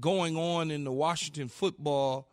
going 0.00 0.36
on 0.36 0.70
in 0.70 0.84
the 0.84 0.92
Washington 0.92 1.48
football 1.48 2.28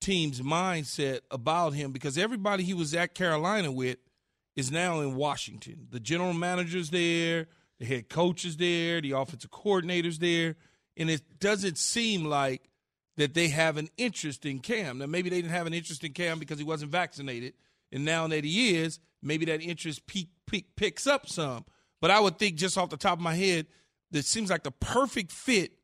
team's 0.00 0.40
mindset 0.40 1.20
about 1.30 1.74
him 1.74 1.92
because 1.92 2.18
everybody 2.18 2.64
he 2.64 2.74
was 2.74 2.94
at 2.94 3.14
Carolina 3.14 3.70
with 3.70 3.98
is 4.56 4.70
now 4.70 5.00
in 5.00 5.14
Washington. 5.14 5.86
The 5.90 6.00
general 6.00 6.32
manager's 6.32 6.90
there, 6.90 7.46
the 7.78 7.86
head 7.86 8.08
coach 8.08 8.44
is 8.44 8.56
there, 8.56 9.00
the 9.00 9.12
offensive 9.12 9.50
coordinator's 9.50 10.18
there, 10.18 10.56
and 10.96 11.08
it 11.08 11.38
doesn't 11.38 11.78
seem 11.78 12.24
like 12.24 12.68
that 13.22 13.34
they 13.34 13.46
have 13.46 13.76
an 13.76 13.88
interest 13.96 14.44
in 14.44 14.58
Cam. 14.58 14.98
Now 14.98 15.06
maybe 15.06 15.30
they 15.30 15.40
didn't 15.40 15.52
have 15.52 15.68
an 15.68 15.72
interest 15.72 16.02
in 16.02 16.12
Cam 16.12 16.40
because 16.40 16.58
he 16.58 16.64
wasn't 16.64 16.90
vaccinated, 16.90 17.54
and 17.92 18.04
now 18.04 18.26
that 18.26 18.42
he 18.42 18.74
is, 18.76 18.98
maybe 19.22 19.44
that 19.44 19.62
interest 19.62 20.08
peak, 20.08 20.30
peak, 20.44 20.74
picks 20.74 21.06
up 21.06 21.28
some. 21.28 21.64
But 22.00 22.10
I 22.10 22.18
would 22.18 22.36
think 22.36 22.56
just 22.56 22.76
off 22.76 22.90
the 22.90 22.96
top 22.96 23.18
of 23.18 23.22
my 23.22 23.36
head, 23.36 23.66
that 24.10 24.24
seems 24.24 24.50
like 24.50 24.64
the 24.64 24.72
perfect 24.72 25.30
fit 25.30 25.74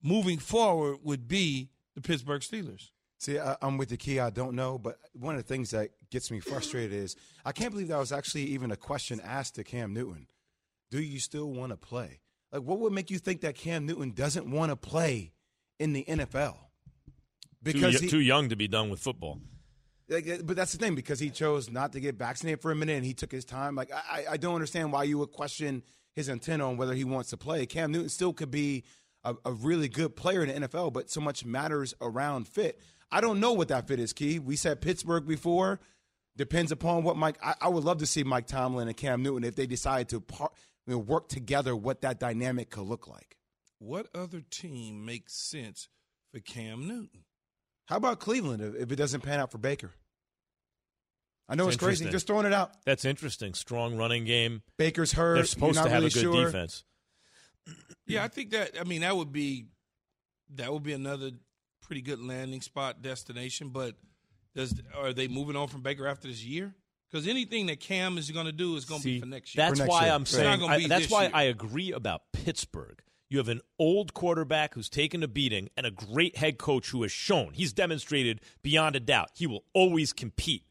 moving 0.00 0.38
forward 0.38 0.98
would 1.02 1.26
be 1.26 1.70
the 1.96 2.00
Pittsburgh 2.00 2.40
Steelers. 2.40 2.90
See, 3.18 3.36
I, 3.40 3.56
I'm 3.60 3.76
with 3.76 3.88
the 3.88 3.96
key. 3.96 4.20
I 4.20 4.30
don't 4.30 4.54
know, 4.54 4.78
but 4.78 4.98
one 5.12 5.34
of 5.34 5.42
the 5.42 5.48
things 5.48 5.72
that 5.72 5.90
gets 6.10 6.30
me 6.30 6.38
frustrated 6.38 6.92
is 6.92 7.16
I 7.44 7.50
can't 7.50 7.72
believe 7.72 7.88
that 7.88 7.98
was 7.98 8.12
actually 8.12 8.44
even 8.44 8.70
a 8.70 8.76
question 8.76 9.20
asked 9.24 9.56
to 9.56 9.64
Cam 9.64 9.92
Newton. 9.92 10.28
Do 10.92 11.02
you 11.02 11.18
still 11.18 11.50
want 11.50 11.72
to 11.72 11.76
play? 11.76 12.20
Like, 12.52 12.62
what 12.62 12.78
would 12.78 12.92
make 12.92 13.10
you 13.10 13.18
think 13.18 13.40
that 13.40 13.56
Cam 13.56 13.86
Newton 13.86 14.12
doesn't 14.12 14.48
want 14.48 14.70
to 14.70 14.76
play 14.76 15.32
in 15.80 15.92
the 15.92 16.04
NFL? 16.06 16.54
Because 17.62 17.98
too, 17.98 18.04
he, 18.04 18.08
too 18.08 18.20
young 18.20 18.50
to 18.50 18.56
be 18.56 18.68
done 18.68 18.90
with 18.90 19.00
football. 19.00 19.40
Like, 20.08 20.28
uh, 20.28 20.36
but 20.44 20.56
that's 20.56 20.72
the 20.72 20.78
thing 20.78 20.94
because 20.94 21.18
he 21.18 21.30
chose 21.30 21.70
not 21.70 21.92
to 21.92 22.00
get 22.00 22.16
vaccinated 22.16 22.60
for 22.60 22.70
a 22.70 22.76
minute 22.76 22.96
and 22.96 23.04
he 23.04 23.14
took 23.14 23.32
his 23.32 23.44
time. 23.44 23.74
Like 23.74 23.90
I, 23.92 24.26
I 24.32 24.36
don't 24.36 24.54
understand 24.54 24.92
why 24.92 25.04
you 25.04 25.18
would 25.18 25.32
question 25.32 25.82
his 26.14 26.28
intent 26.28 26.62
on 26.62 26.76
whether 26.76 26.94
he 26.94 27.04
wants 27.04 27.30
to 27.30 27.36
play. 27.36 27.66
Cam 27.66 27.92
Newton 27.92 28.08
still 28.08 28.32
could 28.32 28.50
be 28.50 28.84
a, 29.24 29.34
a 29.44 29.52
really 29.52 29.88
good 29.88 30.16
player 30.16 30.42
in 30.42 30.62
the 30.62 30.68
NFL, 30.68 30.92
but 30.92 31.10
so 31.10 31.20
much 31.20 31.44
matters 31.44 31.94
around 32.00 32.48
fit. 32.48 32.80
I 33.12 33.20
don't 33.20 33.40
know 33.40 33.52
what 33.52 33.68
that 33.68 33.88
fit 33.88 33.98
is, 34.00 34.12
Key. 34.12 34.38
We 34.38 34.56
said 34.56 34.80
Pittsburgh 34.80 35.26
before. 35.26 35.80
Depends 36.36 36.72
upon 36.72 37.02
what 37.02 37.16
Mike. 37.16 37.38
I, 37.42 37.54
I 37.60 37.68
would 37.68 37.84
love 37.84 37.98
to 37.98 38.06
see 38.06 38.24
Mike 38.24 38.46
Tomlin 38.46 38.88
and 38.88 38.96
Cam 38.96 39.22
Newton 39.22 39.44
if 39.44 39.56
they 39.56 39.66
decide 39.66 40.08
to 40.10 40.20
par, 40.20 40.50
you 40.86 40.94
know, 40.94 40.98
work 40.98 41.28
together. 41.28 41.74
What 41.74 42.02
that 42.02 42.18
dynamic 42.18 42.70
could 42.70 42.84
look 42.84 43.08
like. 43.08 43.36
What 43.80 44.08
other 44.14 44.42
team 44.42 45.06
makes 45.06 45.32
sense 45.34 45.88
for 46.32 46.38
Cam 46.38 46.86
Newton? 46.86 47.24
How 47.86 47.96
about 47.96 48.20
Cleveland 48.20 48.76
if 48.78 48.92
it 48.92 48.96
doesn't 48.96 49.22
pan 49.22 49.40
out 49.40 49.50
for 49.50 49.58
Baker? 49.58 49.90
I 51.48 51.54
know 51.56 51.64
That's 51.64 51.76
it's 51.76 51.84
crazy. 51.84 52.08
Just 52.10 52.26
throwing 52.26 52.46
it 52.46 52.52
out. 52.52 52.72
That's 52.84 53.04
interesting. 53.04 53.54
Strong 53.54 53.96
running 53.96 54.24
game. 54.26 54.62
Baker's 54.76 55.12
hurt. 55.12 55.36
They're 55.36 55.44
supposed 55.46 55.76
You're 55.76 55.84
to 55.84 55.90
have 55.90 56.02
really 56.02 56.08
a 56.08 56.10
good 56.10 56.20
sure. 56.20 56.44
defense. 56.44 56.84
Yeah, 58.06 58.22
I 58.22 58.28
think 58.28 58.50
that. 58.50 58.78
I 58.78 58.84
mean, 58.84 59.00
that 59.00 59.16
would 59.16 59.32
be 59.32 59.66
that 60.56 60.72
would 60.72 60.82
be 60.82 60.92
another 60.92 61.30
pretty 61.80 62.02
good 62.02 62.20
landing 62.20 62.60
spot 62.60 63.02
destination. 63.02 63.70
But 63.70 63.96
does 64.54 64.80
are 64.96 65.12
they 65.12 65.26
moving 65.26 65.56
on 65.56 65.68
from 65.68 65.80
Baker 65.80 66.06
after 66.06 66.28
this 66.28 66.44
year? 66.44 66.74
Because 67.10 67.26
anything 67.26 67.66
that 67.66 67.80
Cam 67.80 68.18
is 68.18 68.30
going 68.30 68.46
to 68.46 68.52
do 68.52 68.76
is 68.76 68.84
going 68.84 69.00
to 69.00 69.06
be 69.06 69.20
for 69.20 69.26
next 69.26 69.56
year. 69.56 69.66
That's 69.66 69.80
why 69.80 70.08
I'm 70.10 70.26
saying. 70.26 70.60
gonna 70.60 70.72
I, 70.72 70.86
that's 70.86 71.10
why 71.10 71.22
year. 71.22 71.30
I 71.34 71.42
agree 71.44 71.92
about 71.92 72.22
Pittsburgh. 72.32 73.02
You 73.30 73.38
have 73.38 73.48
an 73.48 73.60
old 73.78 74.12
quarterback 74.12 74.74
who's 74.74 74.88
taken 74.88 75.22
a 75.22 75.28
beating 75.28 75.70
and 75.76 75.86
a 75.86 75.90
great 75.92 76.36
head 76.36 76.58
coach 76.58 76.90
who 76.90 77.02
has 77.02 77.12
shown 77.12 77.52
he's 77.54 77.72
demonstrated 77.72 78.40
beyond 78.60 78.96
a 78.96 79.00
doubt 79.00 79.30
he 79.34 79.46
will 79.46 79.64
always 79.72 80.12
compete. 80.12 80.64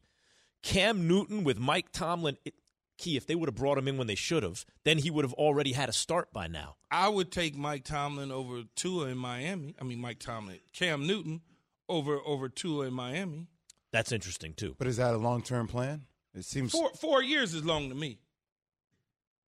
Cam 0.62 1.08
Newton 1.08 1.42
with 1.42 1.58
Mike 1.58 1.90
Tomlin, 1.90 2.36
it, 2.44 2.52
key 2.98 3.16
if 3.16 3.26
they 3.26 3.34
would 3.34 3.48
have 3.48 3.54
brought 3.54 3.78
him 3.78 3.88
in 3.88 3.96
when 3.96 4.08
they 4.08 4.14
should 4.14 4.42
have, 4.42 4.66
then 4.84 4.98
he 4.98 5.10
would 5.10 5.24
have 5.24 5.32
already 5.32 5.72
had 5.72 5.88
a 5.88 5.92
start 5.92 6.34
by 6.34 6.46
now. 6.46 6.76
I 6.90 7.08
would 7.08 7.32
take 7.32 7.56
Mike 7.56 7.84
Tomlin 7.84 8.30
over 8.30 8.64
Tua 8.76 9.06
in 9.06 9.16
Miami. 9.16 9.74
I 9.80 9.84
mean, 9.84 9.98
Mike 9.98 10.18
Tomlin, 10.18 10.58
Cam 10.74 11.06
Newton 11.06 11.40
over 11.88 12.20
over 12.26 12.50
Tua 12.50 12.88
in 12.88 12.92
Miami. 12.92 13.46
That's 13.90 14.12
interesting 14.12 14.52
too. 14.52 14.76
But 14.78 14.86
is 14.86 14.98
that 14.98 15.14
a 15.14 15.18
long 15.18 15.42
term 15.42 15.66
plan? 15.66 16.04
It 16.34 16.44
seems. 16.44 16.72
Four 16.72 16.90
four 16.90 17.22
years 17.22 17.54
is 17.54 17.64
long 17.64 17.88
to 17.88 17.94
me. 17.94 18.18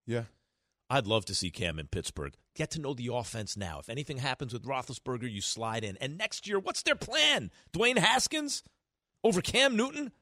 Yeah. 0.06 0.24
I'd 0.92 1.06
love 1.06 1.24
to 1.24 1.34
see 1.34 1.50
Cam 1.50 1.78
in 1.78 1.86
Pittsburgh. 1.86 2.34
Get 2.54 2.70
to 2.72 2.80
know 2.80 2.92
the 2.92 3.08
offense 3.10 3.56
now. 3.56 3.78
If 3.78 3.88
anything 3.88 4.18
happens 4.18 4.52
with 4.52 4.66
Roethlisberger, 4.66 5.32
you 5.32 5.40
slide 5.40 5.84
in. 5.84 5.96
And 6.02 6.18
next 6.18 6.46
year, 6.46 6.58
what's 6.58 6.82
their 6.82 6.94
plan? 6.94 7.50
Dwayne 7.72 7.96
Haskins 7.96 8.62
over 9.24 9.40
Cam 9.40 9.74
Newton? 9.74 10.12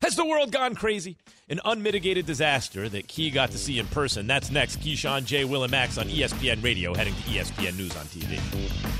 Has 0.00 0.14
the 0.14 0.24
world 0.24 0.52
gone 0.52 0.76
crazy? 0.76 1.18
An 1.48 1.58
unmitigated 1.64 2.24
disaster 2.24 2.88
that 2.88 3.08
Key 3.08 3.32
got 3.32 3.50
to 3.50 3.58
see 3.58 3.80
in 3.80 3.86
person. 3.88 4.28
That's 4.28 4.52
next. 4.52 4.78
Keyshawn, 4.78 5.24
J. 5.24 5.44
Will, 5.44 5.64
and 5.64 5.72
Max 5.72 5.98
on 5.98 6.06
ESPN 6.06 6.62
Radio, 6.62 6.94
heading 6.94 7.14
to 7.14 7.22
ESPN 7.22 7.76
News 7.76 7.96
on 7.96 8.04
TV. 8.06 8.99